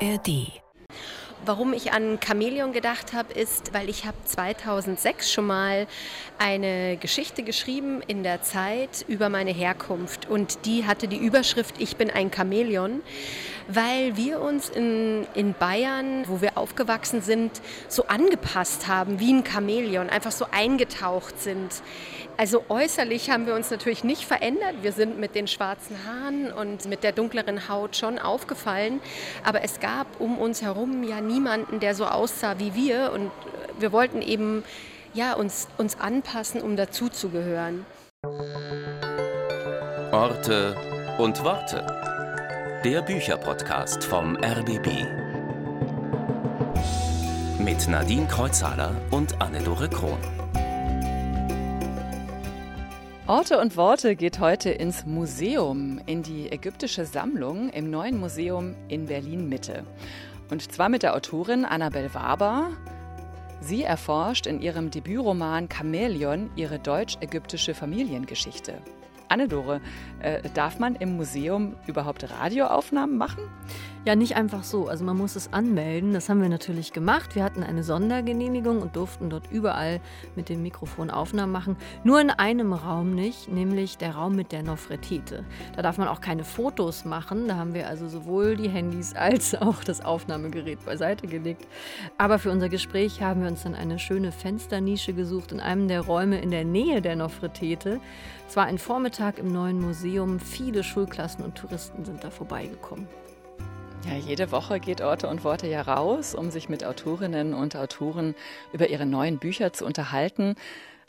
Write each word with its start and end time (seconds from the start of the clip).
ARD 0.00 0.52
Warum 1.44 1.72
ich 1.72 1.92
an 1.92 2.18
Chamäleon 2.20 2.72
gedacht 2.72 3.12
habe, 3.12 3.32
ist, 3.32 3.72
weil 3.72 3.88
ich 3.88 4.04
habe 4.04 4.16
2006 4.24 5.30
schon 5.30 5.46
mal 5.46 5.86
eine 6.38 6.96
Geschichte 6.96 7.44
geschrieben 7.44 8.02
in 8.06 8.24
der 8.24 8.42
Zeit 8.42 9.04
über 9.06 9.28
meine 9.28 9.52
Herkunft. 9.52 10.28
Und 10.28 10.66
die 10.66 10.86
hatte 10.86 11.06
die 11.06 11.18
Überschrift 11.18 11.76
Ich 11.78 11.96
bin 11.96 12.10
ein 12.10 12.32
Chamäleon, 12.32 13.00
weil 13.68 14.16
wir 14.16 14.40
uns 14.40 14.68
in, 14.68 15.26
in 15.34 15.54
Bayern, 15.54 16.24
wo 16.26 16.40
wir 16.40 16.58
aufgewachsen 16.58 17.22
sind, 17.22 17.60
so 17.88 18.06
angepasst 18.06 18.88
haben 18.88 19.20
wie 19.20 19.32
ein 19.32 19.44
Chamäleon, 19.46 20.10
einfach 20.10 20.32
so 20.32 20.46
eingetaucht 20.50 21.40
sind 21.40 21.70
also 22.36 22.64
äußerlich 22.68 23.30
haben 23.30 23.46
wir 23.46 23.54
uns 23.54 23.70
natürlich 23.70 24.04
nicht 24.04 24.24
verändert. 24.24 24.76
Wir 24.82 24.92
sind 24.92 25.18
mit 25.18 25.34
den 25.34 25.46
schwarzen 25.46 25.96
Haaren 26.04 26.52
und 26.52 26.86
mit 26.86 27.02
der 27.02 27.12
dunkleren 27.12 27.68
Haut 27.68 27.96
schon 27.96 28.18
aufgefallen. 28.18 29.00
Aber 29.44 29.62
es 29.62 29.80
gab 29.80 30.20
um 30.20 30.38
uns 30.38 30.62
herum 30.62 31.02
ja 31.02 31.20
niemanden, 31.20 31.80
der 31.80 31.94
so 31.94 32.06
aussah 32.06 32.58
wie 32.58 32.74
wir. 32.74 33.12
Und 33.12 33.30
wir 33.78 33.92
wollten 33.92 34.20
eben 34.22 34.64
ja, 35.14 35.32
uns, 35.34 35.68
uns 35.78 35.98
anpassen, 35.98 36.60
um 36.60 36.76
dazuzugehören. 36.76 37.86
Orte 40.12 40.76
und 41.18 41.42
Worte. 41.42 41.86
Der 42.84 43.02
Bücherpodcast 43.02 44.04
vom 44.04 44.36
RBB. 44.36 44.88
Mit 47.58 47.88
Nadine 47.88 48.26
Kreuzhaler 48.28 48.94
und 49.10 49.40
Anne-Dore 49.40 49.88
Krohn. 49.88 50.45
Orte 53.28 53.58
und 53.58 53.76
Worte 53.76 54.14
geht 54.14 54.38
heute 54.38 54.70
ins 54.70 55.04
Museum, 55.04 56.00
in 56.06 56.22
die 56.22 56.52
ägyptische 56.52 57.04
Sammlung 57.04 57.70
im 57.70 57.90
neuen 57.90 58.20
Museum 58.20 58.76
in 58.86 59.06
Berlin 59.06 59.48
Mitte. 59.48 59.82
Und 60.48 60.70
zwar 60.70 60.88
mit 60.88 61.02
der 61.02 61.16
Autorin 61.16 61.64
Annabel 61.64 62.14
Waber. 62.14 62.70
Sie 63.60 63.82
erforscht 63.82 64.46
in 64.46 64.62
ihrem 64.62 64.92
Debütroman 64.92 65.68
Chamäleon 65.68 66.50
ihre 66.54 66.78
deutsch-ägyptische 66.78 67.74
Familiengeschichte. 67.74 68.74
Anne-Dore, 69.28 69.80
äh, 70.20 70.40
darf 70.54 70.78
man 70.78 70.94
im 70.96 71.16
Museum 71.16 71.74
überhaupt 71.86 72.28
Radioaufnahmen 72.30 73.16
machen? 73.16 73.42
Ja, 74.06 74.14
nicht 74.14 74.36
einfach 74.36 74.62
so. 74.62 74.86
Also 74.86 75.04
man 75.04 75.16
muss 75.16 75.34
es 75.34 75.52
anmelden. 75.52 76.12
Das 76.12 76.28
haben 76.28 76.40
wir 76.40 76.48
natürlich 76.48 76.92
gemacht. 76.92 77.34
Wir 77.34 77.42
hatten 77.42 77.64
eine 77.64 77.82
Sondergenehmigung 77.82 78.80
und 78.80 78.94
durften 78.94 79.30
dort 79.30 79.50
überall 79.50 80.00
mit 80.36 80.48
dem 80.48 80.62
Mikrofon 80.62 81.10
Aufnahmen 81.10 81.50
machen. 81.50 81.76
Nur 82.04 82.20
in 82.20 82.30
einem 82.30 82.72
Raum 82.72 83.16
nicht, 83.16 83.48
nämlich 83.48 83.98
der 83.98 84.14
Raum 84.14 84.36
mit 84.36 84.52
der 84.52 84.62
Nofretete. 84.62 85.44
Da 85.74 85.82
darf 85.82 85.98
man 85.98 86.06
auch 86.06 86.20
keine 86.20 86.44
Fotos 86.44 87.04
machen. 87.04 87.48
Da 87.48 87.56
haben 87.56 87.74
wir 87.74 87.88
also 87.88 88.06
sowohl 88.06 88.56
die 88.56 88.68
Handys 88.68 89.12
als 89.16 89.56
auch 89.56 89.82
das 89.82 90.04
Aufnahmegerät 90.04 90.84
beiseite 90.84 91.26
gelegt. 91.26 91.66
Aber 92.16 92.38
für 92.38 92.52
unser 92.52 92.68
Gespräch 92.68 93.22
haben 93.22 93.42
wir 93.42 93.48
uns 93.48 93.64
dann 93.64 93.74
eine 93.74 93.98
schöne 93.98 94.30
Fensternische 94.30 95.14
gesucht 95.14 95.50
in 95.50 95.58
einem 95.58 95.88
der 95.88 96.02
Räume 96.02 96.40
in 96.40 96.52
der 96.52 96.64
Nähe 96.64 97.02
der 97.02 97.16
Nofretete. 97.16 97.98
Es 98.48 98.56
ein 98.56 98.78
Vormittag 98.78 99.38
im 99.38 99.52
neuen 99.52 99.80
Museum. 99.80 100.06
Viele 100.40 100.82
Schulklassen 100.82 101.44
und 101.44 101.56
Touristen 101.56 102.06
sind 102.06 102.24
da 102.24 102.30
vorbeigekommen. 102.30 103.06
Ja, 104.06 104.16
jede 104.16 104.50
Woche 104.50 104.80
geht 104.80 105.02
Orte 105.02 105.28
und 105.28 105.44
Worte 105.44 105.66
ja 105.66 105.82
raus, 105.82 106.34
um 106.34 106.50
sich 106.50 106.70
mit 106.70 106.84
Autorinnen 106.84 107.52
und 107.52 107.76
Autoren 107.76 108.34
über 108.72 108.88
ihre 108.88 109.04
neuen 109.04 109.38
Bücher 109.38 109.74
zu 109.74 109.84
unterhalten. 109.84 110.54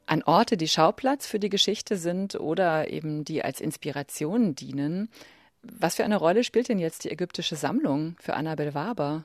An 0.08 0.24
Orte, 0.24 0.58
die 0.58 0.68
Schauplatz 0.68 1.26
für 1.26 1.40
die 1.40 1.48
Geschichte 1.48 1.96
sind 1.96 2.36
oder 2.36 2.90
eben 2.90 3.24
die 3.24 3.46
als 3.46 3.62
Inspiration 3.62 4.56
dienen. 4.56 5.10
Was 5.62 5.96
für 5.96 6.04
eine 6.04 6.18
Rolle 6.18 6.44
spielt 6.44 6.68
denn 6.68 6.80
jetzt 6.80 7.06
die 7.06 7.12
ägyptische 7.12 7.56
Sammlung 7.56 8.18
für 8.20 8.34
Annabel 8.34 8.74
Waber? 8.74 9.24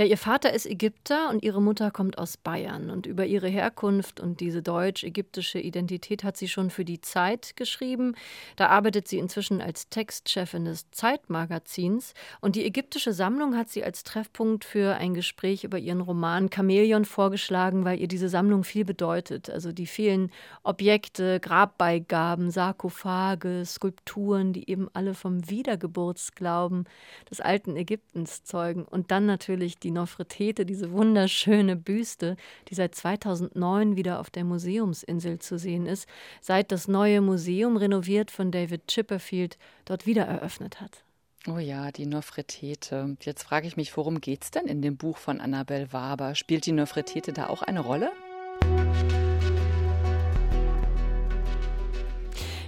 Ja, 0.00 0.04
ihr 0.04 0.16
Vater 0.16 0.52
ist 0.52 0.64
Ägypter 0.64 1.28
und 1.28 1.42
ihre 1.42 1.60
Mutter 1.60 1.90
kommt 1.90 2.18
aus 2.18 2.36
Bayern. 2.36 2.88
Und 2.88 3.04
über 3.04 3.26
ihre 3.26 3.48
Herkunft 3.48 4.20
und 4.20 4.38
diese 4.38 4.62
deutsch-ägyptische 4.62 5.58
Identität 5.58 6.22
hat 6.22 6.36
sie 6.36 6.46
schon 6.46 6.70
für 6.70 6.84
die 6.84 7.00
Zeit 7.00 7.56
geschrieben. 7.56 8.14
Da 8.54 8.68
arbeitet 8.68 9.08
sie 9.08 9.18
inzwischen 9.18 9.60
als 9.60 9.88
Textchefin 9.88 10.66
des 10.66 10.88
Zeitmagazins. 10.92 12.14
Und 12.40 12.54
die 12.54 12.64
ägyptische 12.64 13.12
Sammlung 13.12 13.56
hat 13.56 13.70
sie 13.70 13.82
als 13.82 14.04
Treffpunkt 14.04 14.64
für 14.64 14.94
ein 14.94 15.14
Gespräch 15.14 15.64
über 15.64 15.80
ihren 15.80 16.00
Roman 16.00 16.48
Chamäleon 16.48 17.04
vorgeschlagen, 17.04 17.84
weil 17.84 17.98
ihr 17.98 18.06
diese 18.06 18.28
Sammlung 18.28 18.62
viel 18.62 18.84
bedeutet. 18.84 19.50
Also 19.50 19.72
die 19.72 19.88
vielen 19.88 20.30
Objekte, 20.62 21.40
Grabbeigaben, 21.40 22.52
Sarkophage, 22.52 23.64
Skulpturen, 23.66 24.52
die 24.52 24.70
eben 24.70 24.88
alle 24.92 25.14
vom 25.14 25.50
Wiedergeburtsglauben 25.50 26.84
des 27.28 27.40
alten 27.40 27.74
Ägyptens 27.74 28.44
zeugen. 28.44 28.84
Und 28.84 29.10
dann 29.10 29.26
natürlich 29.26 29.80
die 29.80 29.87
die 29.88 29.92
Nofretete, 29.92 30.66
diese 30.66 30.92
wunderschöne 30.92 31.74
Büste, 31.74 32.36
die 32.68 32.74
seit 32.74 32.94
2009 32.94 33.96
wieder 33.96 34.20
auf 34.20 34.28
der 34.28 34.44
Museumsinsel 34.44 35.38
zu 35.38 35.58
sehen 35.58 35.86
ist, 35.86 36.06
seit 36.42 36.72
das 36.72 36.88
neue 36.88 37.22
Museum 37.22 37.78
renoviert 37.78 38.30
von 38.30 38.50
David 38.52 38.86
Chipperfield 38.86 39.56
dort 39.86 40.04
wieder 40.04 40.26
eröffnet 40.26 40.82
hat. 40.82 41.04
Oh 41.46 41.56
ja, 41.56 41.90
die 41.90 42.04
Nofretete. 42.04 43.16
Jetzt 43.22 43.44
frage 43.44 43.66
ich 43.66 43.78
mich, 43.78 43.96
worum 43.96 44.20
geht 44.20 44.44
es 44.44 44.50
denn 44.50 44.66
in 44.66 44.82
dem 44.82 44.98
Buch 44.98 45.16
von 45.16 45.40
Annabel 45.40 45.90
Waber? 45.90 46.34
Spielt 46.34 46.66
die 46.66 46.72
Nofretete 46.72 47.32
da 47.32 47.48
auch 47.48 47.62
eine 47.62 47.80
Rolle? 47.80 48.12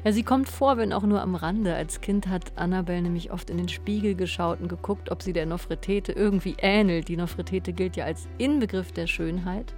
Ja, 0.03 0.13
sie 0.13 0.23
kommt 0.23 0.49
vor, 0.49 0.79
wenn 0.79 0.95
auch 0.95 1.03
nur 1.03 1.21
am 1.21 1.35
Rande. 1.35 1.75
Als 1.75 2.01
Kind 2.01 2.27
hat 2.29 2.53
Annabelle 2.57 3.03
nämlich 3.03 3.33
oft 3.33 3.51
in 3.51 3.59
den 3.59 3.69
Spiegel 3.69 4.15
geschaut 4.15 4.61
und 4.61 4.69
geguckt, 4.69 5.11
ob 5.11 5.23
sie 5.23 5.35
der 5.35 5.45
Nofretete 5.45 6.13
irgendwie 6.13 6.57
ähnelt. 6.59 7.09
Die 7.09 7.19
Nofretete 7.19 7.75
gilt 7.75 7.97
ja 7.97 8.07
als 8.07 8.27
Inbegriff 8.39 8.93
der 8.93 9.07
Schönheit. 9.07 9.75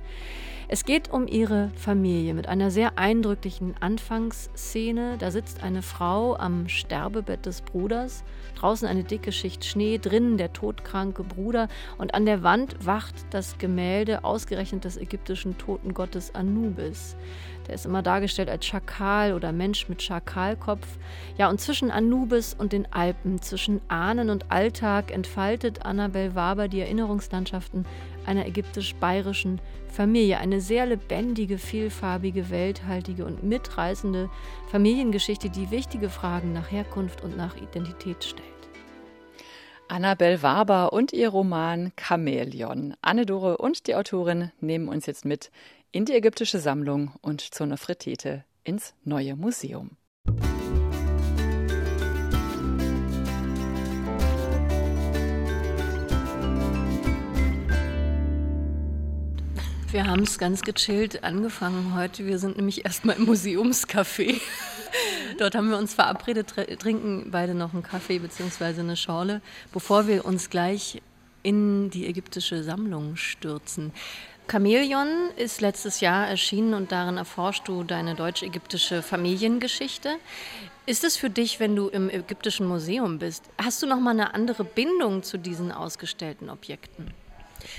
Es 0.68 0.86
geht 0.86 1.10
um 1.12 1.26
ihre 1.26 1.70
Familie 1.74 2.32
mit 2.32 2.48
einer 2.48 2.70
sehr 2.70 2.98
eindrücklichen 2.98 3.74
Anfangsszene. 3.80 5.16
Da 5.18 5.30
sitzt 5.30 5.62
eine 5.62 5.82
Frau 5.82 6.34
am 6.36 6.66
Sterbebett 6.66 7.44
des 7.44 7.60
Bruders, 7.60 8.24
draußen 8.54 8.88
eine 8.88 9.04
dicke 9.04 9.32
Schicht 9.32 9.66
Schnee, 9.66 9.98
drinnen 9.98 10.38
der 10.38 10.52
todkranke 10.54 11.24
Bruder 11.24 11.68
und 11.98 12.14
an 12.14 12.24
der 12.24 12.42
Wand 12.42 12.86
wacht 12.86 13.16
das 13.30 13.58
Gemälde 13.58 14.24
ausgerechnet 14.24 14.84
des 14.84 14.96
ägyptischen 14.96 15.58
Totengottes 15.58 16.34
Anubis. 16.34 17.16
Der 17.66 17.74
ist 17.74 17.86
immer 17.86 18.02
dargestellt 18.02 18.48
als 18.48 18.66
Schakal 18.66 19.34
oder 19.34 19.52
Mensch 19.52 19.88
mit 19.88 20.02
Schakalkopf. 20.02 20.86
Ja, 21.38 21.48
und 21.48 21.60
zwischen 21.60 21.90
Anubis 21.90 22.54
und 22.54 22.72
den 22.72 22.92
Alpen, 22.92 23.40
zwischen 23.40 23.80
Ahnen 23.88 24.30
und 24.30 24.50
Alltag 24.50 25.10
entfaltet 25.12 25.84
Annabel 25.84 26.34
Waber 26.34 26.68
die 26.68 26.80
Erinnerungslandschaften 26.80 27.86
einer 28.26 28.46
ägyptisch-bayerischen 28.46 29.60
Familie. 29.88 30.38
Eine 30.38 30.60
sehr 30.60 30.86
lebendige, 30.86 31.58
vielfarbige, 31.58 32.50
welthaltige 32.50 33.24
und 33.24 33.42
mitreißende 33.42 34.30
Familiengeschichte, 34.70 35.50
die 35.50 35.70
wichtige 35.70 36.08
Fragen 36.08 36.52
nach 36.52 36.70
Herkunft 36.70 37.22
und 37.22 37.36
nach 37.36 37.56
Identität 37.56 38.24
stellt. 38.24 38.48
Annabel 39.88 40.42
Waber 40.42 40.94
und 40.94 41.12
ihr 41.12 41.28
Roman 41.28 41.92
Chamäleon. 42.00 42.94
Anne-Dore 43.02 43.58
und 43.58 43.86
die 43.86 43.94
Autorin 43.94 44.50
nehmen 44.58 44.88
uns 44.88 45.04
jetzt 45.04 45.26
mit 45.26 45.50
in 45.92 46.06
die 46.06 46.14
ägyptische 46.14 46.58
Sammlung 46.58 47.12
und 47.20 47.42
zur 47.42 47.66
Nofretete 47.66 48.44
ins 48.64 48.94
neue 49.04 49.36
Museum. 49.36 49.98
Wir 59.90 60.06
haben 60.06 60.22
es 60.22 60.38
ganz 60.38 60.62
gechillt 60.62 61.22
angefangen 61.22 61.94
heute. 61.94 62.24
Wir 62.26 62.38
sind 62.38 62.56
nämlich 62.56 62.86
erstmal 62.86 63.16
im 63.16 63.26
Museumscafé. 63.26 64.40
Dort 65.38 65.54
haben 65.54 65.68
wir 65.68 65.76
uns 65.76 65.92
verabredet, 65.92 66.54
trinken 66.78 67.30
beide 67.30 67.54
noch 67.54 67.74
einen 67.74 67.82
Kaffee 67.82 68.18
bzw. 68.18 68.80
eine 68.80 68.96
Schorle, 68.96 69.42
bevor 69.70 70.06
wir 70.06 70.24
uns 70.24 70.48
gleich 70.48 71.02
in 71.42 71.90
die 71.90 72.06
ägyptische 72.06 72.62
Sammlung 72.62 73.16
stürzen. 73.16 73.92
Chamäleon 74.52 75.30
ist 75.36 75.62
letztes 75.62 76.00
Jahr 76.00 76.28
erschienen 76.28 76.74
und 76.74 76.92
darin 76.92 77.16
erforschst 77.16 77.66
du 77.66 77.84
deine 77.84 78.14
deutsch-ägyptische 78.14 79.00
Familiengeschichte. 79.00 80.18
Ist 80.84 81.04
es 81.04 81.16
für 81.16 81.30
dich, 81.30 81.58
wenn 81.58 81.74
du 81.74 81.88
im 81.88 82.10
ägyptischen 82.10 82.68
Museum 82.68 83.18
bist, 83.18 83.44
hast 83.56 83.82
du 83.82 83.86
noch 83.86 83.98
mal 83.98 84.10
eine 84.10 84.34
andere 84.34 84.64
Bindung 84.64 85.22
zu 85.22 85.38
diesen 85.38 85.72
ausgestellten 85.72 86.50
Objekten? 86.50 87.14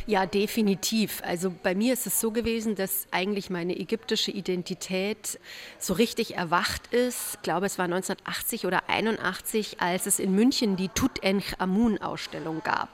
Ja, 0.07 0.25
definitiv. 0.25 1.21
Also 1.23 1.53
bei 1.61 1.75
mir 1.75 1.93
ist 1.93 2.07
es 2.07 2.19
so 2.19 2.31
gewesen, 2.31 2.73
dass 2.73 3.05
eigentlich 3.11 3.51
meine 3.51 3.77
ägyptische 3.77 4.31
Identität 4.31 5.39
so 5.77 5.93
richtig 5.93 6.37
erwacht 6.37 6.87
ist. 6.87 7.35
Ich 7.35 7.41
glaube, 7.43 7.67
es 7.67 7.77
war 7.77 7.85
1980 7.85 8.65
oder 8.65 8.89
81, 8.89 9.79
als 9.79 10.07
es 10.07 10.17
in 10.17 10.33
München 10.33 10.75
die 10.75 10.89
Tutanchamun-Ausstellung 10.89 12.63
gab. 12.63 12.89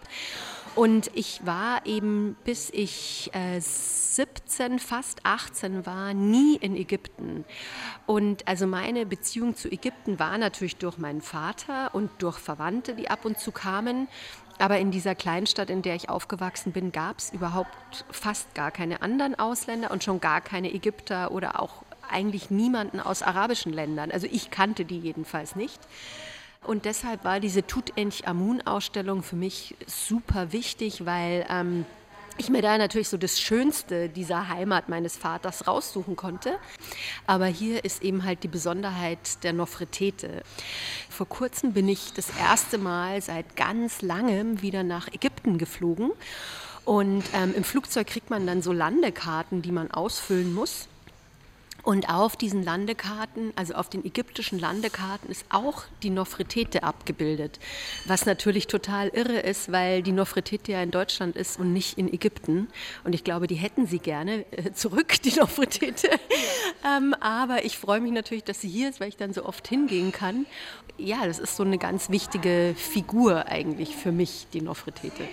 Und 0.80 1.12
ich 1.14 1.46
war 1.46 1.86
eben, 1.86 2.38
bis 2.46 2.70
ich 2.70 3.30
äh, 3.34 3.60
17, 3.60 4.80
fast 4.80 5.26
18 5.26 5.86
war, 5.86 6.14
nie 6.14 6.56
in 6.56 6.74
Ägypten. 6.78 7.44
Und 8.06 8.48
also 8.48 8.66
meine 8.66 9.06
Beziehung 9.06 9.58
zu 9.58 9.70
Ägypten 9.70 10.20
war 10.20 10.38
natürlich 10.38 10.78
durch 10.78 10.98
meinen 10.98 11.20
Vater 11.20 11.94
und 11.94 12.10
durch 12.20 12.38
Verwandte, 12.38 12.96
die 12.96 13.10
ab 13.10 13.26
und 13.26 13.38
zu 13.38 13.52
kamen. 13.52 14.08
Aber 14.58 14.80
in 14.80 14.90
dieser 14.90 15.16
Kleinstadt, 15.16 15.70
in 15.70 15.82
der 15.82 15.96
ich 15.96 16.08
aufgewachsen 16.08 16.72
bin, 16.72 16.94
gab 16.94 17.18
es 17.18 17.34
überhaupt 17.34 18.06
fast 18.10 18.56
gar 18.56 18.72
keine 18.72 19.02
anderen 19.02 19.38
Ausländer 19.38 19.92
und 19.92 20.06
schon 20.06 20.22
gar 20.22 20.40
keine 20.40 20.74
Ägypter 20.74 21.32
oder 21.32 21.62
auch 21.62 21.84
eigentlich 22.10 22.52
niemanden 22.52 23.02
aus 23.02 23.22
arabischen 23.22 23.74
Ländern. 23.74 24.12
Also 24.12 24.28
ich 24.32 24.50
kannte 24.50 24.86
die 24.86 25.00
jedenfalls 25.00 25.58
nicht. 25.58 25.82
Und 26.66 26.86
deshalb 26.86 27.24
war 27.24 27.40
diese 27.40 27.66
Tutanchamun-Ausstellung 27.66 29.24
für 29.24 29.36
mich 29.36 29.76
super 29.88 30.52
wichtig, 30.52 31.06
weil 31.06 31.46
ähm, 31.50 31.86
ich 32.38 32.50
mir 32.50 32.62
da 32.62 32.78
natürlich 32.78 33.10
so 33.10 33.18
das 33.18 33.40
Schönste 33.40 34.10
dieser 34.10 34.50
Heimat 34.50 34.90
meines 34.90 35.18
Vaters 35.18 35.68
raussuchen 35.68 36.16
konnte. 36.16 36.58
Aber 37.28 37.46
hier 37.46 37.84
ist 37.86 38.02
eben 38.04 38.24
halt 38.24 38.44
die 38.44 38.48
Besonderheit 38.48 39.44
der 39.44 39.54
Nofretete. 39.54 40.44
Vor 41.10 41.28
kurzem 41.28 41.74
bin 41.74 41.88
ich 41.88 42.14
das 42.14 42.30
erste 42.38 42.78
Mal 42.78 43.22
seit 43.22 43.56
ganz 43.56 44.02
langem 44.02 44.62
wieder 44.62 44.84
nach 44.84 45.08
Ägypten 45.08 45.58
geflogen. 45.58 46.12
Und 46.86 47.24
ähm, 47.34 47.54
im 47.56 47.64
Flugzeug 47.64 48.08
kriegt 48.08 48.30
man 48.30 48.48
dann 48.48 48.62
so 48.62 48.74
Landekarten, 48.74 49.62
die 49.62 49.72
man 49.72 49.92
ausfüllen 49.92 50.54
muss. 50.54 50.88
Und 51.84 52.10
auf 52.10 52.36
diesen 52.36 52.64
Landekarten, 52.64 53.54
also 53.56 53.74
auf 53.74 53.90
den 53.90 54.04
ägyptischen 54.06 54.60
Landekarten, 54.60 55.30
ist 55.30 55.46
auch 55.50 55.84
die 56.04 56.10
Nofretete 56.10 56.84
abgebildet. 56.84 57.60
Was 58.06 58.26
natürlich 58.26 58.68
total 58.68 59.10
irre 59.10 59.40
ist, 59.40 59.72
weil 59.72 60.04
die 60.04 60.12
Nofretete 60.12 60.74
ja 60.74 60.84
in 60.84 60.92
Deutschland 60.92 61.36
ist 61.36 61.60
und 61.60 61.72
nicht 61.72 61.98
in 61.98 62.12
Ägypten. 62.12 62.68
Und 63.04 63.16
ich 63.16 63.24
glaube, 63.24 63.48
die 63.48 63.56
hätten 63.56 63.88
sie 63.88 64.00
gerne 64.00 64.46
äh, 64.52 64.74
zurück, 64.74 65.22
die 65.24 65.32
Nofretete. 65.32 66.10
ähm, 66.86 67.14
aber 67.20 67.64
ich 67.64 67.78
freue 67.78 68.02
mich 68.02 68.12
natürlich, 68.12 68.44
dass 68.44 68.62
sie 68.62 68.70
hier 68.70 68.90
ist, 68.90 69.00
weil 69.00 69.10
ich 69.10 69.18
dann 69.18 69.34
so 69.34 69.46
oft 69.46 69.68
hingehen 69.68 70.12
kann. 70.12 70.46
Ja, 70.98 71.26
das 71.26 71.40
ist 71.40 71.56
so 71.56 71.64
eine 71.64 71.78
ganz 71.78 72.10
wichtige 72.10 72.76
Figur 72.78 73.46
eigentlich 73.48 73.96
für 73.96 74.12
mich, 74.12 74.48
die 74.52 74.62
Nofretete. 74.62 75.24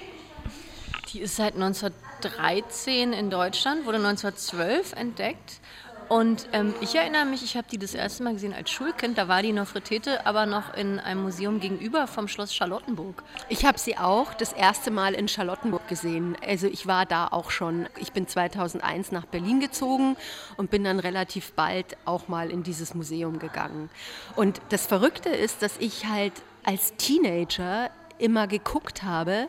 Die 1.12 1.20
ist 1.20 1.36
seit 1.36 1.54
1913 1.54 3.12
in 3.12 3.30
Deutschland, 3.30 3.84
wurde 3.84 3.98
1912 3.98 4.92
entdeckt 4.92 5.60
und 6.08 6.48
ähm, 6.52 6.74
ich 6.80 6.94
erinnere 6.94 7.24
mich, 7.24 7.42
ich 7.42 7.56
habe 7.56 7.66
die 7.70 7.78
das 7.78 7.94
erste 7.94 8.22
Mal 8.22 8.34
gesehen 8.34 8.54
als 8.54 8.70
Schulkind. 8.70 9.18
Da 9.18 9.26
war 9.26 9.42
die 9.42 9.52
Nofretete 9.52 10.24
aber 10.26 10.46
noch 10.46 10.74
in 10.74 11.00
einem 11.00 11.22
Museum 11.22 11.58
gegenüber 11.58 12.06
vom 12.06 12.28
Schloss 12.28 12.54
Charlottenburg. 12.54 13.24
Ich 13.48 13.64
habe 13.64 13.78
sie 13.78 13.96
auch 13.98 14.32
das 14.34 14.52
erste 14.52 14.90
Mal 14.90 15.14
in 15.14 15.26
Charlottenburg 15.26 15.88
gesehen. 15.88 16.36
Also 16.46 16.68
ich 16.68 16.86
war 16.86 17.06
da 17.06 17.26
auch 17.28 17.50
schon. 17.50 17.88
Ich 17.98 18.12
bin 18.12 18.28
2001 18.28 19.10
nach 19.10 19.26
Berlin 19.26 19.58
gezogen 19.58 20.16
und 20.56 20.70
bin 20.70 20.84
dann 20.84 21.00
relativ 21.00 21.52
bald 21.52 21.96
auch 22.04 22.28
mal 22.28 22.50
in 22.50 22.62
dieses 22.62 22.94
Museum 22.94 23.38
gegangen. 23.38 23.90
Und 24.36 24.60
das 24.68 24.86
Verrückte 24.86 25.30
ist, 25.30 25.62
dass 25.62 25.76
ich 25.78 26.06
halt 26.06 26.34
als 26.64 26.94
Teenager 26.96 27.90
immer 28.18 28.46
geguckt 28.46 29.02
habe, 29.02 29.48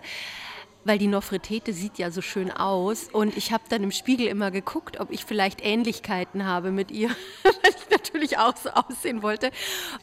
weil 0.88 0.98
die 0.98 1.07
Nofretete 1.07 1.74
sieht 1.74 1.98
ja 1.98 2.10
so 2.12 2.22
schön 2.22 2.50
aus. 2.50 3.10
Und 3.12 3.36
ich 3.36 3.51
habe 3.51 3.63
dann 3.69 3.84
im 3.84 3.92
Spiegel 3.92 4.28
immer 4.28 4.51
geguckt, 4.51 5.00
ob 5.00 5.12
ich 5.12 5.25
vielleicht 5.25 5.63
Ähnlichkeiten 5.63 6.45
habe 6.45 6.72
mit 6.72 6.92
ihr, 6.92 7.10
weil 7.44 7.72
ich 7.78 7.89
natürlich 7.92 8.38
auch 8.38 8.56
so 8.56 8.69
aussehen 8.69 9.22
wollte. 9.22 9.51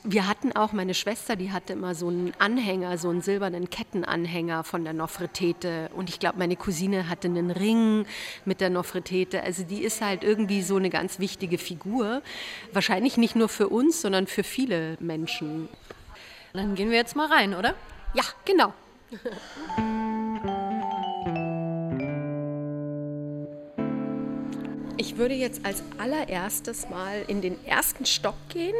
Wir 0.02 0.28
hatten 0.28 0.52
auch, 0.52 0.72
meine 0.72 0.94
Schwester, 0.94 1.36
die 1.36 1.52
hatte 1.52 1.72
immer 1.72 1.94
so 1.94 2.08
einen 2.08 2.32
Anhänger, 2.38 2.98
so 2.98 3.08
einen 3.08 3.22
silbernen 3.22 3.70
Kettenanhänger 3.70 4.62
von 4.62 4.84
der 4.84 4.92
Nofretete. 4.92 5.90
Und 5.96 6.10
ich 6.10 6.20
glaube, 6.20 6.38
meine 6.38 6.56
Cousine 6.56 7.08
hatte 7.08 7.28
einen 7.28 7.50
Ring 7.50 8.06
mit 8.44 8.60
der 8.60 8.70
Nofretete. 8.70 9.42
Also 9.42 9.64
die 9.64 9.82
ist 9.82 10.02
halt 10.02 10.22
irgendwie 10.22 10.62
so 10.62 10.76
eine 10.76 10.90
ganz 10.90 11.19
wichtige 11.19 11.58
Figur. 11.58 12.22
Wahrscheinlich 12.72 13.16
nicht 13.16 13.36
nur 13.36 13.48
für 13.48 13.69
uns, 13.69 14.02
sondern 14.02 14.26
für 14.26 14.44
viele 14.44 14.96
Menschen. 15.00 15.69
Dann 16.52 16.75
gehen 16.75 16.90
wir 16.90 16.98
jetzt 16.98 17.16
mal 17.16 17.26
rein, 17.26 17.54
oder? 17.54 17.75
Ja, 18.12 18.22
genau. 18.44 18.75
Ich 24.96 25.17
würde 25.17 25.35
jetzt 25.35 25.64
als 25.64 25.82
allererstes 25.99 26.88
mal 26.88 27.25
in 27.26 27.41
den 27.41 27.64
ersten 27.64 28.06
Stock 28.06 28.37
gehen, 28.49 28.76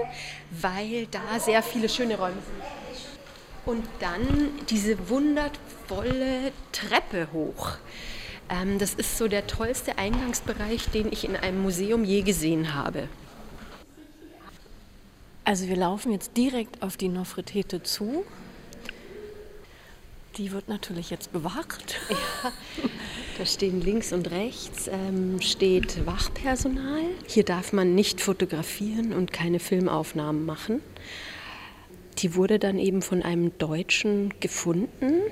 weil 0.51 1.07
da 1.11 1.41
sehr 1.41 1.63
viele 1.63 1.89
schöne 1.89 2.17
Räume 2.17 2.37
sind. 2.37 2.65
Und 3.67 3.85
dann 3.99 4.51
diese 4.71 5.09
wundervolle 5.09 6.53
Treppe 6.71 7.29
hoch. 7.33 7.79
Ähm, 8.49 8.79
das 8.79 8.95
ist 8.95 9.19
so 9.19 9.27
der 9.27 9.47
tollste 9.47 9.99
Eingangsbereich, 9.99 10.89
den 10.91 11.11
ich 11.11 11.25
in 11.25 11.35
einem 11.35 11.63
Museum 11.63 12.05
je 12.05 12.23
gesehen 12.23 12.75
habe. 12.75 13.09
Also 15.45 15.69
wir 15.69 15.77
laufen 15.77 16.13
jetzt 16.13 16.37
direkt 16.37 16.83
auf 16.83 16.97
die 16.97 17.09
Nofretete 17.09 17.83
zu. 17.83 18.25
Die 20.37 20.51
wird 20.51 20.69
natürlich 20.69 21.11
jetzt 21.11 21.33
bewacht. 21.33 21.97
Ja, 22.45 22.53
da 23.39 23.47
stehen 23.47 23.81
links 23.81 24.13
und 24.13 24.31
rechts 24.31 24.87
ähm, 24.87 25.41
steht 25.41 26.07
Wachpersonal. 26.07 27.03
Hier 27.27 27.45
darf 27.45 27.73
man 27.73 27.95
nicht 27.95 28.21
fotografieren 28.21 29.13
und 29.13 29.33
keine 29.33 29.59
Filmaufnahmen 29.59 30.45
machen. 30.45 30.81
Die 32.19 32.35
wurde 32.35 32.59
dann 32.59 32.79
eben 32.79 33.03
von 33.03 33.23
einem 33.23 33.57
Deutschen 33.59 34.35
gefunden 34.41 35.23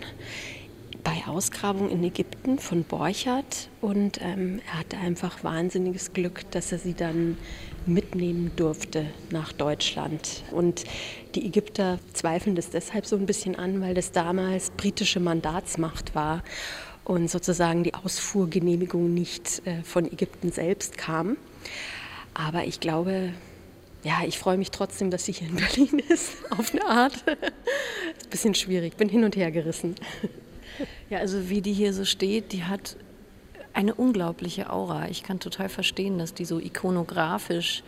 bei 1.04 1.22
Ausgrabung 1.26 1.90
in 1.90 2.02
Ägypten 2.04 2.58
von 2.58 2.84
Borchardt 2.84 3.68
und 3.80 4.20
ähm, 4.22 4.60
er 4.66 4.80
hatte 4.80 4.98
einfach 4.98 5.42
wahnsinniges 5.42 6.12
Glück, 6.12 6.50
dass 6.50 6.72
er 6.72 6.78
sie 6.78 6.94
dann 6.94 7.36
mitnehmen 7.86 8.52
durfte 8.56 9.06
nach 9.30 9.52
Deutschland. 9.52 10.42
Und 10.52 10.84
die 11.34 11.46
Ägypter 11.46 11.98
zweifeln 12.12 12.54
das 12.54 12.70
deshalb 12.70 13.06
so 13.06 13.16
ein 13.16 13.26
bisschen 13.26 13.56
an, 13.56 13.80
weil 13.80 13.94
das 13.94 14.12
damals 14.12 14.70
britische 14.70 15.20
Mandatsmacht 15.20 16.14
war 16.14 16.42
und 17.04 17.30
sozusagen 17.30 17.82
die 17.82 17.94
Ausfuhrgenehmigung 17.94 19.12
nicht 19.12 19.66
äh, 19.66 19.82
von 19.82 20.06
Ägypten 20.06 20.52
selbst 20.52 20.98
kam. 20.98 21.36
Aber 22.34 22.64
ich 22.64 22.80
glaube, 22.80 23.32
ja, 24.04 24.20
ich 24.26 24.38
freue 24.38 24.56
mich 24.56 24.70
trotzdem, 24.70 25.10
dass 25.10 25.24
sie 25.24 25.32
hier 25.32 25.48
in 25.48 25.56
Berlin 25.56 25.98
ist, 26.08 26.36
auf 26.50 26.72
eine 26.72 26.86
Art. 26.86 27.14
ist 27.14 27.26
ein 27.28 28.30
bisschen 28.30 28.54
schwierig, 28.54 28.96
bin 28.96 29.08
hin 29.08 29.24
und 29.24 29.36
her 29.36 29.50
gerissen. 29.50 29.96
Ja, 31.12 31.18
also 31.18 31.50
wie 31.50 31.60
die 31.60 31.74
hier 31.74 31.92
so 31.92 32.06
steht, 32.06 32.52
die 32.52 32.64
hat 32.64 32.96
eine 33.74 33.94
unglaubliche 33.94 34.72
Aura. 34.72 35.10
Ich 35.10 35.22
kann 35.22 35.40
total 35.40 35.68
verstehen, 35.68 36.16
dass 36.16 36.32
die 36.32 36.46
so 36.46 36.58
ikonografisch 36.58 37.82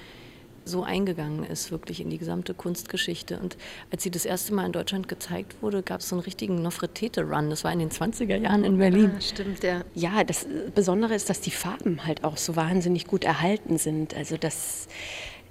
so 0.67 0.83
eingegangen 0.83 1.43
ist, 1.43 1.71
wirklich 1.71 2.03
in 2.03 2.11
die 2.11 2.19
gesamte 2.19 2.53
Kunstgeschichte. 2.53 3.39
Und 3.41 3.57
als 3.91 4.03
sie 4.03 4.11
das 4.11 4.27
erste 4.27 4.53
Mal 4.53 4.67
in 4.67 4.73
Deutschland 4.73 5.09
gezeigt 5.09 5.63
wurde, 5.63 5.83
gab 5.83 6.01
es 6.01 6.11
so 6.11 6.17
einen 6.17 6.23
richtigen 6.23 6.61
Nofretete-Run. 6.61 7.49
Das 7.49 7.65
war 7.65 7.73
in 7.73 7.79
den 7.79 7.89
20er 7.89 8.37
Jahren 8.37 8.63
in 8.63 8.77
Berlin. 8.77 9.13
Ah, 9.17 9.21
stimmt, 9.23 9.65
ja. 9.65 9.81
Ja, 9.95 10.23
das 10.23 10.47
Besondere 10.75 11.15
ist, 11.15 11.31
dass 11.31 11.41
die 11.41 11.51
Farben 11.51 12.05
halt 12.05 12.25
auch 12.25 12.37
so 12.37 12.57
wahnsinnig 12.57 13.07
gut 13.07 13.25
erhalten 13.25 13.79
sind. 13.79 14.15
Also 14.15 14.37
das, 14.37 14.87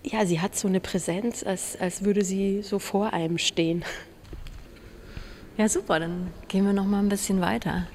ja, 0.03 0.27
sie 0.27 0.41
hat 0.41 0.55
so 0.55 0.67
eine 0.67 0.79
Präsenz, 0.79 1.41
als, 1.41 1.75
als 1.79 2.03
würde 2.03 2.23
sie 2.23 2.61
so 2.61 2.77
vor 2.77 3.13
einem 3.13 3.39
stehen. 3.39 3.83
Ja, 5.57 5.69
super, 5.69 5.99
dann 5.99 6.31
gehen 6.47 6.65
wir 6.65 6.73
noch 6.73 6.85
mal 6.85 6.99
ein 6.99 7.09
bisschen 7.09 7.39
weiter. 7.41 7.85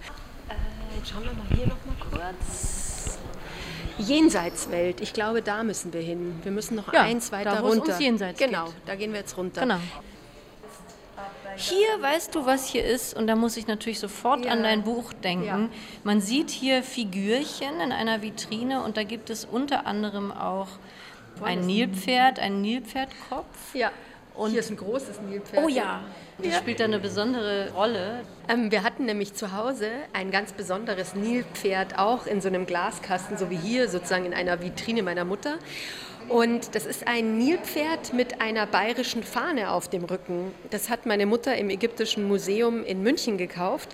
Äh, 0.48 0.96
jetzt 0.96 1.10
schauen 1.10 1.24
wir 1.24 1.32
mal 1.32 1.46
hier 1.48 1.66
noch 1.66 1.76
mal 1.86 1.96
kurz. 2.32 3.18
Jenseitswelt, 3.98 5.00
ich 5.00 5.12
glaube, 5.12 5.42
da 5.42 5.64
müssen 5.64 5.92
wir 5.92 6.00
hin. 6.00 6.38
Wir 6.44 6.52
müssen 6.52 6.76
noch 6.76 6.92
Ja, 6.92 7.02
eins 7.02 7.32
weiter 7.32 7.50
da, 7.56 7.60
runter. 7.60 7.82
ums 7.88 7.98
Jenseits 7.98 8.38
genau, 8.38 8.66
geht. 8.66 8.74
da 8.86 8.94
gehen 8.94 9.12
wir 9.12 9.18
jetzt 9.20 9.36
runter. 9.36 9.62
Genau. 9.62 9.78
Hier 11.56 11.88
weißt 12.00 12.36
du, 12.36 12.46
was 12.46 12.68
hier 12.68 12.84
ist, 12.84 13.14
und 13.16 13.26
da 13.26 13.34
muss 13.34 13.56
ich 13.56 13.66
natürlich 13.66 13.98
sofort 13.98 14.44
Ja. 14.44 14.52
an 14.52 14.62
dein 14.62 14.84
Buch 14.84 15.12
denken. 15.12 15.44
Ja. 15.46 15.68
Man 16.04 16.20
sieht 16.20 16.50
hier 16.50 16.84
Figürchen 16.84 17.80
in 17.80 17.90
einer 17.90 18.22
Vitrine 18.22 18.84
und 18.84 18.96
da 18.96 19.02
gibt 19.02 19.28
es 19.30 19.44
unter 19.44 19.84
anderem 19.88 20.30
auch 20.30 20.68
ein 21.42 21.66
Nilpferd, 21.66 22.38
einen 22.38 22.60
Nilpferdkopf. 22.62 23.74
Ja. 23.74 23.90
Und- 24.38 24.50
hier 24.52 24.60
ist 24.60 24.70
ein 24.70 24.76
großes 24.76 25.20
Nilpferd. 25.20 25.64
Oh 25.64 25.68
ja, 25.68 26.04
das 26.42 26.56
spielt 26.56 26.80
da 26.80 26.84
eine 26.84 26.98
besondere 27.00 27.72
Rolle. 27.72 28.20
Ähm, 28.48 28.70
wir 28.70 28.82
hatten 28.84 29.04
nämlich 29.04 29.34
zu 29.34 29.52
Hause 29.52 29.88
ein 30.12 30.30
ganz 30.30 30.52
besonderes 30.52 31.14
Nilpferd, 31.14 31.98
auch 31.98 32.26
in 32.26 32.40
so 32.40 32.48
einem 32.48 32.64
Glaskasten, 32.64 33.36
so 33.36 33.50
wie 33.50 33.56
hier, 33.56 33.88
sozusagen 33.88 34.24
in 34.26 34.34
einer 34.34 34.62
Vitrine 34.62 35.02
meiner 35.02 35.24
Mutter. 35.24 35.58
Und 36.28 36.74
das 36.74 36.84
ist 36.84 37.08
ein 37.08 37.38
Nilpferd 37.38 38.12
mit 38.12 38.42
einer 38.42 38.66
bayerischen 38.66 39.22
Fahne 39.22 39.70
auf 39.72 39.88
dem 39.88 40.04
Rücken. 40.04 40.52
Das 40.70 40.90
hat 40.90 41.06
meine 41.06 41.24
Mutter 41.24 41.56
im 41.56 41.70
Ägyptischen 41.70 42.28
Museum 42.28 42.84
in 42.84 43.02
München 43.02 43.38
gekauft. 43.38 43.88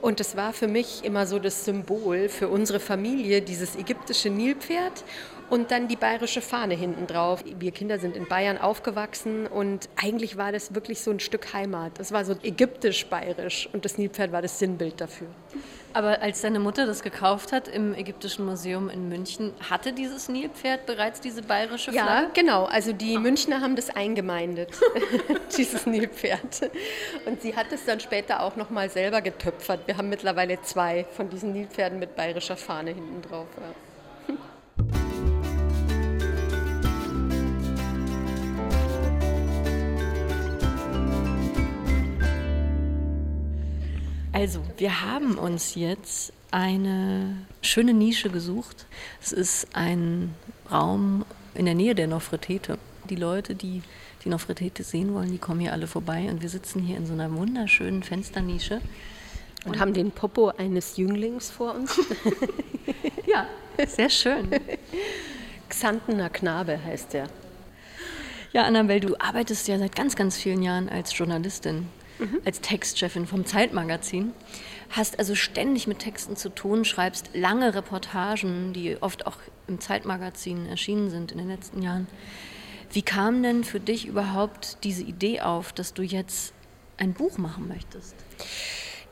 Und 0.00 0.20
das 0.20 0.36
war 0.36 0.52
für 0.52 0.68
mich 0.68 1.04
immer 1.04 1.26
so 1.26 1.40
das 1.40 1.64
Symbol 1.64 2.28
für 2.28 2.46
unsere 2.48 2.78
Familie, 2.78 3.42
dieses 3.42 3.74
ägyptische 3.76 4.30
Nilpferd 4.30 5.02
und 5.50 5.70
dann 5.70 5.88
die 5.88 5.96
bayerische 5.96 6.40
Fahne 6.40 6.74
hinten 6.74 7.06
drauf. 7.06 7.44
Wir 7.58 7.72
Kinder 7.72 7.98
sind 7.98 8.16
in 8.16 8.26
Bayern 8.26 8.58
aufgewachsen 8.58 9.46
und 9.46 9.88
eigentlich 9.96 10.36
war 10.36 10.52
das 10.52 10.74
wirklich 10.74 11.00
so 11.00 11.10
ein 11.10 11.20
Stück 11.20 11.52
Heimat. 11.52 11.92
Das 11.98 12.12
war 12.12 12.24
so 12.24 12.34
ägyptisch-bayerisch 12.42 13.68
und 13.72 13.84
das 13.84 13.98
Nilpferd 13.98 14.32
war 14.32 14.42
das 14.42 14.58
Sinnbild 14.58 15.00
dafür. 15.00 15.28
Aber 15.92 16.22
als 16.22 16.40
deine 16.40 16.60
Mutter 16.60 16.86
das 16.86 17.02
gekauft 17.02 17.52
hat 17.52 17.66
im 17.66 17.94
Ägyptischen 17.94 18.46
Museum 18.46 18.88
in 18.88 19.08
München, 19.08 19.52
hatte 19.68 19.92
dieses 19.92 20.28
Nilpferd 20.28 20.86
bereits 20.86 21.20
diese 21.20 21.42
bayerische 21.42 21.90
Flagge? 21.90 22.26
Ja, 22.26 22.30
genau. 22.32 22.64
Also 22.66 22.92
die 22.92 23.16
Ach. 23.16 23.20
Münchner 23.20 23.60
haben 23.60 23.74
das 23.74 23.90
eingemeindet, 23.90 24.70
dieses 25.56 25.86
Nilpferd. 25.86 26.70
Und 27.26 27.42
sie 27.42 27.56
hat 27.56 27.72
es 27.72 27.84
dann 27.84 27.98
später 27.98 28.42
auch 28.42 28.54
noch 28.54 28.70
mal 28.70 28.88
selber 28.88 29.20
getöpfert. 29.20 29.80
Wir 29.86 29.96
haben 29.96 30.08
mittlerweile 30.08 30.62
zwei 30.62 31.06
von 31.10 31.28
diesen 31.28 31.52
Nilpferden 31.52 31.98
mit 31.98 32.14
bayerischer 32.14 32.56
Fahne 32.56 32.90
hinten 32.90 33.22
drauf. 33.22 33.48
Ja. 33.56 33.89
Also, 44.40 44.62
wir 44.78 45.02
haben 45.02 45.36
uns 45.36 45.74
jetzt 45.74 46.32
eine 46.50 47.36
schöne 47.60 47.92
Nische 47.92 48.30
gesucht. 48.30 48.86
Es 49.20 49.32
ist 49.32 49.68
ein 49.74 50.34
Raum 50.72 51.26
in 51.54 51.66
der 51.66 51.74
Nähe 51.74 51.94
der 51.94 52.06
Nofretete. 52.06 52.78
Die 53.10 53.16
Leute, 53.16 53.54
die 53.54 53.82
die 54.24 54.30
Nofretete 54.30 54.82
sehen 54.82 55.12
wollen, 55.12 55.30
die 55.30 55.36
kommen 55.36 55.60
hier 55.60 55.74
alle 55.74 55.86
vorbei 55.86 56.30
und 56.30 56.40
wir 56.40 56.48
sitzen 56.48 56.80
hier 56.80 56.96
in 56.96 57.04
so 57.04 57.12
einer 57.12 57.30
wunderschönen 57.34 58.02
Fensternische. 58.02 58.80
Und, 59.66 59.72
und 59.72 59.78
haben 59.78 59.92
den 59.92 60.10
Popo 60.10 60.48
eines 60.48 60.96
Jünglings 60.96 61.50
vor 61.50 61.74
uns. 61.74 62.00
ja, 63.26 63.46
sehr 63.86 64.08
schön. 64.08 64.48
Xantener 65.68 66.30
Knabe 66.30 66.82
heißt 66.82 67.12
der. 67.12 67.26
Ja, 68.54 68.62
Annabelle, 68.62 69.00
du 69.00 69.16
arbeitest 69.18 69.68
ja 69.68 69.78
seit 69.78 69.94
ganz, 69.94 70.16
ganz 70.16 70.38
vielen 70.38 70.62
Jahren 70.62 70.88
als 70.88 71.16
Journalistin 71.16 71.88
mhm. 72.20 72.40
als 72.44 72.60
Textchefin 72.60 73.26
vom 73.26 73.44
Zeitmagazin. 73.46 74.32
Hast 74.90 75.18
also 75.18 75.34
ständig 75.34 75.86
mit 75.86 76.00
Texten 76.00 76.36
zu 76.36 76.48
tun, 76.48 76.84
schreibst 76.84 77.30
lange 77.34 77.74
Reportagen, 77.74 78.72
die 78.72 79.00
oft 79.00 79.26
auch 79.26 79.36
im 79.66 79.80
Zeitmagazin 79.80 80.66
erschienen 80.66 81.10
sind 81.10 81.32
in 81.32 81.38
den 81.38 81.48
letzten 81.48 81.82
Jahren. 81.82 82.06
Wie 82.92 83.02
kam 83.02 83.42
denn 83.42 83.62
für 83.62 83.78
dich 83.78 84.06
überhaupt 84.06 84.78
diese 84.82 85.02
Idee 85.02 85.40
auf, 85.40 85.72
dass 85.72 85.94
du 85.94 86.02
jetzt 86.02 86.52
ein 86.96 87.12
Buch 87.12 87.38
machen 87.38 87.68
möchtest? 87.68 88.16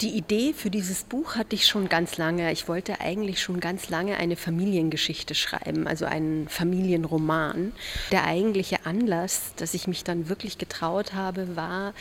Die 0.01 0.11
Idee 0.11 0.53
für 0.53 0.71
dieses 0.71 1.03
Buch 1.03 1.35
hatte 1.35 1.57
ich 1.57 1.67
schon 1.67 1.89
ganz 1.89 2.19
lange. 2.19 2.53
Ich 2.53 2.69
wollte 2.69 3.01
eigentlich 3.01 3.43
schon 3.43 3.59
ganz 3.59 3.89
lange 3.89 4.17
eine 4.17 4.37
Familiengeschichte 4.37 5.35
schreiben, 5.35 5.89
also 5.89 6.05
einen 6.05 6.49
Familienroman. 6.49 7.73
Der 8.13 8.25
eigentliche 8.25 8.87
Anlass, 8.87 9.55
dass 9.57 9.75
ich 9.75 9.89
mich 9.89 10.05
dann 10.05 10.29
wirklich 10.29 10.57
getraut 10.57 11.15
habe, 11.15 11.57
war, 11.57 11.95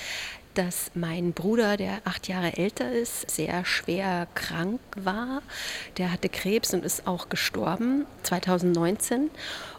dass 0.58 0.92
mein 0.96 1.34
Bruder, 1.34 1.78
der 1.78 2.02
acht 2.04 2.28
Jahre 2.28 2.58
älter 2.58 2.92
ist, 2.92 3.30
sehr 3.30 3.64
schwer 3.64 4.28
krank 4.34 4.80
war. 4.96 5.42
Der 5.98 6.12
hatte 6.12 6.30
Krebs 6.30 6.74
und 6.74 6.84
ist 6.84 7.06
auch 7.06 7.30
gestorben 7.30 8.06
2019. 8.24 9.30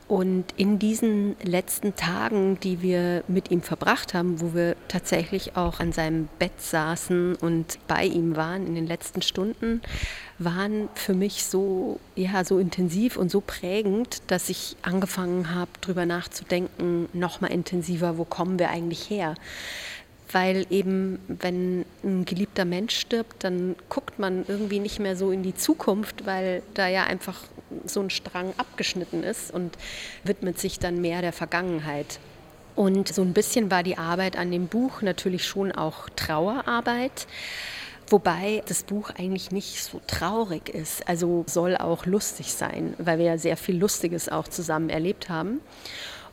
Und 0.07 0.47
in 0.57 0.79
diesen 0.79 1.37
letzten 1.43 1.95
Tagen, 1.95 2.59
die 2.61 2.81
wir 2.81 3.25
mit 3.29 3.51
ihm 3.51 3.61
verbracht 3.61 4.15
haben, 4.15 4.41
wo 4.41 4.55
wir 4.55 4.75
tatsächlich 4.89 5.55
auch 5.55 5.81
an 5.81 5.93
seinem 5.93 6.31
Bett 6.39 6.59
saßen 6.63 7.35
und 7.35 7.79
bei 7.89 8.05
ihm 8.05 8.35
waren 8.35 8.67
in 8.67 8.75
den 8.75 8.87
letzten 8.87 9.21
Stunden, 9.21 9.83
waren 10.39 10.89
für 10.95 11.13
mich 11.13 11.45
so, 11.45 12.01
ja, 12.17 12.43
so 12.45 12.59
intensiv 12.59 13.19
und 13.19 13.31
so 13.31 13.43
prägend, 13.43 14.23
dass 14.29 14.49
ich 14.49 14.77
angefangen 14.81 15.55
habe, 15.55 15.71
darüber 15.83 16.07
nachzudenken, 16.07 17.11
noch 17.13 17.43
mal 17.43 17.49
intensiver, 17.49 18.17
wo 18.17 18.25
kommen 18.25 18.59
wir 18.59 18.71
eigentlich 18.71 19.11
her? 19.11 19.35
Weil 20.33 20.67
eben, 20.71 21.19
wenn 21.29 21.85
ein 22.05 22.25
geliebter 22.25 22.65
Mensch 22.65 22.99
stirbt, 22.99 23.45
dann 23.45 23.77
guckt 23.89 24.19
man 24.19 24.45
irgendwie 24.47 24.79
nicht 24.79 24.99
mehr 24.99 25.17
so 25.17 25.31
in 25.31 25.43
die 25.43 25.55
Zukunft, 25.55 26.27
weil 26.27 26.63
da 26.75 26.89
ja 26.89 27.05
einfach 27.05 27.41
so 27.85 28.01
ein 28.01 28.11
Strang 28.11 28.53
abgeschnitten 28.57 29.23
ist 29.23 29.53
und 29.53 29.77
widmet 30.25 30.59
sich 30.59 30.79
dann 30.79 31.01
mehr 31.01 31.23
der 31.23 31.33
Vergangenheit. 31.33 32.19
Und 32.77 33.09
so 33.09 33.23
ein 33.23 33.33
bisschen 33.33 33.71
war 33.71 33.83
die 33.83 33.99
Arbeit 33.99 34.37
an 34.37 34.53
dem 34.53 34.69
Buch 34.69 35.03
natürlich 35.03 35.47
schon 35.47 35.73
auch 35.73 36.09
Trauerarbeit. 36.11 37.27
Wobei 38.11 38.63
das 38.67 38.85
Buch 38.85 39.11
eigentlich 39.19 39.51
nicht 39.51 39.83
so 39.83 40.01
traurig 40.07 40.69
ist. 40.71 41.07
Also 41.09 41.45
soll 41.47 41.77
auch 41.77 42.07
lustig 42.07 42.53
sein, 42.55 42.95
weil 42.99 43.19
wir 43.19 43.27
ja 43.27 43.39
sehr 43.39 43.57
viel 43.57 43.77
Lustiges 43.77 44.29
auch 44.29 44.49
zusammen 44.49 44.89
erlebt 44.89 45.29
haben. 45.29 45.61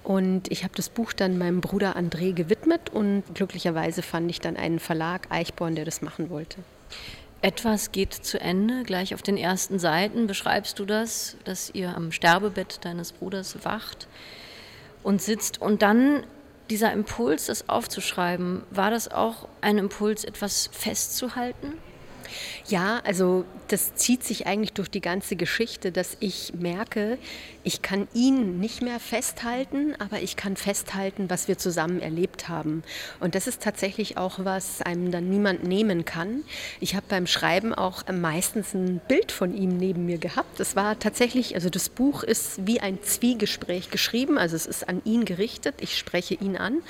Und 0.05 0.51
ich 0.51 0.63
habe 0.63 0.75
das 0.75 0.89
Buch 0.89 1.13
dann 1.13 1.39
meinem 1.39 1.61
Bruder 1.61 1.97
André 1.97 2.31
gewidmet 2.31 2.91
und 2.93 3.23
glücklicherweise 3.33 4.03
fand 4.03 4.29
ich 4.29 4.39
dann 4.39 4.55
einen 4.55 4.77
Verlag, 4.77 5.25
Eichborn, 5.31 5.73
der 5.73 5.83
das 5.83 6.03
machen 6.03 6.29
wollte. 6.29 6.57
Etwas 7.41 7.91
geht 7.91 8.13
zu 8.13 8.39
Ende. 8.39 8.83
Gleich 8.83 9.15
auf 9.15 9.23
den 9.23 9.35
ersten 9.35 9.79
Seiten 9.79 10.27
beschreibst 10.27 10.77
du 10.77 10.85
das, 10.85 11.37
dass 11.43 11.71
ihr 11.73 11.97
am 11.97 12.11
Sterbebett 12.11 12.85
deines 12.85 13.13
Bruders 13.13 13.65
wacht 13.65 14.07
und 15.01 15.23
sitzt. 15.23 15.59
Und 15.59 15.81
dann 15.81 16.23
dieser 16.69 16.93
Impuls, 16.93 17.47
das 17.47 17.67
aufzuschreiben, 17.67 18.61
war 18.69 18.91
das 18.91 19.09
auch 19.09 19.47
ein 19.61 19.79
Impuls, 19.79 20.23
etwas 20.23 20.69
festzuhalten? 20.71 21.73
Ja, 22.67 23.01
also 23.03 23.45
das 23.67 23.95
zieht 23.95 24.23
sich 24.23 24.47
eigentlich 24.47 24.73
durch 24.73 24.89
die 24.89 25.01
ganze 25.01 25.35
Geschichte, 25.35 25.91
dass 25.91 26.17
ich 26.19 26.53
merke, 26.57 27.17
ich 27.63 27.81
kann 27.81 28.07
ihn 28.13 28.59
nicht 28.59 28.81
mehr 28.81 28.99
festhalten, 28.99 29.95
aber 29.99 30.21
ich 30.21 30.35
kann 30.35 30.55
festhalten, 30.55 31.29
was 31.29 31.47
wir 31.47 31.57
zusammen 31.57 31.99
erlebt 31.99 32.47
haben. 32.47 32.83
Und 33.19 33.33
das 33.35 33.47
ist 33.47 33.61
tatsächlich 33.61 34.17
auch, 34.17 34.39
was 34.43 34.81
einem 34.81 35.11
dann 35.11 35.29
niemand 35.29 35.63
nehmen 35.63 36.05
kann. 36.05 36.43
Ich 36.79 36.95
habe 36.95 37.05
beim 37.09 37.25
Schreiben 37.27 37.73
auch 37.73 38.03
meistens 38.11 38.73
ein 38.73 39.01
Bild 39.07 39.31
von 39.31 39.55
ihm 39.55 39.77
neben 39.77 40.05
mir 40.05 40.19
gehabt. 40.19 40.59
Das 40.59 40.75
war 40.75 40.99
tatsächlich, 40.99 41.55
also 41.55 41.69
das 41.69 41.89
Buch 41.89 42.23
ist 42.23 42.67
wie 42.67 42.79
ein 42.79 43.01
Zwiegespräch 43.01 43.89
geschrieben, 43.89 44.37
also 44.37 44.55
es 44.55 44.65
ist 44.65 44.87
an 44.87 45.01
ihn 45.05 45.25
gerichtet, 45.25 45.75
ich 45.79 45.97
spreche 45.97 46.35
ihn 46.35 46.57
an. 46.57 46.83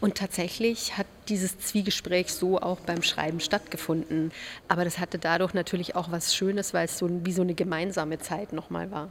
Und 0.00 0.16
tatsächlich 0.16 0.96
hat 0.96 1.06
dieses 1.28 1.58
Zwiegespräch 1.58 2.32
so 2.32 2.58
auch 2.58 2.80
beim 2.80 3.02
Schreiben 3.02 3.40
stattgefunden. 3.40 4.32
Aber 4.66 4.84
das 4.84 4.98
hatte 4.98 5.18
dadurch 5.18 5.52
natürlich 5.52 5.94
auch 5.94 6.10
was 6.10 6.34
Schönes, 6.34 6.72
weil 6.72 6.86
es 6.86 6.98
so 6.98 7.08
wie 7.24 7.32
so 7.32 7.42
eine 7.42 7.54
gemeinsame 7.54 8.18
Zeit 8.18 8.52
nochmal 8.52 8.90
war. 8.90 9.10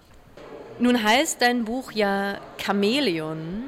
Nun 0.80 1.04
heißt 1.04 1.42
dein 1.42 1.66
Buch 1.66 1.92
ja 1.92 2.40
Chamäleon. 2.58 3.66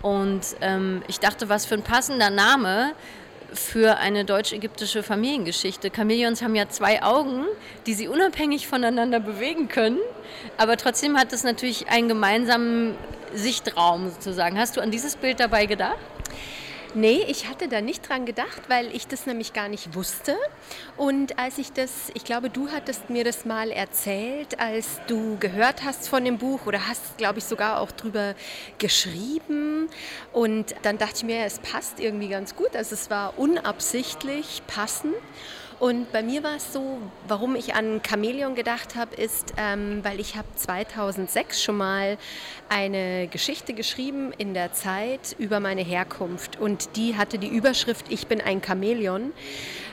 Und 0.00 0.42
ähm, 0.60 1.02
ich 1.08 1.20
dachte, 1.20 1.48
was 1.48 1.66
für 1.66 1.74
ein 1.74 1.82
passender 1.82 2.30
Name 2.30 2.92
für 3.52 3.98
eine 3.98 4.24
deutsch-ägyptische 4.24 5.02
Familiengeschichte. 5.02 5.90
Chamäleons 5.94 6.42
haben 6.42 6.54
ja 6.54 6.68
zwei 6.68 7.02
Augen, 7.02 7.44
die 7.86 7.94
sie 7.94 8.08
unabhängig 8.08 8.66
voneinander 8.68 9.20
bewegen 9.20 9.68
können, 9.68 9.98
aber 10.56 10.76
trotzdem 10.76 11.18
hat 11.18 11.32
es 11.32 11.44
natürlich 11.44 11.88
einen 11.88 12.08
gemeinsamen 12.08 12.94
Sichtraum 13.34 14.10
sozusagen. 14.10 14.58
Hast 14.58 14.76
du 14.76 14.80
an 14.80 14.90
dieses 14.90 15.16
Bild 15.16 15.40
dabei 15.40 15.66
gedacht? 15.66 15.98
Nee, 16.94 17.22
ich 17.28 17.48
hatte 17.48 17.68
da 17.68 17.82
nicht 17.82 18.08
dran 18.08 18.24
gedacht, 18.24 18.62
weil 18.68 18.94
ich 18.94 19.06
das 19.06 19.26
nämlich 19.26 19.52
gar 19.52 19.68
nicht 19.68 19.94
wusste. 19.94 20.36
Und 20.96 21.38
als 21.38 21.58
ich 21.58 21.72
das, 21.72 22.10
ich 22.14 22.24
glaube, 22.24 22.48
du 22.48 22.70
hattest 22.70 23.10
mir 23.10 23.24
das 23.24 23.44
mal 23.44 23.70
erzählt, 23.70 24.58
als 24.58 24.98
du 25.06 25.36
gehört 25.38 25.84
hast 25.84 26.08
von 26.08 26.24
dem 26.24 26.38
Buch 26.38 26.64
oder 26.64 26.88
hast, 26.88 27.18
glaube 27.18 27.40
ich, 27.40 27.44
sogar 27.44 27.80
auch 27.80 27.92
drüber 27.92 28.34
geschrieben. 28.78 29.88
Und 30.32 30.74
dann 30.82 30.96
dachte 30.96 31.16
ich 31.16 31.24
mir, 31.24 31.44
es 31.44 31.58
passt 31.58 32.00
irgendwie 32.00 32.28
ganz 32.28 32.56
gut. 32.56 32.74
Also 32.74 32.94
es 32.94 33.10
war 33.10 33.38
unabsichtlich 33.38 34.62
passend. 34.66 35.14
Und 35.78 36.10
bei 36.10 36.24
mir 36.24 36.42
war 36.42 36.56
es 36.56 36.72
so, 36.72 36.98
warum 37.28 37.54
ich 37.54 37.74
an 37.74 38.00
Chamäleon 38.02 38.56
gedacht 38.56 38.96
habe, 38.96 39.14
ist, 39.14 39.54
ähm, 39.56 40.00
weil 40.02 40.18
ich 40.18 40.34
habe 40.34 40.48
2006 40.56 41.62
schon 41.62 41.76
mal 41.76 42.18
eine 42.68 43.28
Geschichte 43.28 43.74
geschrieben 43.74 44.32
in 44.36 44.54
der 44.54 44.72
Zeit 44.72 45.36
über 45.38 45.60
meine 45.60 45.82
Herkunft. 45.82 46.58
Und 46.58 46.96
die 46.96 47.16
hatte 47.16 47.38
die 47.38 47.46
Überschrift 47.46 48.06
Ich 48.08 48.26
bin 48.26 48.40
ein 48.40 48.60
Chamäleon, 48.60 49.32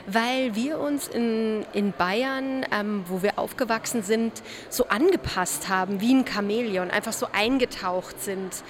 weil 0.06 0.54
wir 0.54 0.78
uns 0.78 1.08
in, 1.08 1.64
in 1.72 1.92
Bayern, 1.92 2.64
ähm, 2.72 3.04
wo 3.08 3.22
wir 3.22 3.38
aufgewachsen 3.38 4.02
sind, 4.02 4.42
so 4.70 4.88
angepasst 4.88 5.68
haben 5.68 6.00
wie 6.00 6.14
ein 6.14 6.24
Chamäleon, 6.26 6.90
einfach 6.90 7.12
so 7.12 7.26
eingetaucht 7.32 8.22
sind 8.22 8.62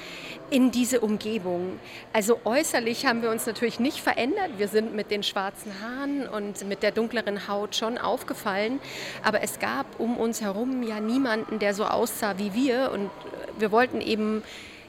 in 0.51 0.71
diese 0.71 1.01
Umgebung. 1.01 1.79
Also 2.13 2.41
äußerlich 2.45 3.05
haben 3.07 3.23
wir 3.23 3.31
uns 3.31 3.47
natürlich 3.47 3.81
nicht 3.81 4.01
verändert. 4.01 4.51
Wir 4.59 4.69
sind 4.69 4.95
mit 4.95 5.11
den 5.11 5.23
schwarzen 5.23 5.73
Haaren 5.83 6.29
und 6.29 6.67
mit 6.69 6.83
der 6.83 6.93
dunkleren 6.93 7.49
Haut 7.49 7.75
schon 7.75 7.99
aufgefallen. 7.99 8.81
Aber 9.25 9.43
es 9.43 9.59
gab 9.59 9.99
um 9.99 10.17
uns 10.17 10.41
herum 10.41 10.83
ja 10.83 11.01
niemanden, 11.01 11.59
der 11.59 11.75
so 11.75 11.85
aussah 11.85 12.39
wie 12.39 12.55
wir. 12.55 12.93
Und 12.93 13.11
wir 13.59 13.73
wollten 13.73 14.01
eben 14.01 14.43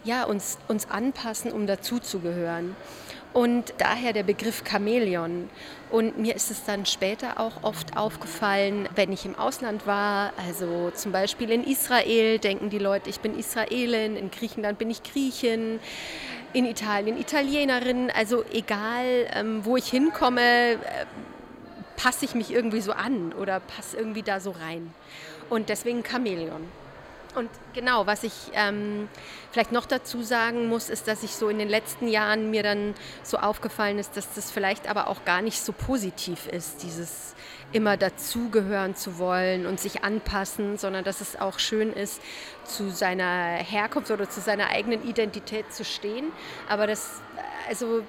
ja, 0.03 0.23
uns, 0.23 0.57
uns 0.67 0.89
anpassen, 0.89 1.51
um 1.51 1.67
dazuzugehören. 1.67 2.75
Und 3.37 3.75
daher 3.77 4.13
der 4.13 4.23
Begriff 4.23 4.63
Chamäleon. 4.67 5.47
Und 5.91 6.17
mir 6.17 6.35
ist 6.35 6.49
es 6.49 6.65
dann 6.65 6.87
später 6.87 7.39
auch 7.39 7.61
oft 7.61 7.95
aufgefallen, 7.95 8.89
wenn 8.95 9.11
ich 9.11 9.27
im 9.27 9.35
Ausland 9.35 9.85
war, 9.85 10.33
also 10.43 10.89
zum 10.89 11.11
Beispiel 11.11 11.51
in 11.51 11.63
Israel 11.63 12.39
denken 12.39 12.71
die 12.71 12.79
Leute, 12.79 13.11
ich 13.11 13.19
bin 13.19 13.37
Israelin, 13.37 14.17
in 14.17 14.31
Griechenland 14.31 14.79
bin 14.79 14.89
ich 14.89 15.03
Griechin, 15.03 15.79
in 16.53 16.65
Italien 16.65 17.15
Italienerin, 17.15 18.09
also 18.09 18.43
egal, 18.51 19.27
ähm, 19.35 19.63
wo 19.63 19.77
ich 19.77 19.85
hinkomme, 19.87 20.71
äh, 20.71 20.77
passe 21.95 22.25
ich 22.25 22.33
mich 22.33 22.51
irgendwie 22.51 22.81
so 22.81 22.91
an 22.91 23.33
oder 23.33 23.59
passe 23.59 23.97
irgendwie 23.97 24.23
da 24.23 24.39
so 24.39 24.49
rein. 24.49 24.91
Und 25.47 25.69
deswegen 25.69 26.03
Chamäleon. 26.03 26.65
Und 27.37 27.51
genau, 27.73 28.07
was 28.07 28.23
ich 28.23 28.33
ähm, 28.53 29.07
vielleicht 29.51 29.71
noch 29.71 29.85
dazu 29.85 30.23
sagen 30.23 30.67
muss, 30.69 30.89
ist, 30.89 31.07
dass 31.07 31.21
ich 31.21 31.31
so 31.35 31.49
in 31.49 31.59
den 31.59 31.69
letzten 31.69 32.07
Jahren 32.07 32.49
mir 32.49 32.63
dann 32.63 32.95
so 33.21 33.37
aufgefallen 33.37 33.99
ist, 33.99 34.17
dass 34.17 34.33
das 34.33 34.49
vielleicht 34.49 34.89
aber 34.89 35.07
auch 35.07 35.23
gar 35.23 35.43
nicht 35.43 35.61
so 35.61 35.71
positiv 35.71 36.47
ist, 36.47 36.81
dieses 36.81 37.35
immer 37.73 37.95
dazugehören 37.95 38.95
zu 38.95 39.19
wollen 39.19 39.67
und 39.67 39.79
sich 39.79 40.03
anpassen, 40.03 40.77
sondern 40.77 41.03
dass 41.03 41.21
es 41.21 41.39
auch 41.39 41.59
schön 41.59 41.93
ist, 41.93 42.23
zu 42.63 42.89
seiner 42.89 43.57
Herkunft 43.57 44.09
oder 44.09 44.27
zu 44.27 44.41
seiner 44.41 44.69
eigenen 44.69 45.07
Identität 45.07 45.71
zu 45.71 45.85
stehen. 45.85 46.31
Aber 46.67 46.87
das, 46.87 47.21
also 47.69 48.01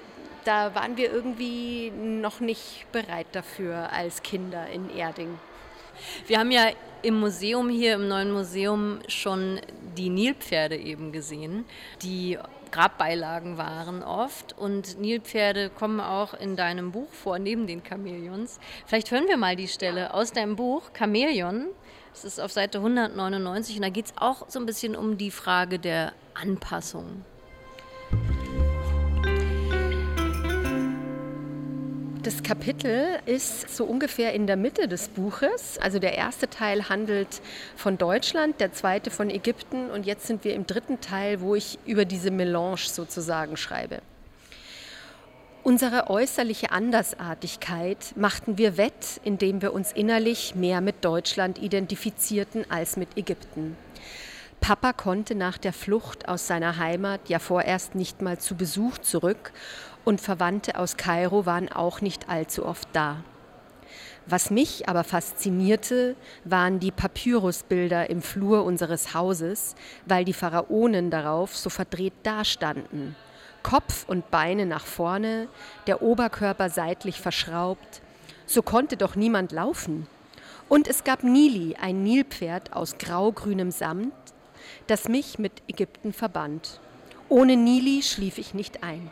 da 0.43 0.73
waren 0.73 0.97
wir 0.97 1.13
irgendwie 1.13 1.91
noch 1.91 2.39
nicht 2.39 2.91
bereit 2.91 3.27
dafür 3.33 3.91
als 3.93 4.23
Kinder 4.23 4.65
in 4.67 4.89
Erding. 4.89 5.37
Wir 6.27 6.39
haben 6.39 6.51
ja 6.51 6.69
im 7.01 7.19
Museum 7.19 7.69
hier, 7.69 7.95
im 7.95 8.07
neuen 8.07 8.31
Museum, 8.31 8.99
schon 9.07 9.59
die 9.97 10.09
Nilpferde 10.09 10.75
eben 10.75 11.11
gesehen, 11.11 11.65
die 12.01 12.37
Grabbeilagen 12.71 13.57
waren 13.57 14.03
oft. 14.03 14.57
Und 14.57 14.99
Nilpferde 14.99 15.69
kommen 15.69 15.99
auch 15.99 16.33
in 16.33 16.55
deinem 16.55 16.91
Buch 16.91 17.11
vor, 17.11 17.39
neben 17.39 17.67
den 17.67 17.83
Chamäleons. 17.83 18.59
Vielleicht 18.85 19.11
hören 19.11 19.27
wir 19.27 19.37
mal 19.37 19.55
die 19.55 19.67
Stelle 19.67 20.13
aus 20.13 20.31
deinem 20.31 20.55
Buch 20.55 20.91
Chamäleon. 20.97 21.67
Das 22.11 22.25
ist 22.25 22.39
auf 22.39 22.51
Seite 22.51 22.79
199 22.79 23.77
und 23.77 23.83
da 23.83 23.89
geht 23.89 24.07
es 24.07 24.13
auch 24.17 24.49
so 24.49 24.59
ein 24.59 24.65
bisschen 24.65 24.95
um 24.95 25.17
die 25.17 25.31
Frage 25.31 25.79
der 25.79 26.13
Anpassung. 26.33 27.23
Das 32.29 32.43
Kapitel 32.43 33.17
ist 33.25 33.75
so 33.75 33.85
ungefähr 33.85 34.33
in 34.35 34.45
der 34.45 34.55
Mitte 34.55 34.87
des 34.87 35.07
Buches. 35.07 35.79
Also 35.81 35.97
der 35.97 36.13
erste 36.13 36.47
Teil 36.47 36.87
handelt 36.87 37.41
von 37.75 37.97
Deutschland, 37.97 38.61
der 38.61 38.71
zweite 38.71 39.09
von 39.09 39.31
Ägypten 39.31 39.89
und 39.89 40.05
jetzt 40.05 40.27
sind 40.27 40.43
wir 40.43 40.53
im 40.53 40.67
dritten 40.67 41.01
Teil, 41.01 41.41
wo 41.41 41.55
ich 41.55 41.79
über 41.87 42.05
diese 42.05 42.29
Melange 42.29 42.77
sozusagen 42.77 43.57
schreibe. 43.57 44.03
Unsere 45.63 46.11
äußerliche 46.11 46.71
Andersartigkeit 46.71 48.15
machten 48.15 48.59
wir 48.59 48.77
wett, 48.77 49.19
indem 49.23 49.63
wir 49.63 49.73
uns 49.73 49.91
innerlich 49.91 50.53
mehr 50.53 50.81
mit 50.81 51.03
Deutschland 51.03 51.57
identifizierten 51.57 52.63
als 52.69 52.95
mit 52.95 53.17
Ägypten. 53.17 53.75
Papa 54.61 54.93
konnte 54.93 55.35
nach 55.35 55.57
der 55.57 55.73
Flucht 55.73 56.27
aus 56.27 56.45
seiner 56.45 56.77
Heimat 56.77 57.29
ja 57.29 57.39
vorerst 57.39 57.95
nicht 57.95 58.21
mal 58.21 58.37
zu 58.37 58.55
Besuch 58.55 58.97
zurück 58.99 59.51
und 60.09 60.19
Verwandte 60.19 60.75
aus 60.79 60.97
Kairo 60.97 61.45
waren 61.45 61.71
auch 61.71 62.01
nicht 62.01 62.29
allzu 62.29 62.65
oft 62.65 62.89
da. 62.93 63.23
Was 64.25 64.49
mich 64.49 64.89
aber 64.89 65.03
faszinierte, 65.03 66.15
waren 66.43 66.79
die 66.79 66.89
Papyrusbilder 66.89 68.09
im 68.09 68.23
Flur 68.23 68.65
unseres 68.65 69.13
Hauses, 69.13 69.75
weil 70.07 70.25
die 70.25 70.33
Pharaonen 70.33 71.11
darauf 71.11 71.55
so 71.55 71.69
verdreht 71.69 72.13
dastanden. 72.23 73.15
Kopf 73.61 74.05
und 74.07 74.31
Beine 74.31 74.65
nach 74.65 74.87
vorne, 74.87 75.47
der 75.85 76.01
Oberkörper 76.01 76.71
seitlich 76.71 77.21
verschraubt. 77.21 78.01
So 78.47 78.63
konnte 78.63 78.97
doch 78.97 79.15
niemand 79.15 79.51
laufen. 79.51 80.07
Und 80.69 80.87
es 80.87 81.03
gab 81.03 81.23
Nili, 81.23 81.75
ein 81.79 82.01
Nilpferd 82.01 82.73
aus 82.73 82.97
graugrünem 82.97 83.69
Samt, 83.69 84.13
das 84.87 85.07
mich 85.07 85.37
mit 85.37 85.51
Ägypten 85.67 86.13
verband. 86.13 86.79
Ohne 87.29 87.55
Nili 87.55 88.01
schlief 88.01 88.39
ich 88.39 88.55
nicht 88.55 88.83
ein. 88.83 89.11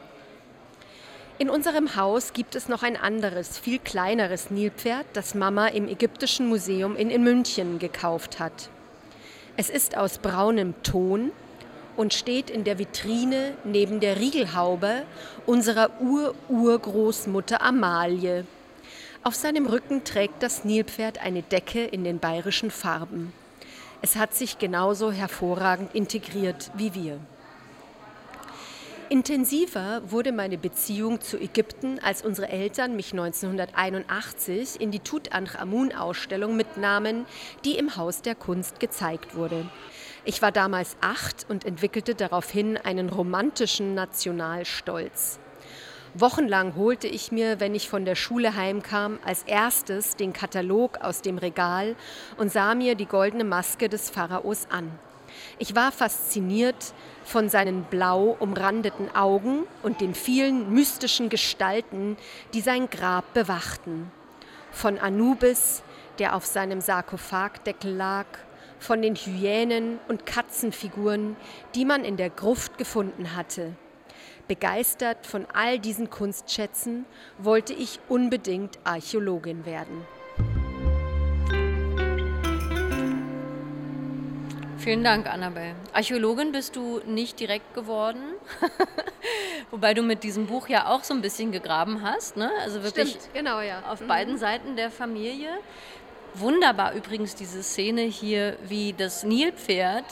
In 1.39 1.51
unserem 1.51 1.95
Haus 1.95 2.33
gibt 2.33 2.55
es 2.55 2.67
noch 2.67 2.81
ein 2.81 2.97
anderes, 2.97 3.59
viel 3.59 3.77
kleineres 3.77 4.49
Nilpferd, 4.49 5.05
das 5.13 5.35
Mama 5.35 5.67
im 5.67 5.87
Ägyptischen 5.87 6.47
Museum 6.47 6.95
in, 6.95 7.21
München 7.21 7.77
gekauft 7.77 8.39
hat. 8.39 8.69
Es 9.55 9.69
ist 9.69 9.95
aus 9.95 10.17
braunem 10.17 10.73
Ton 10.81 11.31
und 11.95 12.15
steht 12.15 12.49
in 12.49 12.63
der 12.63 12.79
Vitrine 12.79 13.53
neben 13.63 13.99
der 13.99 14.17
Riegelhaube 14.17 15.03
unserer 15.45 16.01
Ur-Urgroßmutter 16.01 17.61
Amalie. 17.61 18.43
Auf 19.21 19.35
seinem 19.35 19.67
Rücken 19.67 20.03
trägt 20.03 20.41
das 20.41 20.65
Nilpferd 20.65 21.19
eine 21.19 21.43
Decke 21.43 21.83
in 21.83 22.03
den 22.03 22.17
bayerischen 22.17 22.71
Farben. 22.71 23.31
Es 24.01 24.15
hat 24.15 24.33
sich 24.33 24.57
genauso 24.57 25.11
hervorragend 25.11 25.93
integriert 25.93 26.71
wie 26.75 26.95
wir. 26.95 27.19
Intensiver 29.09 30.01
wurde 30.11 30.33
meine 30.33 30.57
Beziehung 30.57 31.21
zu 31.21 31.37
Ägypten, 31.37 31.97
als 31.99 32.23
unsere 32.25 32.49
Eltern 32.49 32.97
mich 32.97 33.13
1981 33.13 34.81
in 34.81 34.91
die 34.91 34.99
Tutanchamun-Ausstellung 34.99 36.57
mitnahmen, 36.57 37.25
die 37.63 37.77
im 37.77 37.95
Haus 37.95 38.21
der 38.21 38.35
Kunst 38.35 38.81
gezeigt 38.81 39.35
wurde. 39.35 39.65
Ich 40.25 40.41
war 40.41 40.51
damals 40.51 40.97
acht 40.99 41.45
und 41.47 41.63
entwickelte 41.63 42.15
daraufhin 42.15 42.75
einen 42.75 43.07
romantischen 43.07 43.93
Nationalstolz. 43.93 45.39
Wochenlang 46.13 46.75
holte 46.75 47.07
ich 47.07 47.31
mir, 47.31 47.61
wenn 47.61 47.75
ich 47.75 47.87
von 47.87 48.03
der 48.03 48.15
Schule 48.15 48.57
heimkam, 48.57 49.19
als 49.23 49.43
erstes 49.43 50.17
den 50.17 50.33
Katalog 50.33 50.97
aus 50.97 51.21
dem 51.21 51.37
Regal 51.37 51.95
und 52.35 52.51
sah 52.51 52.75
mir 52.75 52.95
die 52.95 53.05
goldene 53.05 53.45
Maske 53.45 53.87
des 53.87 54.09
Pharaos 54.09 54.67
an. 54.69 54.91
Ich 55.59 55.75
war 55.75 55.91
fasziniert 55.91 56.93
von 57.23 57.49
seinen 57.49 57.83
blau 57.83 58.37
umrandeten 58.39 59.13
Augen 59.15 59.63
und 59.81 60.01
den 60.01 60.13
vielen 60.13 60.71
mystischen 60.71 61.29
Gestalten, 61.29 62.15
die 62.53 62.61
sein 62.61 62.89
Grab 62.91 63.33
bewachten. 63.33 64.11
Von 64.71 64.99
Anubis, 64.99 65.81
der 66.19 66.35
auf 66.35 66.45
seinem 66.45 66.79
Sarkophagdeckel 66.79 67.91
lag, 67.91 68.27
von 68.79 69.01
den 69.01 69.15
Hyänen 69.15 69.99
und 70.07 70.27
Katzenfiguren, 70.27 71.35
die 71.73 71.85
man 71.85 72.05
in 72.05 72.17
der 72.17 72.29
Gruft 72.29 72.77
gefunden 72.77 73.35
hatte. 73.35 73.73
Begeistert 74.47 75.25
von 75.25 75.47
all 75.53 75.79
diesen 75.79 76.11
Kunstschätzen 76.11 77.05
wollte 77.39 77.73
ich 77.73 77.99
unbedingt 78.07 78.77
Archäologin 78.83 79.65
werden. 79.65 80.05
Vielen 84.87 85.03
Dank, 85.03 85.27
Annabelle. 85.27 85.75
Archäologin 85.91 86.53
bist 86.53 86.77
du 86.77 87.01
nicht 87.05 87.41
direkt 87.41 87.73
geworden, 87.73 88.21
wobei 89.71 89.93
du 89.93 90.01
mit 90.01 90.23
diesem 90.23 90.45
Buch 90.45 90.69
ja 90.69 90.87
auch 90.87 91.03
so 91.03 91.13
ein 91.13 91.19
bisschen 91.19 91.51
gegraben 91.51 92.03
hast, 92.03 92.37
ne? 92.37 92.49
Also 92.61 92.83
wirklich 92.83 93.09
Stimmt, 93.09 93.33
genau, 93.33 93.59
ja. 93.59 93.81
auf 93.89 93.99
Mhm. 93.99 94.07
beiden 94.07 94.37
Seiten 94.37 94.77
der 94.77 94.89
Familie. 94.89 95.49
Wunderbar 96.35 96.93
übrigens 96.93 97.35
diese 97.35 97.63
Szene 97.63 98.03
hier, 98.03 98.57
wie 98.65 98.93
das 98.93 99.25
Nilpferd 99.25 100.05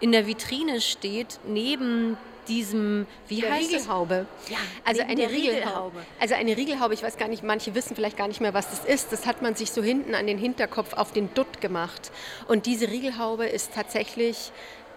in 0.00 0.10
der 0.10 0.26
Vitrine 0.26 0.80
steht, 0.80 1.38
neben 1.46 2.16
diesem, 2.48 3.06
wie 3.28 3.40
Der 3.40 3.52
heißt? 3.52 3.70
Riegelhaube. 3.72 4.26
Ja, 4.48 4.56
also 4.84 5.02
eine 5.02 5.10
Riegelhaube. 5.28 5.32
Riegelhaube. 5.32 5.98
Also 6.20 6.34
eine 6.34 6.56
Riegelhaube, 6.56 6.94
ich 6.94 7.02
weiß 7.02 7.16
gar 7.18 7.28
nicht, 7.28 7.42
manche 7.42 7.74
wissen 7.74 7.94
vielleicht 7.94 8.16
gar 8.16 8.28
nicht 8.28 8.40
mehr, 8.40 8.54
was 8.54 8.70
das 8.70 8.84
ist. 8.84 9.12
Das 9.12 9.26
hat 9.26 9.42
man 9.42 9.54
sich 9.54 9.70
so 9.72 9.82
hinten 9.82 10.14
an 10.14 10.26
den 10.26 10.38
Hinterkopf 10.38 10.94
auf 10.94 11.12
den 11.12 11.32
Dutt 11.34 11.60
gemacht. 11.60 12.10
Und 12.48 12.66
diese 12.66 12.88
Riegelhaube 12.88 13.46
ist 13.46 13.72
tatsächlich 13.74 14.52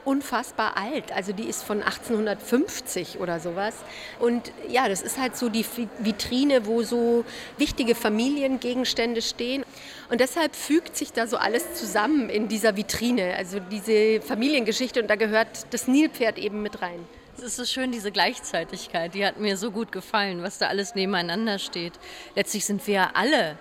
unfassbar 0.05 0.77
alt. 0.77 1.12
Also 1.12 1.33
die 1.33 1.43
ist 1.43 1.62
von 1.63 1.83
1850 1.83 3.19
oder 3.19 3.39
sowas. 3.39 3.73
Und 4.19 4.51
ja, 4.69 4.88
das 4.88 5.01
ist 5.01 5.19
halt 5.19 5.35
so 5.35 5.49
die 5.49 5.65
Vi- 5.65 5.89
Vitrine, 5.99 6.65
wo 6.65 6.83
so 6.83 7.25
wichtige 7.57 7.95
Familiengegenstände 7.95 9.21
stehen. 9.21 9.63
Und 10.09 10.21
deshalb 10.21 10.55
fügt 10.55 10.95
sich 10.95 11.12
da 11.12 11.27
so 11.27 11.38
alles 11.38 11.73
zusammen 11.75 12.29
in 12.29 12.47
dieser 12.47 12.77
Vitrine. 12.77 13.35
Also 13.35 13.59
diese 13.59 14.21
Familiengeschichte 14.21 15.01
und 15.01 15.09
da 15.09 15.15
gehört 15.15 15.67
das 15.71 15.88
Nilpferd 15.88 16.38
eben 16.39 16.62
mit 16.62 16.81
rein. 16.81 17.05
Es 17.39 17.45
ist 17.45 17.56
so 17.56 17.63
schön, 17.63 17.93
diese 17.93 18.12
Gleichzeitigkeit, 18.12 19.13
die 19.13 19.25
hat 19.25 19.39
mir 19.39 19.56
so 19.56 19.71
gut 19.71 19.93
gefallen, 19.93 20.43
was 20.43 20.58
da 20.58 20.67
alles 20.67 20.93
nebeneinander 20.93 21.58
steht. 21.58 21.93
Letztlich 22.36 22.65
sind 22.65 22.86
wir 22.86 22.93
ja 22.93 23.12
alle 23.13 23.58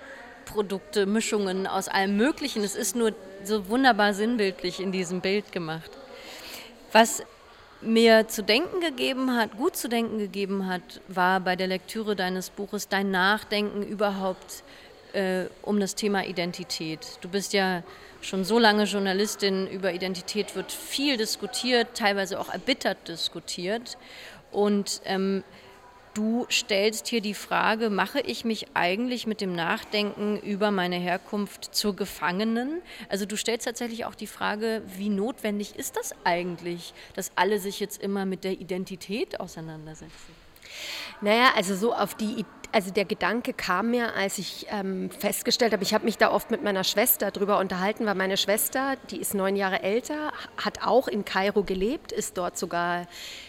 Produkte, 0.46 1.06
Mischungen 1.06 1.68
aus 1.68 1.86
allem 1.86 2.16
Möglichen. 2.16 2.64
Es 2.64 2.74
ist 2.74 2.96
nur 2.96 3.14
so 3.44 3.68
wunderbar 3.68 4.14
sinnbildlich 4.14 4.80
in 4.80 4.90
diesem 4.90 5.20
Bild 5.20 5.52
gemacht. 5.52 5.92
Was 6.90 7.22
mir 7.80 8.26
zu 8.26 8.42
denken 8.42 8.80
gegeben 8.80 9.36
hat, 9.36 9.56
gut 9.56 9.76
zu 9.76 9.88
denken 9.88 10.18
gegeben 10.18 10.66
hat, 10.66 11.00
war 11.06 11.38
bei 11.38 11.54
der 11.54 11.68
Lektüre 11.68 12.16
deines 12.16 12.50
Buches 12.50 12.88
dein 12.88 13.12
Nachdenken 13.12 13.84
überhaupt 13.84 14.64
äh, 15.12 15.44
um 15.62 15.78
das 15.78 15.94
Thema 15.94 16.26
Identität. 16.26 17.18
Du 17.20 17.28
bist 17.28 17.52
ja 17.52 17.84
schon 18.20 18.44
so 18.44 18.58
lange 18.58 18.84
Journalistin, 18.84 19.66
über 19.68 19.92
Identität 19.92 20.56
wird 20.56 20.72
viel 20.72 21.16
diskutiert, 21.16 21.88
teilweise 21.94 22.40
auch 22.40 22.48
erbittert 22.48 23.08
diskutiert. 23.08 23.96
Und 24.50 25.00
ähm, 25.04 25.44
du 26.14 26.46
stellst 26.50 27.06
hier 27.06 27.20
die 27.20 27.34
Frage, 27.34 27.90
mache 27.90 28.20
ich 28.20 28.44
mich 28.44 28.66
eigentlich 28.74 29.26
mit 29.26 29.40
dem 29.40 29.54
Nachdenken 29.54 30.38
über 30.38 30.70
meine 30.70 30.96
Herkunft 30.96 31.74
zur 31.74 31.94
Gefangenen? 31.94 32.82
Also 33.08 33.24
du 33.24 33.36
stellst 33.36 33.66
tatsächlich 33.66 34.04
auch 34.04 34.14
die 34.14 34.26
Frage, 34.26 34.82
wie 34.96 35.10
notwendig 35.10 35.76
ist 35.76 35.96
das 35.96 36.14
eigentlich, 36.24 36.92
dass 37.14 37.30
alle 37.36 37.58
sich 37.58 37.78
jetzt 37.78 38.02
immer 38.02 38.26
mit 38.26 38.44
der 38.44 38.52
Identität 38.52 39.38
auseinandersetzen? 39.38 40.37
Naja, 41.20 41.52
also 41.56 41.74
so 41.74 41.94
auf 41.94 42.14
die, 42.14 42.44
Also 42.70 42.90
der 42.90 43.06
Gedanke 43.06 43.54
kam 43.54 43.90
mir, 43.92 44.14
als 44.14 44.36
ich 44.36 44.66
ähm, 44.70 45.10
festgestellt 45.10 45.72
habe, 45.72 45.82
ich 45.82 45.94
habe 45.94 46.04
mich 46.04 46.18
da 46.18 46.30
oft 46.30 46.50
mit 46.50 46.62
meiner 46.62 46.84
Schwester 46.84 47.30
drüber 47.30 47.58
unterhalten, 47.58 48.04
weil 48.04 48.14
meine 48.14 48.36
Schwester, 48.36 48.96
die 49.10 49.16
ist 49.16 49.32
neun 49.34 49.56
Jahre 49.56 49.82
älter, 49.82 50.32
hat 50.62 50.86
auch 50.86 51.08
in 51.08 51.24
Kairo 51.24 51.62
gelebt, 51.62 52.12
ist 52.12 52.36
dort 52.36 52.58
sogar 52.58 53.06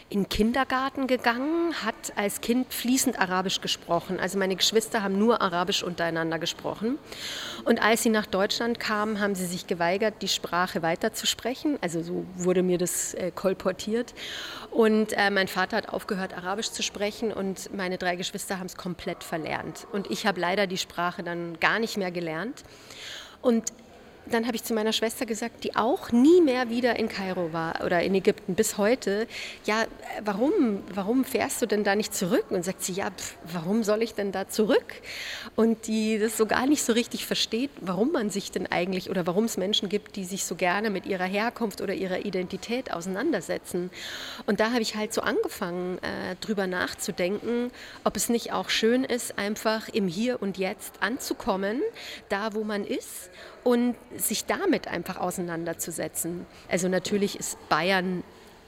in 0.09 0.23
den 0.23 0.29
Kindergarten 0.29 1.05
gegangen, 1.05 1.73
hat 1.83 2.13
als 2.15 2.41
Kind 2.41 2.73
fließend 2.73 3.19
Arabisch 3.19 3.61
gesprochen. 3.61 4.19
Also 4.19 4.39
meine 4.39 4.55
Geschwister 4.55 5.03
haben 5.03 5.19
nur 5.19 5.41
Arabisch 5.41 5.83
untereinander 5.83 6.39
gesprochen. 6.39 6.97
Und 7.63 7.81
als 7.81 8.01
sie 8.03 8.09
nach 8.09 8.25
Deutschland 8.25 8.79
kamen, 8.79 9.19
haben 9.19 9.35
sie 9.35 9.45
sich 9.45 9.67
geweigert, 9.67 10.15
die 10.21 10.27
Sprache 10.27 10.81
weiterzusprechen. 10.81 11.77
Also 11.81 12.01
so 12.01 12.25
wurde 12.35 12.63
mir 12.63 12.79
das 12.79 13.13
äh, 13.13 13.31
kolportiert. 13.33 14.15
Und 14.71 15.13
äh, 15.13 15.29
mein 15.29 15.47
Vater 15.47 15.77
hat 15.77 15.89
aufgehört, 15.89 16.35
Arabisch 16.35 16.71
zu 16.71 16.81
sprechen 16.81 17.31
und 17.31 17.71
meine 17.75 17.99
drei 17.99 18.15
Geschwister 18.15 18.57
haben 18.57 18.67
es 18.67 18.77
komplett 18.77 19.23
verlernt. 19.23 19.85
Und 19.91 20.09
ich 20.09 20.25
habe 20.25 20.39
leider 20.39 20.65
die 20.65 20.77
Sprache 20.77 21.21
dann 21.21 21.59
gar 21.59 21.77
nicht 21.77 21.97
mehr 21.97 22.11
gelernt. 22.11 22.63
Und 23.41 23.71
dann 24.25 24.45
habe 24.45 24.55
ich 24.55 24.63
zu 24.63 24.73
meiner 24.73 24.93
Schwester 24.93 25.25
gesagt, 25.25 25.63
die 25.63 25.75
auch 25.75 26.11
nie 26.11 26.41
mehr 26.41 26.69
wieder 26.69 26.97
in 26.97 27.09
Kairo 27.09 27.51
war 27.53 27.83
oder 27.85 28.01
in 28.01 28.13
Ägypten 28.15 28.55
bis 28.55 28.77
heute, 28.77 29.27
ja, 29.65 29.85
warum, 30.23 30.83
warum 30.93 31.23
fährst 31.23 31.61
du 31.61 31.65
denn 31.65 31.83
da 31.83 31.95
nicht 31.95 32.13
zurück? 32.13 32.45
Und 32.49 32.63
sagt 32.63 32.83
sie, 32.83 32.93
ja, 32.93 33.09
pf, 33.09 33.35
warum 33.53 33.83
soll 33.83 34.01
ich 34.01 34.13
denn 34.13 34.31
da 34.31 34.47
zurück? 34.47 34.95
Und 35.55 35.87
die 35.87 36.19
das 36.19 36.37
so 36.37 36.45
gar 36.45 36.67
nicht 36.67 36.83
so 36.83 36.93
richtig 36.93 37.25
versteht, 37.25 37.71
warum 37.81 38.11
man 38.11 38.29
sich 38.29 38.51
denn 38.51 38.67
eigentlich 38.67 39.09
oder 39.09 39.25
warum 39.25 39.45
es 39.45 39.57
Menschen 39.57 39.89
gibt, 39.89 40.15
die 40.15 40.25
sich 40.25 40.45
so 40.45 40.55
gerne 40.55 40.89
mit 40.89 41.05
ihrer 41.05 41.25
Herkunft 41.25 41.81
oder 41.81 41.93
ihrer 41.93 42.25
Identität 42.25 42.91
auseinandersetzen. 42.91 43.89
Und 44.45 44.59
da 44.59 44.71
habe 44.71 44.81
ich 44.81 44.95
halt 44.95 45.13
so 45.13 45.21
angefangen, 45.21 45.97
äh, 45.99 46.35
drüber 46.41 46.67
nachzudenken, 46.67 47.71
ob 48.03 48.15
es 48.15 48.29
nicht 48.29 48.53
auch 48.53 48.69
schön 48.69 49.03
ist, 49.03 49.37
einfach 49.37 49.89
im 49.89 50.07
Hier 50.07 50.41
und 50.41 50.57
Jetzt 50.57 50.93
anzukommen, 51.01 51.81
da 52.29 52.53
wo 52.53 52.63
man 52.63 52.85
ist 52.85 53.29
und 53.63 53.95
sich 54.21 54.45
damit 54.45 54.87
einfach 54.87 55.17
auseinanderzusetzen. 55.17 56.45
Also 56.69 56.87
natürlich 56.87 57.39
ist 57.39 57.57
Bayern 57.69 58.23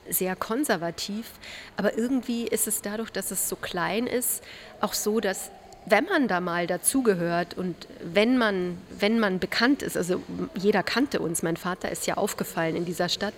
sehr 0.10 0.36
konservativ, 0.36 1.32
aber 1.78 1.98
irgendwie 1.98 2.48
ist 2.48 2.68
es 2.68 2.82
dadurch, 2.82 3.12
dass 3.12 3.32
es 3.32 3.48
so 3.48 3.56
klein 3.56 4.08
ist, 4.08 4.44
auch 4.80 4.94
so, 4.94 5.20
dass 5.20 5.52
wenn 5.86 6.06
man 6.06 6.28
da 6.28 6.40
mal 6.42 6.68
dazugehört 6.68 7.58
und 7.58 7.76
wenn 8.04 8.38
man, 8.38 8.78
wenn 9.00 9.20
man 9.20 9.40
bekannt 9.40 9.82
ist, 9.82 9.98
also 9.98 10.22
jeder 10.54 10.84
kannte 10.84 11.20
uns, 11.20 11.42
mein 11.42 11.58
Vater 11.58 11.92
ist 11.92 12.06
ja 12.06 12.18
aufgefallen 12.18 12.76
in 12.76 12.86
dieser 12.86 13.10
Stadt, 13.10 13.34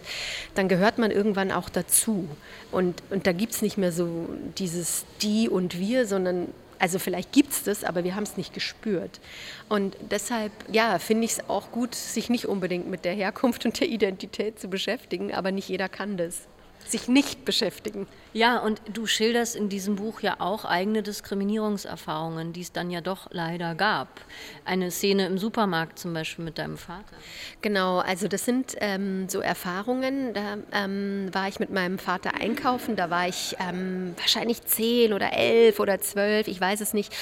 dann 0.54 0.68
gehört 0.68 0.98
man 0.98 1.10
irgendwann 1.10 1.52
auch 1.52 1.70
dazu. 1.70 2.28
Und, 2.72 3.02
und 3.12 3.28
da 3.28 3.32
gibt 3.32 3.54
es 3.54 3.62
nicht 3.62 3.78
mehr 3.78 3.94
so 3.94 4.30
dieses 4.58 5.06
Die 5.22 5.48
und 5.48 5.80
Wir, 5.80 6.06
sondern 6.06 6.50
also 6.84 7.00
vielleicht 7.00 7.32
gibt 7.32 7.54
es 7.54 7.64
das, 7.64 7.86
aber 7.86 8.04
wir 8.04 8.14
haben 8.14 8.24
es 8.24 8.36
nicht 8.36 8.54
gespürt. 8.54 9.22
Und 9.70 9.96
deshalb, 10.12 10.52
ja, 10.70 11.00
finde 11.00 11.24
ich 11.24 11.32
es 11.32 11.50
auch 11.50 11.72
gut, 11.72 11.96
sich 11.96 12.30
nicht 12.30 12.46
unbedingt 12.46 12.90
mit 12.90 13.06
der 13.06 13.14
Herkunft 13.14 13.66
und 13.66 13.80
der 13.80 13.88
Identität 13.88 14.60
zu 14.60 14.68
beschäftigen, 14.68 15.34
aber 15.34 15.54
nicht 15.54 15.70
jeder 15.70 15.88
kann 15.88 16.18
das 16.18 16.42
sich 16.90 17.08
nicht 17.08 17.46
beschäftigen. 17.46 18.08
Ja, 18.34 18.58
und 18.58 18.82
du 18.92 19.06
schilderst 19.06 19.56
in 19.56 19.70
diesem 19.70 19.96
Buch 19.96 20.22
ja 20.22 20.38
auch 20.40 20.66
eigene 20.66 21.04
Diskriminierungserfahrungen, 21.04 22.52
die 22.52 22.62
es 22.62 22.72
dann 22.72 22.90
ja 22.90 23.00
doch 23.00 23.28
leider 23.30 23.76
gab. 23.76 24.22
Eine 24.66 24.90
Szene 24.90 25.28
im 25.28 25.38
Supermarkt 25.38 26.00
zum 26.00 26.16
Beispiel 26.16 26.44
mit 26.44 26.58
deinem 26.58 26.78
Vater. 26.78 27.16
Genau, 27.62 28.00
also 28.00 28.28
das 28.28 28.44
sind 28.44 28.76
ähm, 28.80 29.30
so 29.30 29.40
Erfahrungen. 29.40 30.34
Da 30.34 30.58
ähm, 30.72 31.30
war 31.32 31.48
ich 31.48 31.60
mit 31.60 31.70
meinem 31.70 32.00
Vater 32.00 32.34
einkaufen, 32.34 32.96
da 32.96 33.12
war 33.12 33.28
ich 33.28 33.56
ähm, 33.60 34.16
wahrscheinlich 34.18 34.64
zehn 34.64 35.14
oder 35.14 35.34
elf 35.34 35.80
oder 35.80 36.02
zwölf, 36.02 36.48
ich 36.48 36.60
weiß 36.60 36.82
es 36.82 36.96
nicht. 36.96 37.14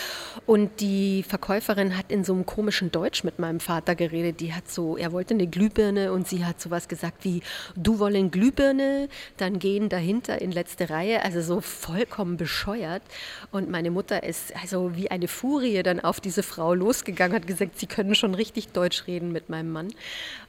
Und 0.45 0.79
die 0.79 1.23
Verkäuferin 1.23 1.97
hat 1.97 2.09
in 2.09 2.23
so 2.23 2.31
einem 2.31 2.45
komischen 2.45 2.89
Deutsch 2.89 3.25
mit 3.25 3.37
meinem 3.37 3.59
Vater 3.59 3.95
geredet. 3.95 4.39
Die 4.39 4.53
hat 4.53 4.71
so, 4.71 4.95
er 4.95 5.11
wollte 5.11 5.33
eine 5.33 5.47
Glühbirne 5.47 6.13
und 6.13 6.25
sie 6.25 6.45
hat 6.45 6.61
sowas 6.61 6.87
gesagt 6.87 7.25
wie, 7.25 7.41
du 7.75 7.99
wollen 7.99 8.31
Glühbirne, 8.31 9.09
dann 9.35 9.50
gehen 9.59 9.89
dahinter 9.89 10.41
in 10.41 10.51
letzte 10.51 10.89
Reihe 10.89 11.01
Reihe, 11.01 11.23
also 11.23 11.41
so 11.41 11.61
vollkommen 11.61 12.37
bescheuert. 12.37 13.01
Und 13.51 13.69
meine 13.69 13.91
Mutter 13.91 14.23
ist 14.23 14.55
also 14.55 14.95
wie 14.95 15.09
eine 15.09 15.27
Furie 15.27 15.81
dann 15.83 15.99
auf 15.99 16.19
diese 16.19 16.43
Frau 16.43 16.73
losgegangen, 16.73 17.35
hat 17.35 17.47
gesagt, 17.47 17.79
sie 17.79 17.87
können 17.87 18.15
schon 18.15 18.35
richtig 18.35 18.69
Deutsch 18.69 19.07
reden 19.07 19.31
mit 19.31 19.49
meinem 19.49 19.71
Mann. 19.71 19.93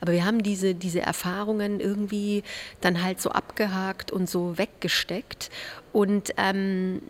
Aber 0.00 0.12
wir 0.12 0.24
haben 0.24 0.42
diese, 0.42 0.74
diese 0.74 1.00
Erfahrungen 1.00 1.80
irgendwie 1.80 2.42
dann 2.80 3.02
halt 3.02 3.20
so 3.20 3.30
abgehakt 3.30 4.10
und 4.10 4.28
so 4.28 4.58
weggesteckt 4.58 5.50
und 5.92 6.32
ähm, 6.38 7.02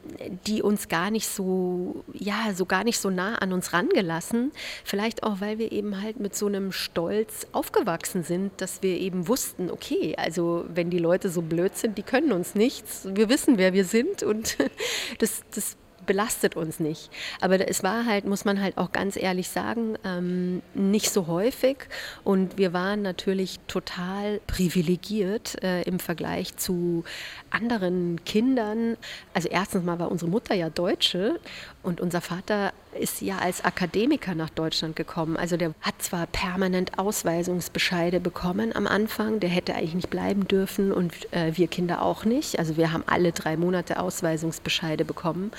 die 0.46 0.62
uns 0.62 0.88
gar 0.88 1.10
nicht 1.10 1.28
so, 1.28 2.04
ja, 2.12 2.52
so 2.54 2.66
gar 2.66 2.84
nicht 2.84 2.98
so 2.98 3.10
nah 3.10 3.36
an 3.36 3.52
uns 3.52 3.72
rangelassen. 3.72 4.52
Vielleicht 4.84 5.22
auch, 5.22 5.40
weil 5.40 5.58
wir 5.58 5.72
eben 5.72 6.02
halt 6.02 6.18
mit 6.18 6.34
so 6.34 6.46
einem 6.46 6.72
Stolz 6.72 7.46
aufgewachsen 7.52 8.24
sind, 8.24 8.60
dass 8.60 8.82
wir 8.82 8.98
eben 8.98 9.28
wussten, 9.28 9.70
okay, 9.70 10.14
also 10.16 10.64
wenn 10.68 10.90
die 10.90 10.98
Leute 10.98 11.28
so 11.28 11.42
blöd 11.42 11.76
sind, 11.76 11.96
die 11.96 12.02
können 12.02 12.32
uns 12.32 12.54
nichts. 12.54 13.06
Wir 13.12 13.28
wissen, 13.28 13.58
wer 13.58 13.72
wir 13.72 13.84
sind 13.84 14.22
und 14.22 14.58
das, 15.18 15.42
das 15.54 15.76
belastet 16.06 16.56
uns 16.56 16.80
nicht. 16.80 17.10
Aber 17.40 17.68
es 17.68 17.82
war 17.82 18.06
halt, 18.06 18.24
muss 18.24 18.44
man 18.44 18.60
halt 18.60 18.78
auch 18.78 18.92
ganz 18.92 19.16
ehrlich 19.16 19.48
sagen, 19.48 19.96
ähm, 20.04 20.62
nicht 20.74 21.10
so 21.10 21.26
häufig. 21.26 21.76
Und 22.24 22.58
wir 22.58 22.72
waren 22.72 23.02
natürlich 23.02 23.60
total 23.66 24.40
privilegiert 24.46 25.62
äh, 25.62 25.82
im 25.82 25.98
Vergleich 25.98 26.56
zu 26.56 27.04
anderen 27.50 28.24
Kindern. 28.24 28.96
Also 29.34 29.48
erstens 29.48 29.84
mal 29.84 29.98
war 29.98 30.10
unsere 30.10 30.30
Mutter 30.30 30.54
ja 30.54 30.70
Deutsche 30.70 31.38
und 31.82 32.00
unser 32.00 32.20
Vater 32.20 32.72
ist 32.98 33.22
ja 33.22 33.38
als 33.38 33.64
Akademiker 33.64 34.34
nach 34.34 34.50
Deutschland 34.50 34.94
gekommen. 34.94 35.36
Also 35.36 35.56
der 35.56 35.74
hat 35.80 36.00
zwar 36.00 36.26
permanent 36.26 36.98
Ausweisungsbescheide 36.98 38.20
bekommen 38.20 38.74
am 38.74 38.86
Anfang, 38.86 39.40
der 39.40 39.50
hätte 39.50 39.74
eigentlich 39.74 39.94
nicht 39.94 40.10
bleiben 40.10 40.46
dürfen 40.46 40.92
und 40.92 41.12
äh, 41.32 41.56
wir 41.56 41.66
Kinder 41.66 42.02
auch 42.02 42.24
nicht. 42.24 42.58
Also 42.58 42.76
wir 42.76 42.92
haben 42.92 43.04
alle 43.06 43.32
drei 43.32 43.56
Monate 43.56 43.98
Ausweisungsbescheide 43.98 45.04
bekommen. 45.04 45.50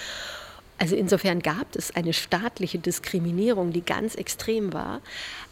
Also 0.77 0.95
insofern 0.95 1.39
gab 1.41 1.75
es 1.75 1.95
eine 1.95 2.13
staatliche 2.13 2.79
Diskriminierung, 2.79 3.71
die 3.71 3.85
ganz 3.85 4.15
extrem 4.15 4.73
war, 4.73 5.01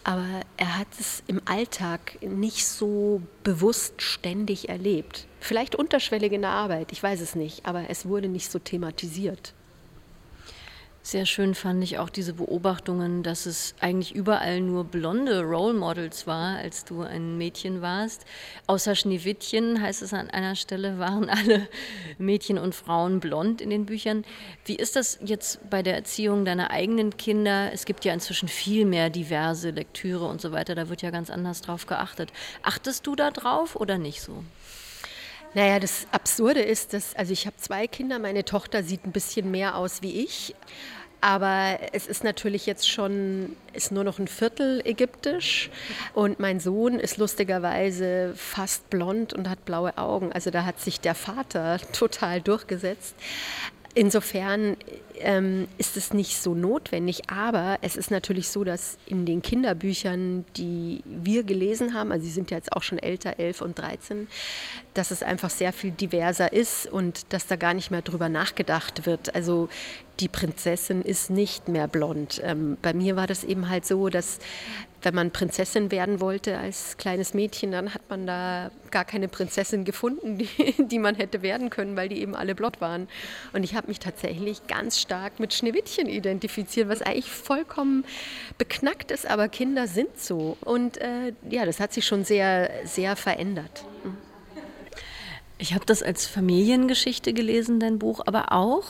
aber 0.03 0.25
er 0.57 0.77
hat 0.77 0.87
es 0.99 1.21
im 1.27 1.41
Alltag 1.45 2.17
nicht 2.21 2.65
so 2.65 3.21
bewusst 3.43 4.01
ständig 4.01 4.69
erlebt. 4.69 5.27
Vielleicht 5.39 5.75
unterschwellig 5.75 6.31
in 6.31 6.41
der 6.41 6.51
Arbeit, 6.51 6.91
ich 6.91 7.01
weiß 7.01 7.21
es 7.21 7.35
nicht, 7.35 7.65
aber 7.65 7.89
es 7.89 8.07
wurde 8.07 8.27
nicht 8.27 8.51
so 8.51 8.59
thematisiert. 8.59 9.53
Sehr 11.03 11.25
schön 11.25 11.55
fand 11.55 11.83
ich 11.83 11.97
auch 11.97 12.11
diese 12.11 12.33
Beobachtungen, 12.33 13.23
dass 13.23 13.47
es 13.47 13.73
eigentlich 13.79 14.13
überall 14.13 14.61
nur 14.61 14.83
blonde 14.83 15.41
Role 15.41 15.73
Models 15.73 16.27
war, 16.27 16.57
als 16.57 16.85
du 16.85 17.01
ein 17.01 17.39
Mädchen 17.39 17.81
warst. 17.81 18.23
Außer 18.67 18.93
Schneewittchen, 18.93 19.81
heißt 19.81 20.03
es 20.03 20.13
an 20.13 20.29
einer 20.29 20.55
Stelle, 20.55 20.99
waren 20.99 21.27
alle 21.27 21.67
Mädchen 22.19 22.59
und 22.59 22.75
Frauen 22.75 23.19
blond 23.19 23.61
in 23.61 23.71
den 23.71 23.87
Büchern. 23.87 24.23
Wie 24.65 24.75
ist 24.75 24.95
das 24.95 25.17
jetzt 25.25 25.67
bei 25.71 25.81
der 25.81 25.95
Erziehung 25.95 26.45
deiner 26.45 26.69
eigenen 26.69 27.17
Kinder? 27.17 27.73
Es 27.73 27.85
gibt 27.85 28.05
ja 28.05 28.13
inzwischen 28.13 28.47
viel 28.47 28.85
mehr 28.85 29.09
diverse 29.09 29.71
Lektüre 29.71 30.27
und 30.27 30.39
so 30.39 30.51
weiter, 30.51 30.75
da 30.75 30.87
wird 30.87 31.01
ja 31.01 31.09
ganz 31.09 31.31
anders 31.31 31.61
drauf 31.61 31.87
geachtet. 31.87 32.31
Achtest 32.61 33.07
du 33.07 33.15
da 33.15 33.31
drauf 33.31 33.75
oder 33.75 33.97
nicht 33.97 34.21
so? 34.21 34.43
Naja, 35.53 35.79
das 35.79 36.07
Absurde 36.11 36.61
ist, 36.61 36.93
dass, 36.93 37.13
also 37.15 37.33
ich 37.33 37.45
habe 37.45 37.57
zwei 37.57 37.87
Kinder, 37.87 38.19
meine 38.19 38.45
Tochter 38.45 38.83
sieht 38.83 39.05
ein 39.05 39.11
bisschen 39.11 39.51
mehr 39.51 39.75
aus 39.75 40.01
wie 40.01 40.21
ich. 40.23 40.55
Aber 41.23 41.77
es 41.91 42.07
ist 42.07 42.23
natürlich 42.23 42.65
jetzt 42.65 42.89
schon, 42.89 43.55
ist 43.73 43.91
nur 43.91 44.03
noch 44.03 44.17
ein 44.17 44.27
Viertel 44.27 44.81
ägyptisch 44.83 45.69
und 46.15 46.39
mein 46.39 46.59
Sohn 46.59 46.99
ist 46.99 47.17
lustigerweise 47.17 48.33
fast 48.35 48.89
blond 48.89 49.31
und 49.31 49.47
hat 49.47 49.63
blaue 49.63 49.95
Augen. 49.99 50.31
Also 50.31 50.49
da 50.49 50.65
hat 50.65 50.79
sich 50.79 50.99
der 50.99 51.13
Vater 51.13 51.79
total 51.93 52.41
durchgesetzt. 52.41 53.13
Insofern 53.93 54.77
ähm, 55.23 55.67
ist 55.77 55.97
es 55.97 56.13
nicht 56.13 56.41
so 56.41 56.53
notwendig, 56.53 57.29
aber 57.29 57.77
es 57.81 57.95
ist 57.95 58.11
natürlich 58.11 58.49
so, 58.49 58.63
dass 58.63 58.97
in 59.05 59.25
den 59.25 59.41
Kinderbüchern, 59.41 60.45
die 60.57 61.03
wir 61.05 61.43
gelesen 61.43 61.93
haben, 61.93 62.11
also 62.11 62.25
sie 62.25 62.31
sind 62.31 62.51
ja 62.51 62.57
jetzt 62.57 62.73
auch 62.73 62.83
schon 62.83 62.99
älter, 62.99 63.39
11 63.39 63.61
und 63.61 63.79
13, 63.79 64.27
dass 64.93 65.11
es 65.11 65.23
einfach 65.23 65.49
sehr 65.49 65.73
viel 65.73 65.91
diverser 65.91 66.51
ist 66.53 66.87
und 66.87 67.33
dass 67.33 67.47
da 67.47 67.55
gar 67.55 67.73
nicht 67.73 67.91
mehr 67.91 68.01
drüber 68.01 68.29
nachgedacht 68.29 69.05
wird. 69.05 69.35
Also 69.35 69.69
die 70.19 70.27
Prinzessin 70.27 71.01
ist 71.01 71.29
nicht 71.29 71.67
mehr 71.67 71.87
blond. 71.87 72.41
Ähm, 72.43 72.77
bei 72.81 72.93
mir 72.93 73.15
war 73.15 73.27
das 73.27 73.43
eben 73.43 73.69
halt 73.69 73.85
so, 73.85 74.09
dass 74.09 74.39
wenn 75.03 75.15
man 75.15 75.31
Prinzessin 75.31 75.91
werden 75.91 76.19
wollte 76.19 76.57
als 76.57 76.97
kleines 76.97 77.33
Mädchen, 77.33 77.71
dann 77.71 77.93
hat 77.93 78.01
man 78.09 78.27
da 78.27 78.69
gar 78.91 79.05
keine 79.05 79.27
Prinzessin 79.27 79.83
gefunden, 79.83 80.37
die, 80.37 80.47
die 80.77 80.99
man 80.99 81.15
hätte 81.15 81.41
werden 81.41 81.69
können, 81.69 81.95
weil 81.95 82.09
die 82.09 82.21
eben 82.21 82.35
alle 82.35 82.55
blond 82.55 82.81
waren. 82.81 83.07
Und 83.53 83.63
ich 83.63 83.75
habe 83.75 83.87
mich 83.87 83.99
tatsächlich 83.99 84.67
ganz 84.67 84.99
stark 85.11 85.41
mit 85.41 85.53
Schneewittchen 85.53 86.07
identifiziert, 86.07 86.87
was 86.87 87.01
eigentlich 87.01 87.29
vollkommen 87.29 88.05
beknackt 88.57 89.11
ist, 89.11 89.29
aber 89.29 89.49
Kinder 89.49 89.85
sind 89.85 90.17
so. 90.17 90.55
Und 90.61 90.99
äh, 90.99 91.33
ja, 91.49 91.65
das 91.65 91.81
hat 91.81 91.91
sich 91.91 92.05
schon 92.05 92.23
sehr, 92.23 92.71
sehr 92.85 93.17
verändert. 93.17 93.83
Ich 95.57 95.73
habe 95.73 95.85
das 95.85 96.01
als 96.01 96.27
Familiengeschichte 96.27 97.33
gelesen, 97.33 97.81
dein 97.81 97.99
Buch, 97.99 98.21
aber 98.25 98.53
auch 98.53 98.85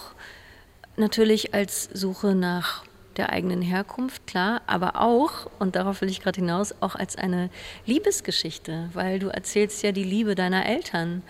natürlich 0.96 1.56
als 1.56 1.86
Suche 1.92 2.36
nach 2.36 2.86
der 3.18 3.32
eigenen 3.32 3.64
Herkunft, 3.64 4.28
klar, 4.28 4.62
aber 4.68 5.02
auch, 5.02 5.50
und 5.58 5.76
darauf 5.76 6.02
will 6.02 6.10
ich 6.10 6.22
gerade 6.22 6.40
hinaus, 6.40 6.76
auch 6.82 6.94
als 6.94 7.16
eine 7.16 7.50
Liebesgeschichte, 7.88 8.90
weil 8.94 9.18
du 9.18 9.30
erzählst 9.30 9.82
ja 9.82 9.92
die 9.92 10.04
Liebe 10.04 10.36
deiner 10.36 10.68
Eltern, 10.68 11.24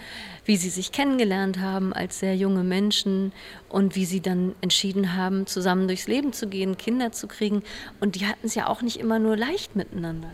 wie 0.46 0.58
sie 0.58 0.70
sich 0.70 0.92
kennengelernt 0.92 1.60
haben 1.60 1.94
als 1.94 2.20
sehr 2.20 2.36
junge 2.36 2.64
Menschen 2.64 3.32
und 3.72 3.96
wie 3.96 4.06
sie 4.06 4.22
dann 4.22 4.54
entschieden 4.62 5.16
haben, 5.16 5.48
zusammen 5.48 5.88
durchs 5.88 6.08
Leben 6.08 6.34
zu 6.34 6.48
gehen, 6.48 6.78
Kinder 6.78 7.12
zu 7.12 7.28
kriegen. 7.28 7.64
Und 8.00 8.16
die 8.16 8.26
hatten 8.26 8.46
es 8.46 8.56
ja 8.56 8.68
auch 8.68 8.82
nicht 8.82 8.98
immer 8.98 9.20
nur 9.20 9.38
leicht 9.38 9.76
miteinander. 9.76 10.30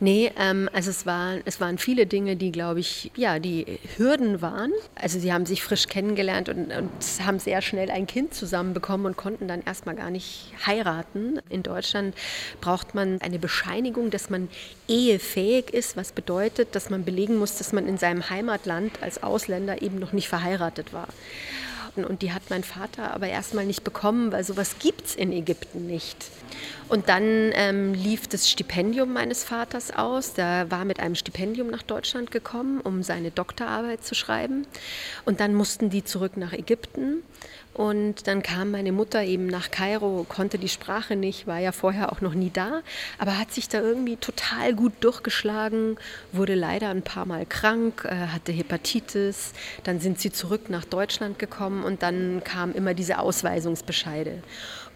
Nee, 0.00 0.30
ähm, 0.38 0.68
also 0.72 0.90
es 0.90 1.06
waren, 1.06 1.40
es 1.44 1.60
waren 1.60 1.78
viele 1.78 2.06
Dinge, 2.06 2.36
die, 2.36 2.52
glaube 2.52 2.80
ich, 2.80 3.10
ja, 3.16 3.38
die 3.38 3.66
Hürden 3.96 4.40
waren. 4.40 4.72
Also 4.94 5.18
sie 5.18 5.32
haben 5.32 5.44
sich 5.44 5.62
frisch 5.62 5.88
kennengelernt 5.88 6.48
und, 6.48 6.72
und 6.72 6.90
haben 7.24 7.38
sehr 7.38 7.62
schnell 7.62 7.90
ein 7.90 8.06
Kind 8.06 8.34
zusammenbekommen 8.34 9.06
und 9.06 9.16
konnten 9.16 9.48
dann 9.48 9.62
erstmal 9.62 9.96
gar 9.96 10.10
nicht 10.10 10.52
heiraten. 10.64 11.40
In 11.48 11.62
Deutschland 11.62 12.14
braucht 12.60 12.94
man 12.94 13.20
eine 13.20 13.38
Bescheinigung, 13.38 14.10
dass 14.10 14.30
man 14.30 14.48
ehefähig 14.86 15.70
ist, 15.70 15.96
was 15.96 16.12
bedeutet, 16.12 16.74
dass 16.74 16.90
man 16.90 17.04
belegen 17.04 17.36
muss, 17.36 17.58
dass 17.58 17.72
man 17.72 17.88
in 17.88 17.98
seinem 17.98 18.30
Heimatland 18.30 19.02
als 19.02 19.22
Ausländer 19.22 19.47
eben 19.48 19.98
noch 19.98 20.12
nicht 20.12 20.28
verheiratet 20.28 20.92
war. 20.92 21.08
Und 21.96 22.22
die 22.22 22.32
hat 22.32 22.42
mein 22.48 22.62
Vater 22.62 23.12
aber 23.12 23.28
erstmal 23.28 23.66
nicht 23.66 23.82
bekommen, 23.82 24.30
weil 24.30 24.44
sowas 24.44 24.76
gibt 24.78 25.06
es 25.06 25.14
in 25.16 25.32
Ägypten 25.32 25.86
nicht. 25.86 26.26
Und 26.88 27.08
dann 27.08 27.50
ähm, 27.54 27.92
lief 27.92 28.28
das 28.28 28.48
Stipendium 28.48 29.12
meines 29.12 29.44
Vaters 29.44 29.90
aus. 29.90 30.34
Der 30.34 30.70
war 30.70 30.84
mit 30.84 31.00
einem 31.00 31.14
Stipendium 31.14 31.68
nach 31.68 31.82
Deutschland 31.82 32.30
gekommen, 32.30 32.80
um 32.80 33.02
seine 33.02 33.30
Doktorarbeit 33.30 34.04
zu 34.04 34.14
schreiben. 34.14 34.66
Und 35.24 35.40
dann 35.40 35.54
mussten 35.54 35.90
die 35.90 36.04
zurück 36.04 36.36
nach 36.36 36.52
Ägypten. 36.52 37.22
Und 37.78 38.26
dann 38.26 38.42
kam 38.42 38.72
meine 38.72 38.90
Mutter 38.90 39.22
eben 39.22 39.46
nach 39.46 39.70
Kairo, 39.70 40.26
konnte 40.28 40.58
die 40.58 40.68
Sprache 40.68 41.14
nicht, 41.14 41.46
war 41.46 41.60
ja 41.60 41.70
vorher 41.70 42.10
auch 42.10 42.20
noch 42.20 42.34
nie 42.34 42.50
da, 42.50 42.82
aber 43.18 43.38
hat 43.38 43.52
sich 43.52 43.68
da 43.68 43.80
irgendwie 43.80 44.16
total 44.16 44.74
gut 44.74 44.94
durchgeschlagen, 44.98 45.96
wurde 46.32 46.56
leider 46.56 46.88
ein 46.88 47.02
paar 47.02 47.24
Mal 47.24 47.46
krank, 47.46 48.04
äh, 48.04 48.32
hatte 48.32 48.50
Hepatitis. 48.50 49.52
Dann 49.84 50.00
sind 50.00 50.18
sie 50.18 50.32
zurück 50.32 50.70
nach 50.70 50.84
Deutschland 50.84 51.38
gekommen 51.38 51.84
und 51.84 52.02
dann 52.02 52.42
kamen 52.42 52.74
immer 52.74 52.94
diese 52.94 53.20
Ausweisungsbescheide. 53.20 54.42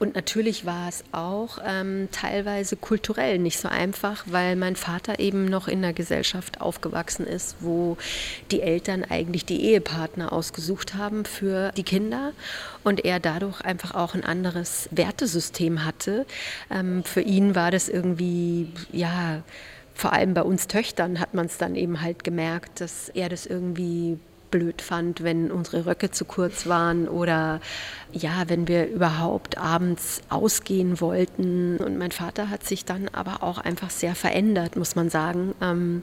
Und 0.02 0.16
natürlich 0.16 0.66
war 0.66 0.88
es 0.88 1.04
auch 1.12 1.58
ähm, 1.64 2.08
teilweise 2.10 2.74
kulturell 2.74 3.38
nicht 3.38 3.60
so 3.60 3.68
einfach, 3.68 4.24
weil 4.26 4.56
mein 4.56 4.74
Vater 4.74 5.20
eben 5.20 5.44
noch 5.44 5.68
in 5.68 5.78
einer 5.78 5.92
Gesellschaft 5.92 6.60
aufgewachsen 6.60 7.24
ist, 7.24 7.58
wo 7.60 7.96
die 8.50 8.62
Eltern 8.62 9.04
eigentlich 9.08 9.44
die 9.44 9.62
Ehepartner 9.62 10.32
ausgesucht 10.32 10.96
haben 10.96 11.24
für 11.24 11.70
die 11.76 11.84
Kinder 11.84 12.32
und 12.82 13.04
er 13.04 13.20
dadurch 13.20 13.60
einfach 13.60 13.94
auch 13.94 14.16
ein 14.16 14.24
anderes 14.24 14.88
Wertesystem 14.90 15.84
hatte. 15.84 16.26
Ähm, 16.68 17.04
für 17.04 17.20
ihn 17.20 17.54
war 17.54 17.70
das 17.70 17.88
irgendwie, 17.88 18.72
ja, 18.90 19.44
vor 19.94 20.12
allem 20.12 20.34
bei 20.34 20.42
uns 20.42 20.66
Töchtern 20.66 21.20
hat 21.20 21.32
man 21.32 21.46
es 21.46 21.58
dann 21.58 21.76
eben 21.76 22.00
halt 22.00 22.24
gemerkt, 22.24 22.80
dass 22.80 23.08
er 23.08 23.28
das 23.28 23.46
irgendwie 23.46 24.18
blöd 24.52 24.80
fand, 24.80 25.24
wenn 25.24 25.50
unsere 25.50 25.86
Röcke 25.86 26.12
zu 26.12 26.24
kurz 26.24 26.68
waren 26.68 27.08
oder 27.08 27.60
ja, 28.12 28.44
wenn 28.48 28.68
wir 28.68 28.88
überhaupt 28.88 29.56
abends 29.58 30.20
ausgehen 30.28 31.00
wollten. 31.00 31.78
Und 31.78 31.98
mein 31.98 32.12
Vater 32.12 32.50
hat 32.50 32.64
sich 32.64 32.84
dann 32.84 33.08
aber 33.08 33.42
auch 33.42 33.58
einfach 33.58 33.90
sehr 33.90 34.14
verändert, 34.14 34.76
muss 34.76 34.94
man 34.94 35.08
sagen. 35.08 35.54
Ähm, 35.60 36.02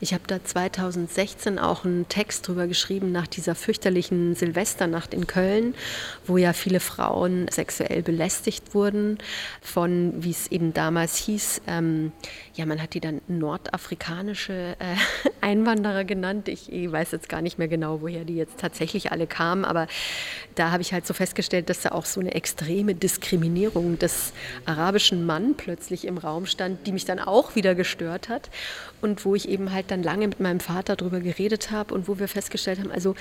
ich 0.00 0.14
habe 0.14 0.22
da 0.26 0.42
2016 0.42 1.58
auch 1.58 1.84
einen 1.84 2.08
Text 2.08 2.46
drüber 2.46 2.68
geschrieben 2.68 3.10
nach 3.10 3.26
dieser 3.26 3.56
fürchterlichen 3.56 4.36
Silvesternacht 4.36 5.12
in 5.12 5.26
Köln, 5.26 5.74
wo 6.26 6.36
ja 6.36 6.52
viele 6.52 6.80
Frauen 6.80 7.48
sexuell 7.50 8.02
belästigt 8.02 8.74
wurden 8.74 9.18
von, 9.60 10.14
wie 10.16 10.30
es 10.30 10.46
eben 10.52 10.72
damals 10.72 11.16
hieß, 11.16 11.62
ähm, 11.66 12.12
ja, 12.54 12.66
man 12.66 12.82
hat 12.82 12.94
die 12.94 13.00
dann 13.00 13.20
nordafrikanische 13.28 14.76
äh, 14.78 14.96
Einwanderer 15.40 16.04
genannt. 16.04 16.48
Ich, 16.48 16.72
ich 16.72 16.90
weiß 16.90 17.12
jetzt 17.12 17.28
gar 17.28 17.42
nicht 17.42 17.58
mehr 17.58 17.68
genau, 17.68 17.87
genau, 17.88 18.02
woher 18.02 18.24
die 18.24 18.36
jetzt 18.36 18.58
tatsächlich 18.58 19.12
alle 19.12 19.26
kamen, 19.26 19.64
aber 19.64 19.86
da 20.54 20.70
habe 20.70 20.82
ich 20.82 20.92
halt 20.92 21.06
so 21.06 21.14
festgestellt, 21.14 21.70
dass 21.70 21.82
da 21.82 21.90
auch 21.90 22.04
so 22.04 22.20
eine 22.20 22.34
extreme 22.34 22.94
Diskriminierung 22.94 23.98
des 23.98 24.32
arabischen 24.66 25.24
Mann 25.24 25.54
plötzlich 25.56 26.06
im 26.06 26.18
Raum 26.18 26.46
stand, 26.46 26.86
die 26.86 26.92
mich 26.92 27.04
dann 27.04 27.18
auch 27.18 27.54
wieder 27.54 27.74
gestört 27.74 28.28
hat 28.28 28.50
und 29.00 29.24
wo 29.24 29.34
ich 29.34 29.48
eben 29.48 29.72
halt 29.72 29.90
dann 29.90 30.02
lange 30.02 30.28
mit 30.28 30.40
meinem 30.40 30.60
Vater 30.60 30.96
darüber 30.96 31.20
geredet 31.20 31.70
habe 31.70 31.94
und 31.94 32.08
wo 32.08 32.18
wir 32.18 32.28
festgestellt 32.28 32.78
haben, 32.78 32.90
also 32.90 33.14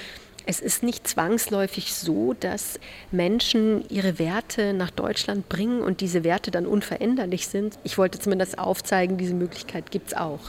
es 0.49 0.61
ist 0.61 0.81
nicht 0.81 1.07
zwangsläufig 1.07 1.93
so, 1.93 2.33
dass 2.33 2.79
Menschen 3.11 3.83
ihre 3.89 4.17
Werte 4.17 4.73
nach 4.73 4.91
Deutschland 4.91 5.49
bringen 5.49 5.81
und 5.81 5.99
diese 5.99 6.23
Werte 6.23 6.51
dann 6.51 6.65
unveränderlich 6.65 7.47
sind. 7.47 7.77
Ich 7.83 7.97
wollte 7.97 8.17
zumindest 8.17 8.57
aufzeigen, 8.57 9.17
diese 9.17 9.33
Möglichkeit 9.33 9.91
gibt 9.91 10.07
es 10.07 10.13
auch. 10.13 10.39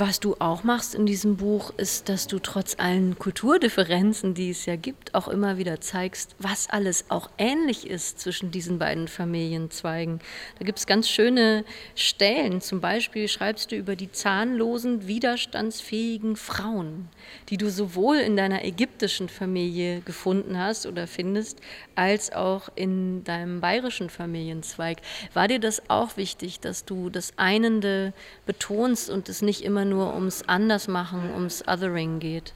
Was 0.00 0.20
du 0.20 0.36
auch 0.38 0.62
machst 0.62 0.94
in 0.94 1.06
diesem 1.06 1.38
Buch, 1.38 1.72
ist, 1.76 2.08
dass 2.08 2.28
du 2.28 2.38
trotz 2.38 2.76
allen 2.78 3.18
Kulturdifferenzen, 3.18 4.32
die 4.32 4.50
es 4.50 4.64
ja 4.64 4.76
gibt, 4.76 5.12
auch 5.12 5.26
immer 5.26 5.58
wieder 5.58 5.80
zeigst, 5.80 6.36
was 6.38 6.70
alles 6.70 7.06
auch 7.08 7.30
ähnlich 7.36 7.84
ist 7.84 8.20
zwischen 8.20 8.52
diesen 8.52 8.78
beiden 8.78 9.08
Familienzweigen. 9.08 10.20
Da 10.60 10.64
gibt 10.64 10.78
es 10.78 10.86
ganz 10.86 11.08
schöne 11.08 11.64
Stellen. 11.96 12.60
Zum 12.60 12.80
Beispiel 12.80 13.26
schreibst 13.26 13.72
du 13.72 13.76
über 13.76 13.96
die 13.96 14.12
zahnlosen, 14.12 15.08
widerstandsfähigen 15.08 16.36
Frauen, 16.36 17.08
die 17.48 17.56
du 17.56 17.68
sowohl 17.68 18.18
in 18.18 18.36
deiner 18.36 18.64
ägyptischen 18.64 19.28
Familie 19.28 20.00
gefunden 20.02 20.58
hast 20.58 20.86
oder 20.86 21.08
findest, 21.08 21.58
als 21.96 22.32
auch 22.32 22.68
in 22.76 23.24
deinem 23.24 23.60
bayerischen 23.60 24.10
Familienzweig. 24.10 24.98
War 25.34 25.48
dir 25.48 25.58
das 25.58 25.90
auch 25.90 26.16
wichtig, 26.16 26.60
dass 26.60 26.84
du 26.84 27.10
das 27.10 27.32
Einende 27.36 28.12
betonst 28.46 29.10
und 29.10 29.28
es 29.28 29.42
nicht 29.42 29.64
immer 29.64 29.87
nur 29.88 30.14
ums 30.14 30.42
Andersmachen, 30.46 31.32
ums 31.34 31.66
Othering 31.66 32.18
geht? 32.18 32.52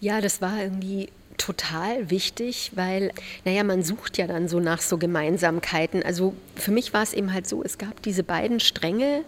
Ja, 0.00 0.20
das 0.20 0.40
war 0.40 0.62
irgendwie 0.62 1.08
total 1.40 2.10
wichtig, 2.10 2.72
weil, 2.74 3.12
naja, 3.44 3.64
man 3.64 3.82
sucht 3.82 4.18
ja 4.18 4.26
dann 4.26 4.46
so 4.46 4.60
nach 4.60 4.82
so 4.82 4.98
Gemeinsamkeiten. 4.98 6.02
Also 6.02 6.34
für 6.54 6.70
mich 6.70 6.92
war 6.92 7.02
es 7.02 7.14
eben 7.14 7.32
halt 7.32 7.48
so, 7.48 7.62
es 7.62 7.78
gab 7.78 8.02
diese 8.02 8.22
beiden 8.22 8.60
Stränge, 8.60 9.24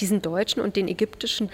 diesen 0.00 0.22
deutschen 0.22 0.62
und 0.62 0.76
den 0.76 0.88
ägyptischen, 0.88 1.50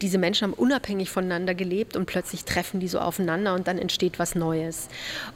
diese 0.00 0.18
Menschen 0.18 0.44
haben 0.44 0.54
unabhängig 0.54 1.10
voneinander 1.10 1.54
gelebt 1.54 1.96
und 1.96 2.06
plötzlich 2.06 2.44
treffen 2.44 2.80
die 2.80 2.88
so 2.88 2.98
aufeinander 2.98 3.54
und 3.54 3.68
dann 3.68 3.78
entsteht 3.78 4.18
was 4.18 4.34
Neues. 4.34 4.88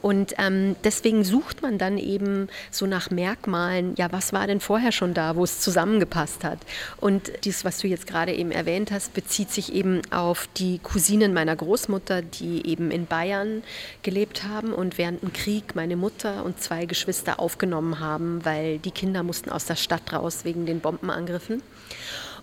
Und 0.02 0.34
ähm, 0.38 0.76
deswegen 0.84 1.24
sucht 1.24 1.62
man 1.62 1.78
dann 1.78 1.98
eben 1.98 2.48
so 2.70 2.86
nach 2.86 3.10
Merkmalen, 3.10 3.94
ja, 3.96 4.12
was 4.12 4.32
war 4.32 4.46
denn 4.46 4.60
vorher 4.60 4.92
schon 4.92 5.14
da, 5.14 5.36
wo 5.36 5.44
es 5.44 5.60
zusammengepasst 5.60 6.44
hat. 6.44 6.58
Und 6.98 7.30
dies, 7.44 7.64
was 7.64 7.78
du 7.78 7.88
jetzt 7.88 8.06
gerade 8.06 8.34
eben 8.34 8.50
erwähnt 8.50 8.90
hast, 8.90 9.14
bezieht 9.14 9.50
sich 9.50 9.72
eben 9.72 10.02
auf 10.10 10.48
die 10.56 10.78
Cousinen 10.78 11.32
meiner 11.34 11.56
Großmutter, 11.56 12.22
die 12.22 12.66
eben 12.66 12.90
in 12.90 13.06
Bayern 13.06 13.62
gelebt 14.02 14.44
haben 14.44 14.72
und 14.72 14.98
während 14.98 15.22
dem 15.22 15.32
Krieg 15.32 15.74
meine 15.74 15.96
Mutter 15.96 16.44
und 16.44 16.60
zwei 16.60 16.86
Geschwister 16.86 17.40
aufgenommen 17.40 18.00
haben, 18.00 18.44
weil 18.44 18.78
die 18.78 18.90
Kinder 18.90 19.22
mussten 19.22 19.50
aus 19.50 19.66
der 19.66 19.76
Stadt 19.76 20.12
raus 20.12 20.44
wegen 20.44 20.66
den 20.66 20.80
Bombenangriffen. 20.80 21.62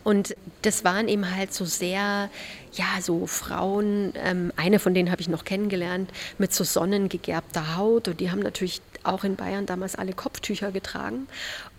Und 0.05 0.35
das 0.61 0.83
waren 0.83 1.07
eben 1.07 1.35
halt 1.35 1.51
so 1.51 1.65
sehr, 1.65 2.29
ja, 2.73 3.01
so 3.01 3.25
Frauen, 3.25 4.13
ähm, 4.23 4.53
eine 4.55 4.77
von 4.77 4.93
denen 4.93 5.09
habe 5.09 5.19
ich 5.19 5.27
noch 5.27 5.43
kennengelernt, 5.43 6.11
mit 6.37 6.53
so 6.53 6.63
sonnengegerbter 6.63 7.75
Haut. 7.75 8.07
Und 8.07 8.19
die 8.19 8.29
haben 8.29 8.41
natürlich 8.41 8.81
auch 9.01 9.23
in 9.23 9.35
Bayern 9.35 9.65
damals 9.65 9.95
alle 9.95 10.13
Kopftücher 10.13 10.71
getragen. 10.71 11.27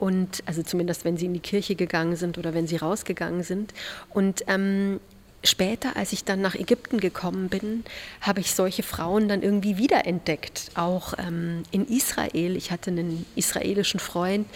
Und 0.00 0.42
also 0.44 0.64
zumindest, 0.64 1.04
wenn 1.04 1.16
sie 1.16 1.26
in 1.26 1.34
die 1.34 1.40
Kirche 1.40 1.76
gegangen 1.76 2.16
sind 2.16 2.36
oder 2.36 2.52
wenn 2.52 2.66
sie 2.66 2.76
rausgegangen 2.76 3.44
sind. 3.44 3.72
Und 4.12 4.42
ähm, 4.48 4.98
später, 5.44 5.96
als 5.96 6.12
ich 6.12 6.24
dann 6.24 6.40
nach 6.40 6.56
Ägypten 6.56 6.98
gekommen 6.98 7.48
bin, 7.48 7.84
habe 8.20 8.40
ich 8.40 8.54
solche 8.56 8.82
Frauen 8.82 9.28
dann 9.28 9.42
irgendwie 9.42 9.78
wiederentdeckt. 9.78 10.72
Auch 10.74 11.14
ähm, 11.16 11.62
in 11.70 11.86
Israel. 11.86 12.56
Ich 12.56 12.72
hatte 12.72 12.90
einen 12.90 13.24
israelischen 13.36 14.00
Freund, 14.00 14.48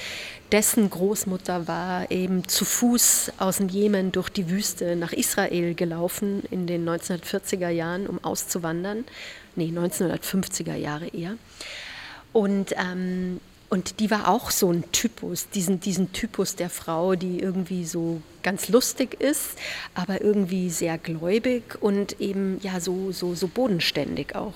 dessen 0.52 0.90
Großmutter 0.90 1.68
war 1.68 2.10
eben 2.10 2.46
zu 2.48 2.64
Fuß 2.64 3.32
aus 3.38 3.58
dem 3.58 3.68
Jemen 3.68 4.12
durch 4.12 4.28
die 4.28 4.50
Wüste 4.50 4.96
nach 4.96 5.12
Israel 5.12 5.74
gelaufen 5.74 6.42
in 6.50 6.66
den 6.66 6.88
1940er 6.88 7.68
Jahren, 7.68 8.06
um 8.06 8.22
auszuwandern. 8.22 9.04
Nee, 9.56 9.72
1950er 9.74 10.74
Jahre 10.74 11.08
eher. 11.08 11.36
Und 12.32 12.74
ähm, 12.76 13.40
und 13.70 14.00
die 14.00 14.10
war 14.10 14.26
auch 14.26 14.50
so 14.50 14.72
ein 14.72 14.90
Typus, 14.90 15.48
diesen, 15.48 15.78
diesen 15.78 16.12
Typus 16.12 16.56
der 16.56 16.70
Frau, 16.70 17.14
die 17.14 17.38
irgendwie 17.38 17.84
so 17.84 18.20
ganz 18.42 18.68
lustig 18.68 19.20
ist, 19.20 19.50
aber 19.94 20.22
irgendwie 20.22 20.70
sehr 20.70 20.98
gläubig 20.98 21.80
und 21.80 22.20
eben 22.20 22.58
ja 22.62 22.80
so, 22.80 23.12
so, 23.12 23.36
so 23.36 23.46
bodenständig 23.46 24.34
auch. 24.34 24.54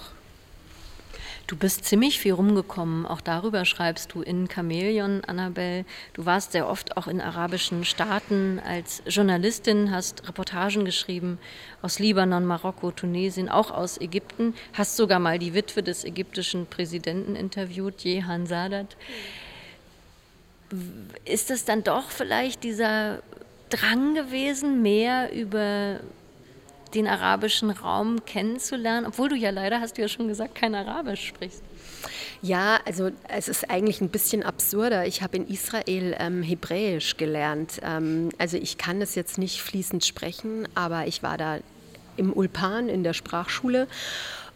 Du 1.46 1.56
bist 1.56 1.84
ziemlich 1.84 2.18
viel 2.18 2.32
rumgekommen, 2.32 3.04
auch 3.04 3.20
darüber 3.20 3.66
schreibst 3.66 4.14
du 4.14 4.22
in 4.22 4.48
Chamäleon, 4.48 5.22
Annabelle. 5.24 5.84
Du 6.14 6.24
warst 6.24 6.52
sehr 6.52 6.66
oft 6.66 6.96
auch 6.96 7.06
in 7.06 7.20
arabischen 7.20 7.84
Staaten 7.84 8.60
als 8.66 9.02
Journalistin, 9.06 9.90
hast 9.90 10.26
Reportagen 10.26 10.86
geschrieben 10.86 11.38
aus 11.82 11.98
Libanon, 11.98 12.46
Marokko, 12.46 12.92
Tunesien, 12.92 13.50
auch 13.50 13.70
aus 13.70 14.00
Ägypten, 14.00 14.54
hast 14.72 14.96
sogar 14.96 15.18
mal 15.18 15.38
die 15.38 15.52
Witwe 15.52 15.82
des 15.82 16.04
ägyptischen 16.04 16.64
Präsidenten 16.66 17.36
interviewt, 17.36 18.02
Jehan 18.02 18.46
Sadat. 18.46 18.96
Ist 21.26 21.50
das 21.50 21.66
dann 21.66 21.84
doch 21.84 22.08
vielleicht 22.08 22.64
dieser 22.64 23.18
Drang 23.68 24.14
gewesen, 24.14 24.80
mehr 24.80 25.30
über 25.30 26.00
den 26.94 27.06
arabischen 27.06 27.70
Raum 27.70 28.24
kennenzulernen, 28.24 29.06
obwohl 29.06 29.28
du 29.28 29.36
ja 29.36 29.50
leider, 29.50 29.80
hast 29.80 29.96
du 29.98 30.02
ja 30.02 30.08
schon 30.08 30.28
gesagt, 30.28 30.54
kein 30.54 30.74
Arabisch 30.74 31.26
sprichst. 31.26 31.62
Ja, 32.42 32.78
also 32.84 33.10
es 33.28 33.48
ist 33.48 33.70
eigentlich 33.70 34.00
ein 34.00 34.10
bisschen 34.10 34.42
absurder. 34.42 35.06
Ich 35.06 35.22
habe 35.22 35.36
in 35.38 35.48
Israel 35.48 36.14
ähm, 36.18 36.42
Hebräisch 36.42 37.16
gelernt. 37.16 37.80
Ähm, 37.82 38.28
also 38.38 38.56
ich 38.58 38.76
kann 38.76 39.00
es 39.00 39.14
jetzt 39.14 39.38
nicht 39.38 39.62
fließend 39.62 40.04
sprechen, 40.04 40.68
aber 40.74 41.06
ich 41.06 41.22
war 41.22 41.38
da 41.38 41.58
im 42.16 42.32
Ulpan 42.32 42.88
in 42.88 43.02
der 43.02 43.14
Sprachschule. 43.14 43.88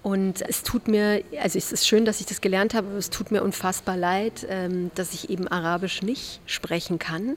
Und 0.03 0.43
es 0.43 0.63
tut 0.63 0.87
mir, 0.87 1.23
also 1.41 1.59
es 1.59 1.73
ist 1.73 1.87
schön, 1.89 2.05
dass 2.05 2.21
ich 2.21 2.27
das 2.27 2.41
gelernt 2.41 2.73
habe, 2.75 2.87
aber 2.89 2.99
es 2.99 3.11
tut 3.11 3.31
mir 3.31 3.43
unfassbar 3.43 3.97
leid, 3.97 4.47
ähm, 4.49 4.91
dass 4.95 5.13
ich 5.13 5.29
eben 5.31 5.49
Arabisch 5.49 6.03
nicht 6.03 6.41
sprechen 6.47 6.99
kann. 6.99 7.37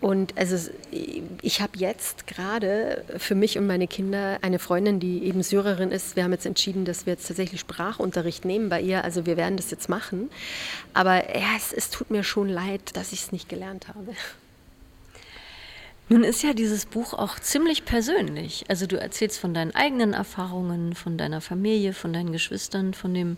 Und 0.00 0.38
also 0.38 0.70
ich 1.42 1.60
habe 1.60 1.72
jetzt 1.76 2.28
gerade 2.28 3.04
für 3.16 3.34
mich 3.34 3.58
und 3.58 3.66
meine 3.66 3.88
Kinder 3.88 4.38
eine 4.42 4.60
Freundin, 4.60 5.00
die 5.00 5.24
eben 5.24 5.42
Syrerin 5.42 5.90
ist. 5.90 6.14
Wir 6.14 6.22
haben 6.22 6.32
jetzt 6.32 6.46
entschieden, 6.46 6.84
dass 6.84 7.04
wir 7.04 7.14
jetzt 7.14 7.26
tatsächlich 7.26 7.60
Sprachunterricht 7.60 8.44
nehmen 8.44 8.68
bei 8.68 8.80
ihr. 8.80 9.02
Also 9.02 9.26
wir 9.26 9.36
werden 9.36 9.56
das 9.56 9.72
jetzt 9.72 9.88
machen. 9.88 10.30
Aber 10.94 11.36
ja, 11.36 11.48
es, 11.56 11.72
es 11.72 11.90
tut 11.90 12.10
mir 12.10 12.22
schon 12.22 12.48
leid, 12.48 12.94
dass 12.94 13.12
ich 13.12 13.22
es 13.22 13.32
nicht 13.32 13.48
gelernt 13.48 13.88
habe. 13.88 14.14
Nun 16.10 16.24
ist 16.24 16.42
ja 16.42 16.54
dieses 16.54 16.86
Buch 16.86 17.12
auch 17.12 17.38
ziemlich 17.38 17.84
persönlich. 17.84 18.64
Also 18.68 18.86
du 18.86 18.98
erzählst 18.98 19.40
von 19.40 19.52
deinen 19.52 19.74
eigenen 19.74 20.14
Erfahrungen, 20.14 20.94
von 20.94 21.18
deiner 21.18 21.40
Familie, 21.40 21.92
von 21.92 22.12
deinen 22.12 22.32
Geschwistern, 22.32 22.94
von 22.94 23.12
dem 23.12 23.36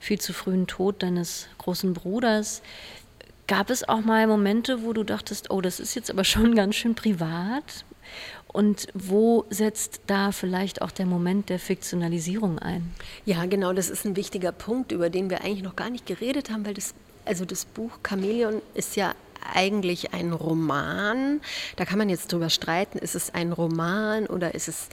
viel 0.00 0.20
zu 0.20 0.32
frühen 0.32 0.66
Tod 0.66 1.02
deines 1.02 1.48
großen 1.58 1.92
Bruders. 1.92 2.62
Gab 3.48 3.70
es 3.70 3.88
auch 3.88 4.02
mal 4.02 4.26
Momente, 4.26 4.84
wo 4.84 4.92
du 4.92 5.04
dachtest, 5.04 5.50
oh, 5.50 5.60
das 5.62 5.80
ist 5.80 5.96
jetzt 5.96 6.10
aber 6.10 6.22
schon 6.22 6.54
ganz 6.54 6.76
schön 6.76 6.94
privat? 6.94 7.84
Und 8.46 8.88
wo 8.94 9.46
setzt 9.50 10.02
da 10.06 10.32
vielleicht 10.32 10.80
auch 10.82 10.90
der 10.90 11.06
Moment 11.06 11.48
der 11.48 11.58
Fiktionalisierung 11.58 12.58
ein? 12.58 12.94
Ja, 13.24 13.44
genau, 13.46 13.72
das 13.72 13.90
ist 13.90 14.04
ein 14.04 14.16
wichtiger 14.16 14.52
Punkt, 14.52 14.92
über 14.92 15.10
den 15.10 15.28
wir 15.30 15.42
eigentlich 15.42 15.62
noch 15.62 15.76
gar 15.76 15.90
nicht 15.90 16.06
geredet 16.06 16.50
haben, 16.50 16.64
weil 16.64 16.74
das, 16.74 16.94
also 17.24 17.44
das 17.44 17.64
Buch 17.64 17.98
Chamäleon 18.06 18.62
ist 18.74 18.96
ja 18.96 19.14
eigentlich 19.54 20.12
ein 20.14 20.32
Roman. 20.32 21.40
Da 21.76 21.84
kann 21.84 21.98
man 21.98 22.08
jetzt 22.08 22.32
drüber 22.32 22.50
streiten, 22.50 22.98
ist 22.98 23.14
es 23.14 23.34
ein 23.34 23.52
Roman 23.52 24.26
oder 24.26 24.54
ist 24.54 24.68
es 24.68 24.88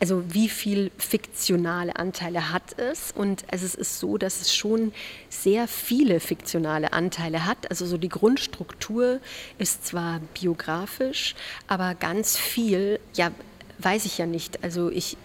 also 0.00 0.24
wie 0.28 0.48
viel 0.48 0.90
fiktionale 0.98 1.96
Anteile 1.96 2.52
hat 2.52 2.78
es? 2.78 3.12
Und 3.12 3.44
also 3.50 3.64
es 3.64 3.74
ist 3.74 4.00
so, 4.00 4.18
dass 4.18 4.40
es 4.40 4.54
schon 4.54 4.92
sehr 5.28 5.68
viele 5.68 6.20
fiktionale 6.20 6.92
Anteile 6.92 7.46
hat. 7.46 7.70
Also 7.70 7.86
so 7.86 7.96
die 7.96 8.08
Grundstruktur 8.08 9.20
ist 9.58 9.86
zwar 9.86 10.20
biografisch, 10.38 11.34
aber 11.68 11.94
ganz 11.94 12.36
viel, 12.36 13.00
ja, 13.14 13.30
weiß 13.78 14.04
ich 14.04 14.18
ja 14.18 14.26
nicht. 14.26 14.62
Also 14.62 14.90
ich, 14.90 15.16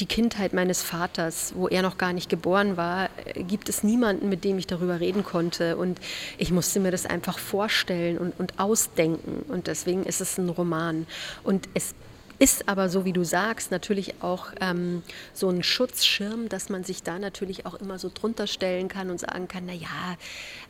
die 0.00 0.06
Kindheit 0.06 0.52
meines 0.52 0.82
Vaters, 0.82 1.52
wo 1.56 1.68
er 1.68 1.82
noch 1.82 1.98
gar 1.98 2.12
nicht 2.12 2.28
geboren 2.28 2.76
war, 2.76 3.08
gibt 3.34 3.68
es 3.68 3.82
niemanden, 3.82 4.28
mit 4.28 4.44
dem 4.44 4.58
ich 4.58 4.66
darüber 4.66 5.00
reden 5.00 5.24
konnte. 5.24 5.76
Und 5.76 5.98
ich 6.38 6.52
musste 6.52 6.80
mir 6.80 6.90
das 6.90 7.06
einfach 7.06 7.38
vorstellen 7.38 8.18
und, 8.18 8.38
und 8.38 8.58
ausdenken. 8.58 9.44
Und 9.48 9.66
deswegen 9.66 10.04
ist 10.04 10.20
es 10.20 10.38
ein 10.38 10.48
Roman. 10.48 11.06
Und 11.42 11.68
es 11.74 11.94
ist 12.38 12.68
aber, 12.68 12.88
so 12.88 13.04
wie 13.04 13.12
du 13.12 13.24
sagst, 13.24 13.70
natürlich 13.70 14.22
auch 14.22 14.48
ähm, 14.60 15.02
so 15.32 15.48
ein 15.48 15.62
Schutzschirm, 15.62 16.48
dass 16.48 16.68
man 16.68 16.84
sich 16.84 17.02
da 17.02 17.18
natürlich 17.18 17.66
auch 17.66 17.74
immer 17.74 17.98
so 17.98 18.10
drunter 18.12 18.46
stellen 18.46 18.88
kann 18.88 19.10
und 19.10 19.20
sagen 19.20 19.48
kann, 19.48 19.64
na 19.66 19.72
ja, 19.72 20.16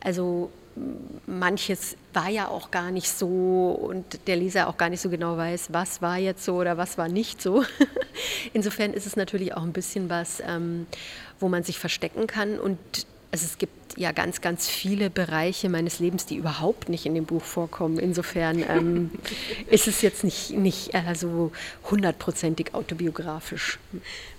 also 0.01 0.49
manches 1.25 1.97
war 2.13 2.29
ja 2.29 2.47
auch 2.47 2.71
gar 2.71 2.91
nicht 2.91 3.09
so 3.09 3.71
und 3.71 4.27
der 4.27 4.35
Leser 4.35 4.67
auch 4.67 4.77
gar 4.77 4.89
nicht 4.89 5.01
so 5.01 5.09
genau 5.09 5.37
weiß, 5.37 5.69
was 5.73 6.01
war 6.01 6.17
jetzt 6.17 6.45
so 6.45 6.55
oder 6.55 6.77
was 6.77 6.97
war 6.97 7.07
nicht 7.07 7.41
so. 7.41 7.63
Insofern 8.53 8.93
ist 8.93 9.07
es 9.07 9.15
natürlich 9.15 9.55
auch 9.55 9.63
ein 9.63 9.73
bisschen 9.73 10.09
was, 10.09 10.41
ähm, 10.45 10.87
wo 11.39 11.49
man 11.49 11.63
sich 11.63 11.79
verstecken 11.79 12.27
kann 12.27 12.59
und 12.59 12.77
also 13.31 13.45
es 13.45 13.57
gibt 13.57 13.86
ja 13.95 14.11
ganz, 14.11 14.41
ganz 14.41 14.67
viele 14.67 15.09
Bereiche 15.09 15.69
meines 15.69 15.99
Lebens, 15.99 16.25
die 16.25 16.35
überhaupt 16.35 16.89
nicht 16.89 17.05
in 17.05 17.15
dem 17.15 17.25
Buch 17.25 17.43
vorkommen. 17.43 17.99
Insofern 17.99 18.63
ähm, 18.67 19.11
ist 19.69 19.87
es 19.87 20.01
jetzt 20.01 20.23
nicht, 20.23 20.51
nicht 20.51 20.93
äh, 20.93 21.15
so 21.15 21.51
hundertprozentig 21.89 22.73
autobiografisch. 22.73 23.79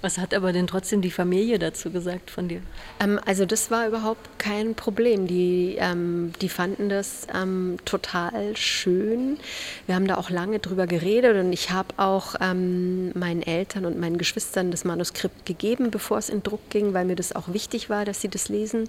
Was 0.01 0.19
hat 0.19 0.35
aber 0.35 0.53
denn 0.53 0.67
trotzdem 0.67 1.03
die 1.03 1.11
Familie 1.11 1.59
dazu 1.59 1.91
gesagt 1.91 2.31
von 2.31 2.49
dir? 2.49 2.61
Ähm, 3.01 3.19
also 3.25 3.47
das 3.47 3.71
war 3.71 3.89
überhaupt 3.89 4.39
kein 4.39 4.75
Problem. 4.75 5.27
Die, 5.27 5.77
ähm, 5.79 6.33
die 6.41 6.49
fanden 6.49 6.89
das 6.89 7.27
ähm, 7.35 7.79
total 7.85 8.57
schön. 8.57 9.39
Wir 9.87 9.95
haben 9.95 10.07
da 10.07 10.17
auch 10.17 10.31
lange 10.31 10.59
drüber 10.59 10.87
geredet 10.87 11.37
und 11.37 11.53
ich 11.53 11.71
habe 11.71 11.95
auch 11.97 12.37
ähm, 12.41 13.11
meinen 13.19 13.43
Eltern 13.43 13.85
und 13.85 13.99
meinen 13.99 14.19
Geschwistern 14.19 14.71
das 14.71 14.85
Manuskript 14.85 15.47
gegeben, 15.47 15.91
bevor 15.91 16.19
es 16.19 16.29
in 16.29 16.43
Druck 16.43 16.71
ging, 16.71 16.95
weil 16.95 17.05
mir 17.05 17.17
das 17.17 17.35
auch 17.35 17.53
wichtig 17.53 17.91
war, 17.91 18.05
dass 18.05 18.21
sie 18.21 18.29
das 18.29 18.49
lesen. 18.49 18.89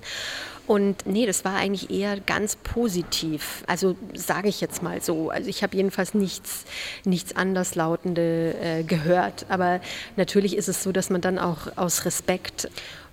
Und 0.69 1.07
nee, 1.07 1.25
das 1.25 1.45
war 1.45 1.55
eigentlich 1.55 1.89
eher 1.89 2.19
ganz 2.19 2.55
positiv. 2.55 3.63
Also 3.65 3.95
sage 4.13 4.49
ich 4.49 4.61
jetzt 4.61 4.83
mal 4.83 5.01
so. 5.01 5.31
Also 5.31 5.49
ich 5.49 5.63
habe 5.63 5.75
jedenfalls 5.75 6.13
nichts, 6.13 6.65
nichts 7.05 7.35
anderslautende 7.35 8.53
äh, 8.61 8.83
gehört. 8.83 9.47
Aber 9.49 9.81
natürlich 10.15 10.55
ist 10.55 10.69
es 10.69 10.83
so, 10.83 10.91
dass 10.91 11.09
man 11.09 11.21
dann 11.21 11.39
auch 11.39 11.75
aus 11.75 12.05
Respekt 12.05 12.69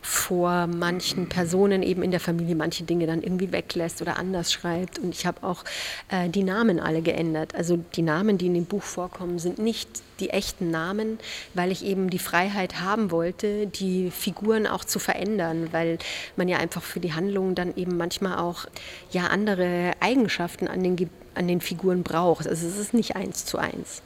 vor 0.06 0.68
manchen 0.68 1.28
Personen 1.28 1.82
eben 1.82 2.04
in 2.04 2.12
der 2.12 2.20
Familie 2.20 2.54
manche 2.54 2.84
Dinge 2.84 3.08
dann 3.08 3.24
irgendwie 3.24 3.50
weglässt 3.50 4.00
oder 4.00 4.18
anders 4.18 4.52
schreibt. 4.52 5.00
Und 5.00 5.12
ich 5.12 5.26
habe 5.26 5.42
auch 5.42 5.64
äh, 6.08 6.28
die 6.28 6.44
Namen 6.44 6.78
alle 6.78 7.02
geändert. 7.02 7.56
Also 7.56 7.76
die 7.96 8.02
Namen, 8.02 8.38
die 8.38 8.46
in 8.46 8.54
dem 8.54 8.66
Buch 8.66 8.84
vorkommen, 8.84 9.40
sind 9.40 9.58
nicht 9.58 9.88
die 10.20 10.30
echten 10.30 10.70
Namen, 10.70 11.18
weil 11.54 11.72
ich 11.72 11.84
eben 11.84 12.08
die 12.08 12.20
Freiheit 12.20 12.80
haben 12.80 13.10
wollte, 13.10 13.66
die 13.66 14.12
Figuren 14.12 14.68
auch 14.68 14.84
zu 14.84 15.00
verändern, 15.00 15.70
weil 15.72 15.98
man 16.36 16.46
ja 16.46 16.58
einfach 16.58 16.82
für 16.82 17.00
die 17.00 17.12
Handlung 17.12 17.56
dann 17.56 17.76
eben 17.76 17.96
manchmal 17.96 18.38
auch 18.38 18.66
ja 19.10 19.26
andere 19.26 19.90
Eigenschaften 19.98 20.68
an 20.68 20.84
den, 20.84 21.10
an 21.34 21.48
den 21.48 21.60
Figuren 21.60 22.04
braucht. 22.04 22.46
Also 22.46 22.64
es 22.64 22.78
ist 22.78 22.94
nicht 22.94 23.16
eins 23.16 23.44
zu 23.44 23.58
eins. 23.58 24.02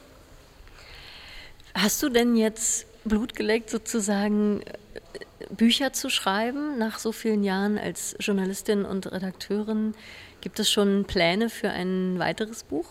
Hast 1.75 2.01
du 2.01 2.09
denn 2.09 2.35
jetzt 2.35 2.87
Blut 3.05 3.35
geleckt 3.35 3.69
sozusagen 3.69 4.61
Bücher 5.49 5.93
zu 5.93 6.09
schreiben 6.09 6.77
nach 6.77 6.99
so 6.99 7.11
vielen 7.11 7.43
Jahren 7.43 7.77
als 7.77 8.15
Journalistin 8.19 8.85
und 8.85 9.11
Redakteurin? 9.11 9.93
Gibt 10.41 10.59
es 10.59 10.71
schon 10.71 11.05
Pläne 11.05 11.49
für 11.49 11.69
ein 11.69 12.19
weiteres 12.19 12.63
Buch? 12.63 12.87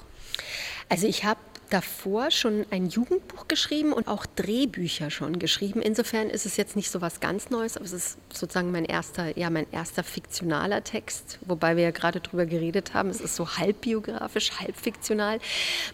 Also 0.89 1.07
ich 1.07 1.25
habe 1.25 1.41
davor 1.71 2.31
schon 2.31 2.67
ein 2.71 2.89
Jugendbuch 2.89 3.49
geschrieben 3.49 3.93
und 3.93 4.09
auch 4.09 4.27
Drehbücher 4.27 5.11
schon 5.11 5.39
geschrieben. 5.39 5.81
Insofern 5.81 6.29
ist 6.29 6.45
es 6.45 6.57
jetzt 6.57 6.77
nicht 6.77 6.91
so 6.91 7.01
was 7.01 7.21
ganz 7.21 7.51
Neues, 7.51 7.77
aber 7.77 7.87
es 7.87 7.93
ist 7.93 8.19
sozusagen 8.33 8.73
mein 8.73 8.85
erster, 8.85 9.39
ja, 9.39 9.51
mein 9.51 9.71
erster 9.73 10.03
fiktionaler 10.03 10.85
Text, 10.85 11.39
wobei 11.43 11.77
wir 11.77 11.85
ja 11.85 11.91
gerade 11.93 12.21
drüber 12.21 12.45
geredet 12.45 12.93
haben. 12.93 13.09
Es 13.09 13.21
ist 13.21 13.37
so 13.37 13.57
halb 13.57 13.81
biografisch, 13.83 14.51
halb 14.59 14.77
fiktional. 14.77 15.39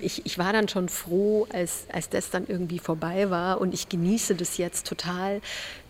Ich, 0.01 0.25
ich 0.25 0.39
war 0.39 0.53
dann 0.53 0.69
schon 0.69 0.89
froh, 0.89 1.47
als, 1.53 1.87
als 1.93 2.09
das 2.09 2.31
dann 2.31 2.47
irgendwie 2.49 2.79
vorbei 2.79 3.31
war 3.31 3.61
und 3.61 3.75
ich 3.75 3.89
genieße 3.89 4.35
das 4.35 4.57
jetzt 4.57 4.87
total, 4.87 5.41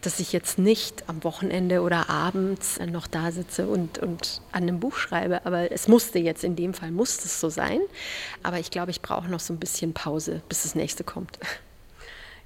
dass 0.06 0.20
ich 0.20 0.32
jetzt 0.32 0.56
nicht 0.58 1.08
am 1.08 1.24
Wochenende 1.24 1.82
oder 1.82 2.08
abends 2.08 2.78
noch 2.78 3.08
da 3.08 3.32
sitze 3.32 3.66
und, 3.66 3.98
und 3.98 4.40
an 4.52 4.62
einem 4.62 4.78
Buch 4.78 4.96
schreibe. 4.96 5.44
Aber 5.44 5.72
es 5.72 5.88
musste 5.88 6.20
jetzt, 6.20 6.44
in 6.44 6.54
dem 6.54 6.74
Fall 6.74 6.92
musste 6.92 7.24
es 7.24 7.40
so 7.40 7.48
sein. 7.48 7.80
Aber 8.44 8.60
ich 8.60 8.70
glaube, 8.70 8.92
ich 8.92 9.02
brauche 9.02 9.28
noch 9.28 9.40
so 9.40 9.52
ein 9.52 9.58
bisschen 9.58 9.92
Pause, 9.92 10.42
bis 10.48 10.62
das 10.62 10.74
nächste 10.74 11.04
kommt. 11.04 11.38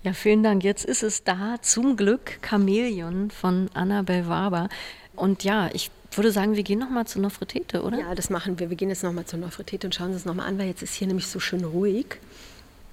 Ja, 0.03 0.15
vielen 0.15 0.43
Dank. 0.43 0.65
Jetzt 0.65 0.87
ist 0.87 1.03
es 1.03 1.25
da, 1.25 1.57
zum 1.61 1.95
Glück, 1.95 2.39
Chamäleon 2.41 3.31
von 3.31 3.69
Annabel 3.75 4.29
Waber. 4.29 4.71
Und 5.15 5.45
ja, 5.45 5.69
ich 5.75 5.91
würde 6.13 6.33
sagen, 6.33 6.57
wir 6.57 6.63
gehen 6.63 6.79
nochmal 6.79 7.07
zur 7.07 7.21
Nofretete, 7.21 7.83
oder? 7.83 7.99
Ja, 7.99 8.15
das 8.15 8.31
machen 8.31 8.59
wir. 8.59 8.71
Wir 8.71 8.79
gehen 8.79 8.89
jetzt 8.89 9.03
nochmal 9.03 9.27
zur 9.27 9.41
Nofretete 9.41 9.87
und 9.87 9.95
schauen 9.95 10.07
uns 10.07 10.17
das 10.17 10.25
nochmal 10.25 10.47
an, 10.47 10.59
weil 10.59 10.69
jetzt 10.69 10.83
ist 10.83 10.95
hier 10.95 11.07
nämlich 11.07 11.27
so 11.27 11.39
schön 11.39 11.65
ruhig. 11.65 12.17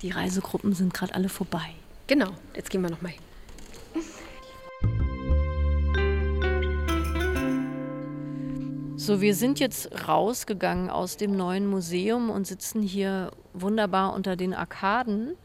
Die 0.02 0.10
Reisegruppen 0.10 0.74
sind 0.74 0.94
gerade 0.94 1.16
alle 1.16 1.30
vorbei. 1.30 1.76
Genau, 2.08 2.32
jetzt 2.58 2.72
gehen 2.72 2.82
wir 2.82 2.90
nochmal 2.90 3.14
hin. 3.14 3.22
So, 9.08 9.22
wir 9.22 9.36
sind 9.36 9.60
jetzt 9.60 10.08
rausgegangen 10.08 10.90
aus 10.90 11.16
dem 11.16 11.32
neuen 11.32 11.66
Museum 11.66 12.30
und 12.30 12.46
sitzen 12.46 12.82
hier 12.82 13.32
wunderbar 13.54 14.14
unter 14.14 14.36
den 14.36 14.54
Arkaden. 14.54 15.36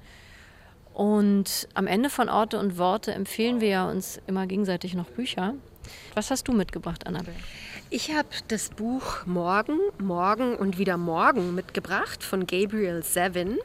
Und 0.95 1.69
am 1.75 1.87
Ende 1.87 2.11
von 2.11 2.29
Orte 2.29 2.59
und 2.59 2.77
Worte 2.77 3.13
empfehlen 3.13 3.61
wir 3.61 3.69
ja 3.69 3.89
uns 3.89 4.21
immer 4.27 4.47
gegenseitig 4.47 4.95
noch 4.95 5.07
Bücher. 5.07 5.55
Was 6.15 6.31
hast 6.31 6.49
du 6.49 6.53
mitgebracht, 6.53 7.07
Annabelle? 7.07 7.37
Ich 7.91 8.15
habe 8.15 8.29
das 8.49 8.71
Buch 8.71 9.27
Morgen, 9.27 9.79
Morgen 9.99 10.57
und 10.57 10.79
wieder 10.79 10.97
Morgen 10.97 11.55
mitgebracht 11.55 12.25
von 12.25 12.47
Gabriel 12.47 13.03
Sevin. 13.03 13.59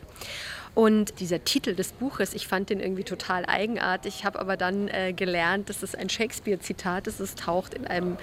Und 0.78 1.20
dieser 1.22 1.44
Titel 1.44 1.74
des 1.74 1.92
Buches, 1.92 2.36
ich 2.36 2.48
fand 2.48 2.70
den 2.70 2.80
irgendwie 2.80 3.04
total 3.04 3.48
eigenartig, 3.48 4.26
habe 4.26 4.38
aber 4.38 4.58
dann 4.58 4.90
äh, 4.90 5.12
gelernt, 5.12 5.70
dass 5.70 5.82
es 5.82 5.96
ein 5.96 6.08
Shakespeare-Zitat 6.08 7.08
ist. 7.08 7.20
Es 7.20 7.34
taucht 7.34 7.74
in 7.74 7.88
einem 7.88 8.18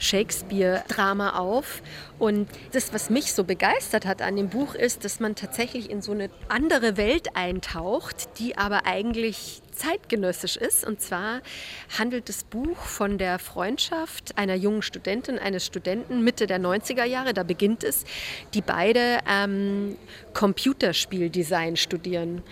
Shakespeare-Drama 0.00 1.38
auf. 1.38 1.82
Und 2.18 2.48
das, 2.72 2.92
was 2.92 3.10
mich 3.10 3.32
so 3.32 3.44
begeistert 3.44 4.06
hat 4.06 4.22
an 4.22 4.34
dem 4.34 4.48
Buch, 4.48 4.74
ist, 4.74 5.04
dass 5.04 5.20
man 5.20 5.36
tatsächlich 5.36 5.88
in 5.88 6.02
so 6.02 6.10
eine 6.10 6.30
andere 6.48 6.96
Welt 6.96 7.36
eintaucht, 7.36 8.40
die 8.40 8.58
aber 8.58 8.86
eigentlich 8.86 9.62
zeitgenössisch 9.80 10.56
ist. 10.56 10.84
Und 10.86 11.00
zwar 11.00 11.40
handelt 11.98 12.28
das 12.28 12.44
Buch 12.44 12.76
von 12.76 13.18
der 13.18 13.38
Freundschaft 13.38 14.36
einer 14.36 14.54
jungen 14.54 14.82
Studentin, 14.82 15.38
eines 15.38 15.64
Studenten 15.64 16.22
Mitte 16.22 16.46
der 16.46 16.60
90er 16.60 17.04
Jahre, 17.04 17.32
da 17.32 17.42
beginnt 17.42 17.82
es, 17.82 18.04
die 18.54 18.60
beide 18.60 19.18
ähm, 19.28 19.96
Computerspieldesign 20.34 21.76
studieren. 21.76 22.42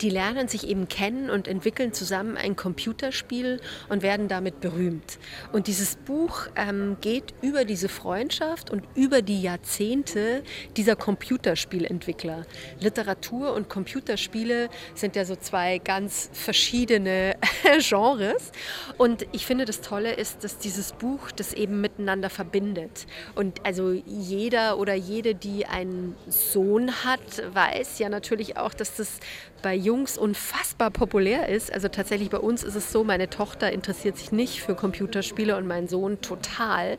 Die 0.00 0.10
lernen 0.10 0.48
sich 0.48 0.66
eben 0.66 0.88
kennen 0.88 1.28
und 1.28 1.48
entwickeln 1.48 1.92
zusammen 1.92 2.36
ein 2.36 2.56
Computerspiel 2.56 3.60
und 3.88 4.02
werden 4.02 4.28
damit 4.28 4.60
berühmt. 4.60 5.18
Und 5.52 5.66
dieses 5.66 5.96
Buch 5.96 6.46
ähm, 6.56 6.96
geht 7.00 7.34
über 7.42 7.64
diese 7.64 7.88
Freundschaft 7.88 8.70
und 8.70 8.84
über 8.94 9.20
die 9.20 9.42
Jahrzehnte 9.42 10.42
dieser 10.76 10.96
Computerspielentwickler. 10.96 12.46
Literatur 12.80 13.52
und 13.52 13.68
Computerspiele 13.68 14.70
sind 14.94 15.16
ja 15.16 15.24
so 15.24 15.36
zwei 15.36 15.78
ganz 15.78 16.30
verschiedene 16.32 16.69
Genres. 17.78 18.52
Und 18.98 19.26
ich 19.32 19.46
finde, 19.46 19.64
das 19.64 19.80
Tolle 19.80 20.14
ist, 20.14 20.44
dass 20.44 20.58
dieses 20.58 20.92
Buch 20.92 21.30
das 21.30 21.52
eben 21.52 21.80
miteinander 21.80 22.30
verbindet. 22.30 23.06
Und 23.34 23.64
also 23.64 23.92
jeder 23.92 24.78
oder 24.78 24.94
jede, 24.94 25.34
die 25.34 25.66
einen 25.66 26.16
Sohn 26.28 27.04
hat, 27.04 27.42
weiß 27.52 27.98
ja 27.98 28.08
natürlich 28.08 28.56
auch, 28.56 28.74
dass 28.74 28.96
das 28.96 29.20
bei 29.62 29.74
Jungs 29.74 30.16
unfassbar 30.16 30.90
populär 30.90 31.48
ist. 31.48 31.72
Also 31.72 31.88
tatsächlich 31.88 32.30
bei 32.30 32.38
uns 32.38 32.62
ist 32.62 32.74
es 32.74 32.92
so, 32.92 33.04
meine 33.04 33.28
Tochter 33.28 33.72
interessiert 33.72 34.16
sich 34.16 34.32
nicht 34.32 34.62
für 34.62 34.74
Computerspiele 34.74 35.56
und 35.56 35.66
mein 35.66 35.88
Sohn 35.88 36.20
total. 36.20 36.98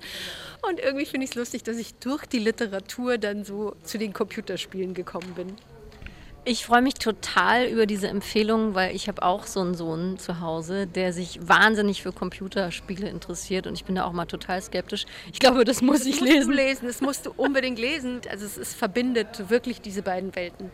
Und 0.62 0.80
irgendwie 0.80 1.06
finde 1.06 1.26
ich 1.26 1.32
es 1.32 1.36
lustig, 1.36 1.64
dass 1.64 1.78
ich 1.78 1.96
durch 1.96 2.26
die 2.26 2.40
Literatur 2.40 3.18
dann 3.18 3.44
so 3.44 3.76
zu 3.84 3.98
den 3.98 4.14
Computerspielen 4.14 4.94
gekommen 4.94 5.34
bin. 5.36 5.56
Ich 6.44 6.66
freue 6.66 6.82
mich 6.82 6.96
total 6.96 7.68
über 7.68 7.86
diese 7.86 8.08
Empfehlung, 8.08 8.74
weil 8.74 8.96
ich 8.96 9.08
habe 9.08 9.22
auch 9.22 9.46
so 9.46 9.60
einen 9.60 9.76
Sohn 9.76 10.18
zu 10.18 10.42
Hause, 10.42 10.88
der 10.88 11.14
sich 11.14 11.40
wahnsinnig 11.48 12.02
für 12.02 12.12
Computerspiele 12.12 13.08
interessiert 13.08 13.68
und 13.68 13.76
ich 13.76 13.86
bin 13.86 13.94
da 13.94 14.06
auch 14.06 14.12
mal 14.12 14.26
total 14.26 14.60
skeptisch. 14.60 15.06
Ich 15.32 15.40
glaube, 15.40 15.66
das 15.66 15.84
muss 15.84 16.00
das 16.00 16.08
ich 16.08 16.20
musst 16.20 16.32
lesen. 16.32 16.50
Du 16.50 16.56
lesen. 16.56 16.88
Das 16.88 17.00
musst 17.00 17.28
du 17.28 17.32
unbedingt 17.38 17.78
lesen. 17.78 18.22
Also 18.28 18.48
es, 18.48 18.58
es 18.58 18.74
verbindet 18.74 19.52
wirklich 19.52 19.82
diese 19.82 20.02
beiden 20.02 20.36
Welten. 20.36 20.72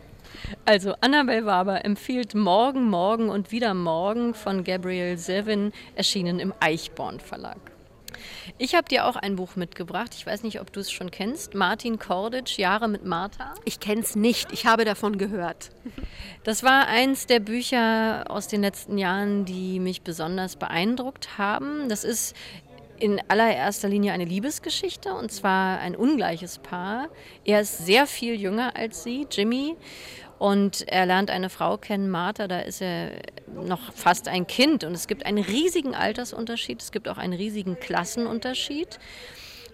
Also 0.64 0.94
Annabelle 1.02 1.44
Waber 1.44 1.84
empfiehlt 1.84 2.34
Morgen, 2.34 2.88
Morgen 2.88 3.28
und 3.28 3.52
wieder 3.52 3.74
Morgen 3.74 4.32
von 4.32 4.64
Gabriel 4.64 5.18
Sevin, 5.18 5.72
erschienen 5.94 6.40
im 6.40 6.54
Eichborn 6.60 7.20
Verlag. 7.20 7.58
Ich 8.56 8.74
habe 8.74 8.88
dir 8.88 9.06
auch 9.06 9.16
ein 9.16 9.36
Buch 9.36 9.56
mitgebracht. 9.56 10.14
Ich 10.16 10.26
weiß 10.26 10.42
nicht, 10.42 10.60
ob 10.60 10.72
du 10.72 10.80
es 10.80 10.90
schon 10.90 11.10
kennst. 11.10 11.54
Martin 11.54 11.98
Korditsch, 11.98 12.58
Jahre 12.58 12.88
mit 12.88 13.04
Martha. 13.04 13.54
Ich 13.64 13.80
kenne 13.80 14.00
es 14.00 14.16
nicht. 14.16 14.52
Ich 14.52 14.64
habe 14.64 14.84
davon 14.84 15.18
gehört. 15.18 15.70
Das 16.44 16.62
war 16.62 16.86
eins 16.86 17.26
der 17.26 17.40
Bücher 17.40 18.24
aus 18.28 18.48
den 18.48 18.62
letzten 18.62 18.96
Jahren, 18.96 19.44
die 19.44 19.80
mich 19.80 20.02
besonders 20.02 20.56
beeindruckt 20.56 21.36
haben. 21.36 21.88
Das 21.88 22.04
ist 22.04 22.34
in 22.98 23.20
allererster 23.28 23.88
Linie 23.88 24.12
eine 24.12 24.24
Liebesgeschichte 24.24 25.14
und 25.14 25.30
zwar 25.30 25.78
ein 25.80 25.94
ungleiches 25.94 26.58
Paar. 26.58 27.08
Er 27.44 27.60
ist 27.60 27.78
sehr 27.78 28.06
viel 28.06 28.34
jünger 28.34 28.76
als 28.76 29.04
sie, 29.04 29.26
Jimmy, 29.30 29.76
und 30.38 30.86
er 30.88 31.06
lernt 31.06 31.30
eine 31.30 31.50
Frau 31.50 31.76
kennen, 31.76 32.10
Martha, 32.10 32.46
da 32.46 32.60
ist 32.60 32.80
er 32.80 33.10
noch 33.52 33.92
fast 33.92 34.28
ein 34.28 34.46
Kind. 34.46 34.84
Und 34.84 34.94
es 34.94 35.08
gibt 35.08 35.26
einen 35.26 35.42
riesigen 35.42 35.94
Altersunterschied, 35.94 36.80
es 36.80 36.92
gibt 36.92 37.08
auch 37.08 37.18
einen 37.18 37.32
riesigen 37.32 37.78
Klassenunterschied. 37.78 38.98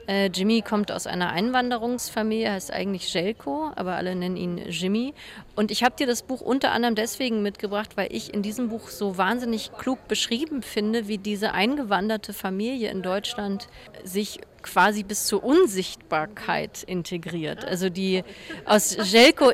Äh, 0.07 0.27
Jimmy 0.27 0.61
kommt 0.61 0.93
aus 0.93 1.07
einer 1.07 1.31
Einwanderungsfamilie, 1.31 2.53
heißt 2.53 2.71
eigentlich 2.73 3.13
Jelko, 3.13 3.71
aber 3.75 3.97
alle 3.97 4.15
nennen 4.15 4.37
ihn 4.37 4.59
Jimmy. 4.69 5.15
Und 5.55 5.71
ich 5.71 5.83
habe 5.83 5.97
dir 5.97 6.07
das 6.07 6.23
Buch 6.23 6.41
unter 6.41 6.73
anderem 6.73 6.95
deswegen 6.95 7.43
mitgebracht, 7.43 7.97
weil 7.97 8.09
ich 8.11 8.33
in 8.35 8.43
diesem 8.43 8.69
Buch 8.69 8.89
so 8.89 9.17
wahnsinnig 9.17 9.73
klug 9.73 10.07
beschrieben 10.09 10.63
finde, 10.63 11.09
wie 11.09 11.19
diese 11.19 11.53
eingewanderte 11.53 12.33
Familie 12.33 12.91
in 12.91 13.03
Deutschland 13.03 13.69
sich 14.03 14.41
quasi 14.63 15.03
bis 15.03 15.27
zur 15.27 15.45
Unsichtbarkeit 15.45 16.83
integriert. 16.83 17.65
Also 17.65 17.89
die 17.89 18.25
aus 18.65 18.97
Jelko 19.13 19.53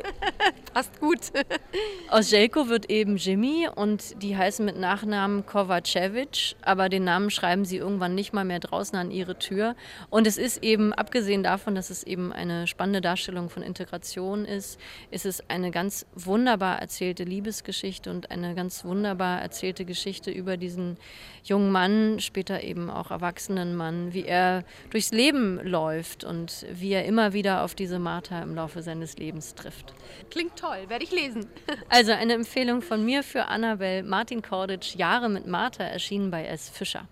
passt 0.73 0.99
gut. 1.01 1.19
aus 2.09 2.31
Jelko 2.31 2.69
wird 2.69 2.89
eben 2.89 3.17
Jimmy 3.17 3.67
und 3.73 4.23
die 4.23 4.37
heißen 4.37 4.65
mit 4.65 4.77
Nachnamen 4.79 5.45
Kovacevic, 5.45 6.55
aber 6.61 6.87
den 6.87 7.03
Namen 7.03 7.29
schreiben 7.29 7.65
sie 7.65 7.77
irgendwann 7.77 8.15
nicht 8.15 8.31
mal 8.31 8.45
mehr 8.45 8.61
draußen 8.61 8.97
an 8.97 9.11
ihre 9.11 9.37
Tür. 9.37 9.75
Und 10.09 10.25
es 10.25 10.37
ist 10.37 10.63
eben, 10.63 10.93
abgesehen 10.93 11.43
davon, 11.43 11.75
dass 11.75 11.89
es 11.89 12.03
eben 12.03 12.31
eine 12.31 12.67
spannende 12.67 13.01
Darstellung 13.01 13.49
von 13.49 13.63
Integration 13.63 14.45
ist, 14.45 14.79
ist 15.09 15.25
es 15.25 15.49
eine 15.49 15.71
ganz 15.71 16.05
wunderbar 16.15 16.79
erzählte 16.79 17.25
Liebesgeschichte 17.25 18.09
und 18.09 18.31
eine 18.31 18.55
ganz 18.55 18.85
wunderbar 18.85 19.41
erzählte 19.41 19.83
Geschichte 19.83 20.31
über 20.31 20.55
diesen 20.55 20.97
jungen 21.43 21.71
Mann, 21.71 22.19
später 22.19 22.63
eben 22.63 22.89
auch 22.89 23.11
erwachsenen 23.11 23.75
Mann, 23.75 24.13
wie 24.13 24.23
er 24.25 24.63
durch 24.89 25.01
durchs 25.01 25.11
Leben 25.13 25.59
läuft 25.63 26.23
und 26.23 26.63
wie 26.71 26.91
er 26.91 27.05
immer 27.05 27.33
wieder 27.33 27.63
auf 27.63 27.73
diese 27.73 27.97
Martha 27.97 28.43
im 28.43 28.53
Laufe 28.53 28.83
seines 28.83 29.17
Lebens 29.17 29.55
trifft. 29.55 29.95
Klingt 30.29 30.60
toll, 30.61 30.89
werde 30.89 31.03
ich 31.03 31.11
lesen. 31.11 31.47
also 31.89 32.11
eine 32.11 32.33
Empfehlung 32.33 32.81
von 32.81 33.03
mir 33.03 33.23
für 33.23 33.45
Annabelle 33.45 34.03
Martin 34.03 34.41
Korditsch, 34.41 34.95
Jahre 34.95 35.29
mit 35.29 35.47
Martha, 35.47 35.83
erschienen 35.83 36.29
bei 36.29 36.45
S. 36.45 36.69
Fischer. 36.69 37.07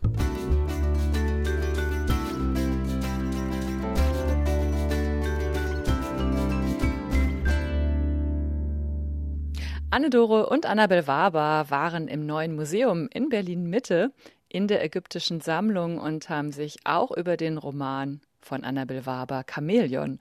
Anne-Dore 9.92 10.48
und 10.50 10.68
Annabel 10.68 11.08
Waber 11.08 11.66
waren 11.70 12.08
im 12.08 12.28
neuen 12.28 12.56
Museum 12.56 13.10
in 13.12 13.30
Berlin 13.30 13.68
Mitte 13.72 14.14
in 14.48 14.68
der 14.68 14.84
ägyptischen 14.84 15.42
Sammlung 15.42 15.98
und 15.98 16.30
haben 16.30 16.52
sich 16.52 16.78
auch 16.84 17.10
über 17.10 17.38
den 17.38 17.58
Roman 17.58 18.22
von 18.40 18.64
Annabel 18.64 19.08
Waber 19.08 19.44
Chamäleon 19.52 20.20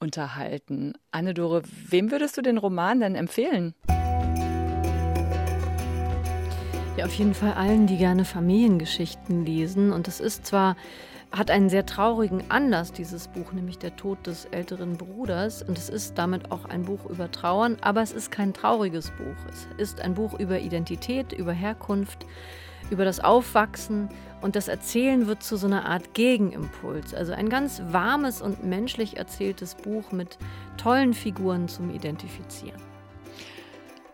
unterhalten. 0.00 0.94
Anne-Dore, 1.10 1.62
wem 1.88 2.10
würdest 2.10 2.36
du 2.36 2.42
den 2.42 2.58
Roman 2.58 3.00
denn 3.00 3.14
empfehlen? 3.14 3.74
Ja, 6.96 7.04
auf 7.04 7.14
jeden 7.14 7.34
Fall 7.34 7.52
allen, 7.52 7.86
die 7.86 7.96
gerne 7.96 8.24
Familiengeschichten 8.24 9.44
lesen. 9.44 9.92
Und 9.92 10.08
es 10.08 10.18
ist 10.18 10.46
zwar, 10.46 10.76
hat 11.30 11.48
einen 11.50 11.68
sehr 11.68 11.86
traurigen 11.86 12.50
Anlass, 12.50 12.92
dieses 12.92 13.28
Buch, 13.28 13.52
nämlich 13.52 13.78
der 13.78 13.94
Tod 13.94 14.26
des 14.26 14.46
älteren 14.46 14.96
Bruders. 14.96 15.62
Und 15.62 15.78
es 15.78 15.88
ist 15.88 16.18
damit 16.18 16.50
auch 16.50 16.64
ein 16.64 16.82
Buch 16.82 17.06
über 17.08 17.30
Trauern, 17.30 17.76
aber 17.82 18.02
es 18.02 18.12
ist 18.12 18.32
kein 18.32 18.52
trauriges 18.52 19.10
Buch. 19.12 19.36
Es 19.48 19.68
ist 19.76 20.00
ein 20.00 20.14
Buch 20.14 20.40
über 20.40 20.58
Identität, 20.58 21.32
über 21.32 21.52
Herkunft, 21.52 22.26
über 22.90 23.04
das 23.04 23.20
Aufwachsen 23.20 24.08
und 24.40 24.56
das 24.56 24.68
Erzählen 24.68 25.26
wird 25.26 25.42
zu 25.42 25.56
so 25.56 25.66
einer 25.66 25.86
Art 25.86 26.14
Gegenimpuls. 26.14 27.14
Also 27.14 27.32
ein 27.32 27.48
ganz 27.48 27.82
warmes 27.90 28.40
und 28.40 28.64
menschlich 28.64 29.16
erzähltes 29.16 29.74
Buch 29.74 30.12
mit 30.12 30.38
tollen 30.76 31.14
Figuren 31.14 31.68
zum 31.68 31.90
Identifizieren. 31.90 32.80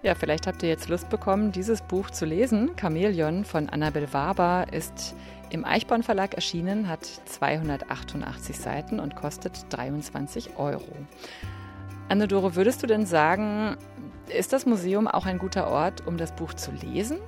Ja, 0.03 0.15
vielleicht 0.15 0.47
habt 0.47 0.63
ihr 0.63 0.69
jetzt 0.69 0.89
Lust 0.89 1.09
bekommen, 1.09 1.51
dieses 1.51 1.81
Buch 1.81 2.11
zu 2.11 2.27
lesen. 2.27 2.73
Chamäleon 2.79 3.45
von 3.45 3.71
Annabel 3.71 4.13
Waber 4.13 4.67
ist 4.71 5.15
im 5.49 5.65
Eichborn 5.65 6.03
Verlag 6.03 6.35
erschienen, 6.35 6.89
hat 6.89 7.05
288 7.05 8.59
Seiten 8.59 9.01
und 9.01 9.17
kostet 9.17 9.53
23 9.71 10.59
Euro. 10.59 10.93
Anne-Dore, 12.09 12.55
würdest 12.55 12.83
du 12.83 12.87
denn 12.87 13.07
sagen, 13.07 13.77
ist 14.29 14.53
das 14.53 14.67
Museum 14.67 15.09
auch 15.09 15.25
ein 15.25 15.39
guter 15.39 15.69
Ort, 15.69 16.07
um 16.07 16.19
das 16.19 16.33
Buch 16.33 16.53
zu 16.53 16.71
lesen? 16.73 17.19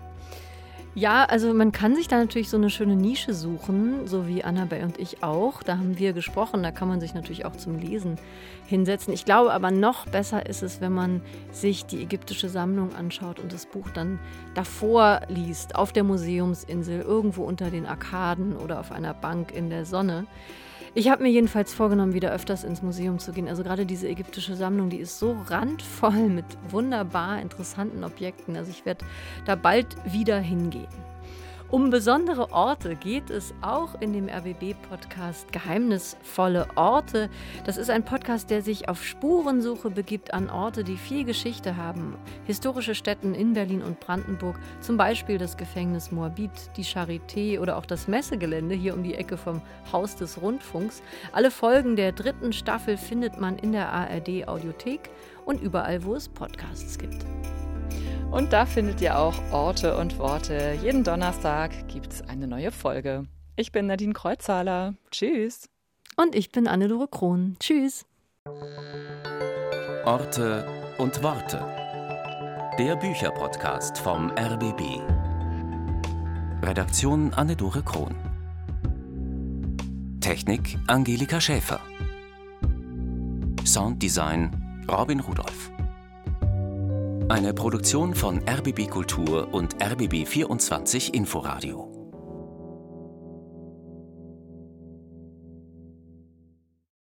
Ja, 0.99 1.27
also 1.27 1.53
man 1.53 1.73
kann 1.73 1.95
sich 1.95 2.09
da 2.09 2.17
natürlich 2.17 2.49
so 2.49 2.57
eine 2.57 2.71
schöne 2.71 2.97
Nische 2.97 3.35
suchen, 3.35 4.07
so 4.07 4.27
wie 4.27 4.45
Annabelle 4.45 4.83
und 4.83 4.99
ich 4.99 5.23
auch. 5.23 5.63
Da 5.63 5.77
haben 5.77 5.99
wir 5.99 6.15
gesprochen, 6.15 6.63
da 6.63 6.71
kann 6.71 6.89
man 6.89 7.01
sich 7.01 7.13
natürlich 7.13 7.45
auch 7.45 7.55
zum 7.55 7.79
Lesen 7.79 8.17
hinsetzen. 8.67 9.13
Ich 9.13 9.27
glaube 9.27 9.53
aber 9.53 9.71
noch 9.71 10.07
besser 10.07 10.47
ist 10.47 10.63
es, 10.63 10.81
wenn 10.81 10.95
man 10.95 11.21
sich 11.53 11.85
die 11.85 12.01
ägyptische 12.01 12.49
Sammlung 12.49 12.95
anschaut 12.95 13.41
und 13.41 13.53
das 13.53 13.67
Buch 13.67 13.91
dann 13.91 14.19
davor 14.55 15.21
liest, 15.29 15.77
auf 15.77 15.93
der 15.93 16.03
Museumsinsel, 16.03 17.03
irgendwo 17.03 17.45
unter 17.45 17.69
den 17.69 17.85
Arkaden 17.85 18.57
oder 18.57 18.81
auf 18.81 18.91
einer 18.91 19.13
Bank 19.13 19.55
in 19.55 19.69
der 19.69 19.85
Sonne. 19.85 20.27
Ich 20.99 21.11
habe 21.11 21.25
mir 21.25 21.29
jedenfalls 21.29 21.75
vorgenommen, 21.75 22.15
wieder 22.15 22.33
öfters 22.33 22.65
ins 22.65 22.81
Museum 22.81 23.19
zu 23.19 23.33
gehen. 23.33 23.49
Also 23.49 23.63
gerade 23.63 23.85
diese 23.85 24.09
ägyptische 24.09 24.57
Sammlung, 24.57 24.89
die 24.89 24.97
ist 24.97 25.19
so 25.19 25.37
randvoll 25.47 26.31
mit 26.31 26.47
wunderbar 26.71 27.39
interessanten 27.43 28.03
Objekten. 28.03 28.57
Also 28.57 28.71
ich 28.71 28.87
werde 28.87 29.05
da 29.45 29.57
bald 29.57 29.89
wieder 30.11 30.39
hingehen. 30.39 30.89
Um 31.69 31.91
besondere 31.91 32.53
Orte 32.53 32.95
geht 32.95 33.29
es 33.29 33.53
auch 33.61 34.01
in 34.01 34.13
dem 34.13 34.29
RBB-Podcast 34.29 35.51
Geheimnisvolle 35.51 36.69
Orte. 36.77 37.29
Das 37.65 37.77
ist 37.77 37.91
ein 37.91 38.05
Podcast, 38.05 38.51
der 38.51 38.63
sich 38.63 38.89
auf 38.89 39.05
Spurensuche 39.05 39.91
begibt 39.91 40.33
an 40.33 40.49
Orte, 40.49 40.85
die 40.85 40.97
viel 40.97 41.25
Geschichte 41.25 41.77
haben. 41.77 42.17
Historische 42.45 42.95
Städten 42.95 43.35
in 43.35 43.53
Berlin 43.55 43.83
und 43.83 43.99
Brandenburg, 43.99 44.61
zum 44.81 44.97
Beispiel 44.97 45.39
das 45.39 45.57
Gefängnis 45.57 46.13
Moabit, 46.13 46.53
die 46.77 46.85
Charité 46.85 47.59
oder 47.59 47.79
auch 47.79 47.87
das 47.87 48.07
Messegelände 48.07 48.77
hier 48.77 48.95
um 48.95 49.03
die 49.03 49.17
Ecke 49.17 49.37
vom 49.37 49.61
Haus 49.93 50.15
des 50.15 50.41
Rundfunks. 50.41 51.03
Alle 51.33 51.51
Folgen 51.51 51.97
der 51.97 52.13
dritten 52.13 52.53
Staffel 52.53 52.97
findet 52.97 53.41
man 53.41 53.59
in 53.59 53.73
der 53.73 53.93
ARD-Audiothek 53.93 55.11
und 55.45 55.61
überall, 55.61 56.05
wo 56.05 56.15
es 56.15 56.29
Podcasts 56.29 56.97
gibt. 56.97 57.27
Und 58.31 58.53
da 58.53 58.67
findet 58.67 59.01
ihr 59.01 59.19
auch 59.19 59.35
Orte 59.51 59.97
und 59.97 60.19
Worte. 60.19 60.77
Jeden 60.83 61.05
Donnerstag 61.05 61.89
gibt 61.89 62.13
es 62.13 62.23
eine 62.23 62.47
neue 62.47 62.71
Folge. 62.71 63.25
Ich 63.57 63.73
bin 63.73 63.87
Nadine 63.87 64.13
Kreuzhaler. 64.13 64.95
Tschüss. 65.11 65.69
Und 66.17 66.35
ich 66.35 66.51
bin 66.51 66.67
Anne-Dore 66.67 67.09
Krohn. 67.09 67.57
Tschüss. 67.61 68.05
Orte 70.05 70.67
und 70.99 71.23
Worte. 71.23 71.59
Der 72.79 72.97
Bücherpodcast 72.97 73.99
vom 73.99 74.31
RBB. 74.31 75.01
Redaktion 76.63 77.33
Anne-Dore 77.33 77.83
Krohn. 77.83 78.15
Technik 80.21 80.79
Angelika 80.87 81.41
Schäfer. 81.41 81.81
Sounddesign 83.65 84.85
Robin 84.91 85.21
Rudolph. 85.21 85.71
Eine 87.29 87.53
Produktion 87.55 88.15
von 88.15 88.41
RBB 88.49 88.89
Kultur 88.89 89.53
und 89.53 89.75
RBB 89.83 90.29
24 90.29 91.13
Inforadio. 91.13 91.86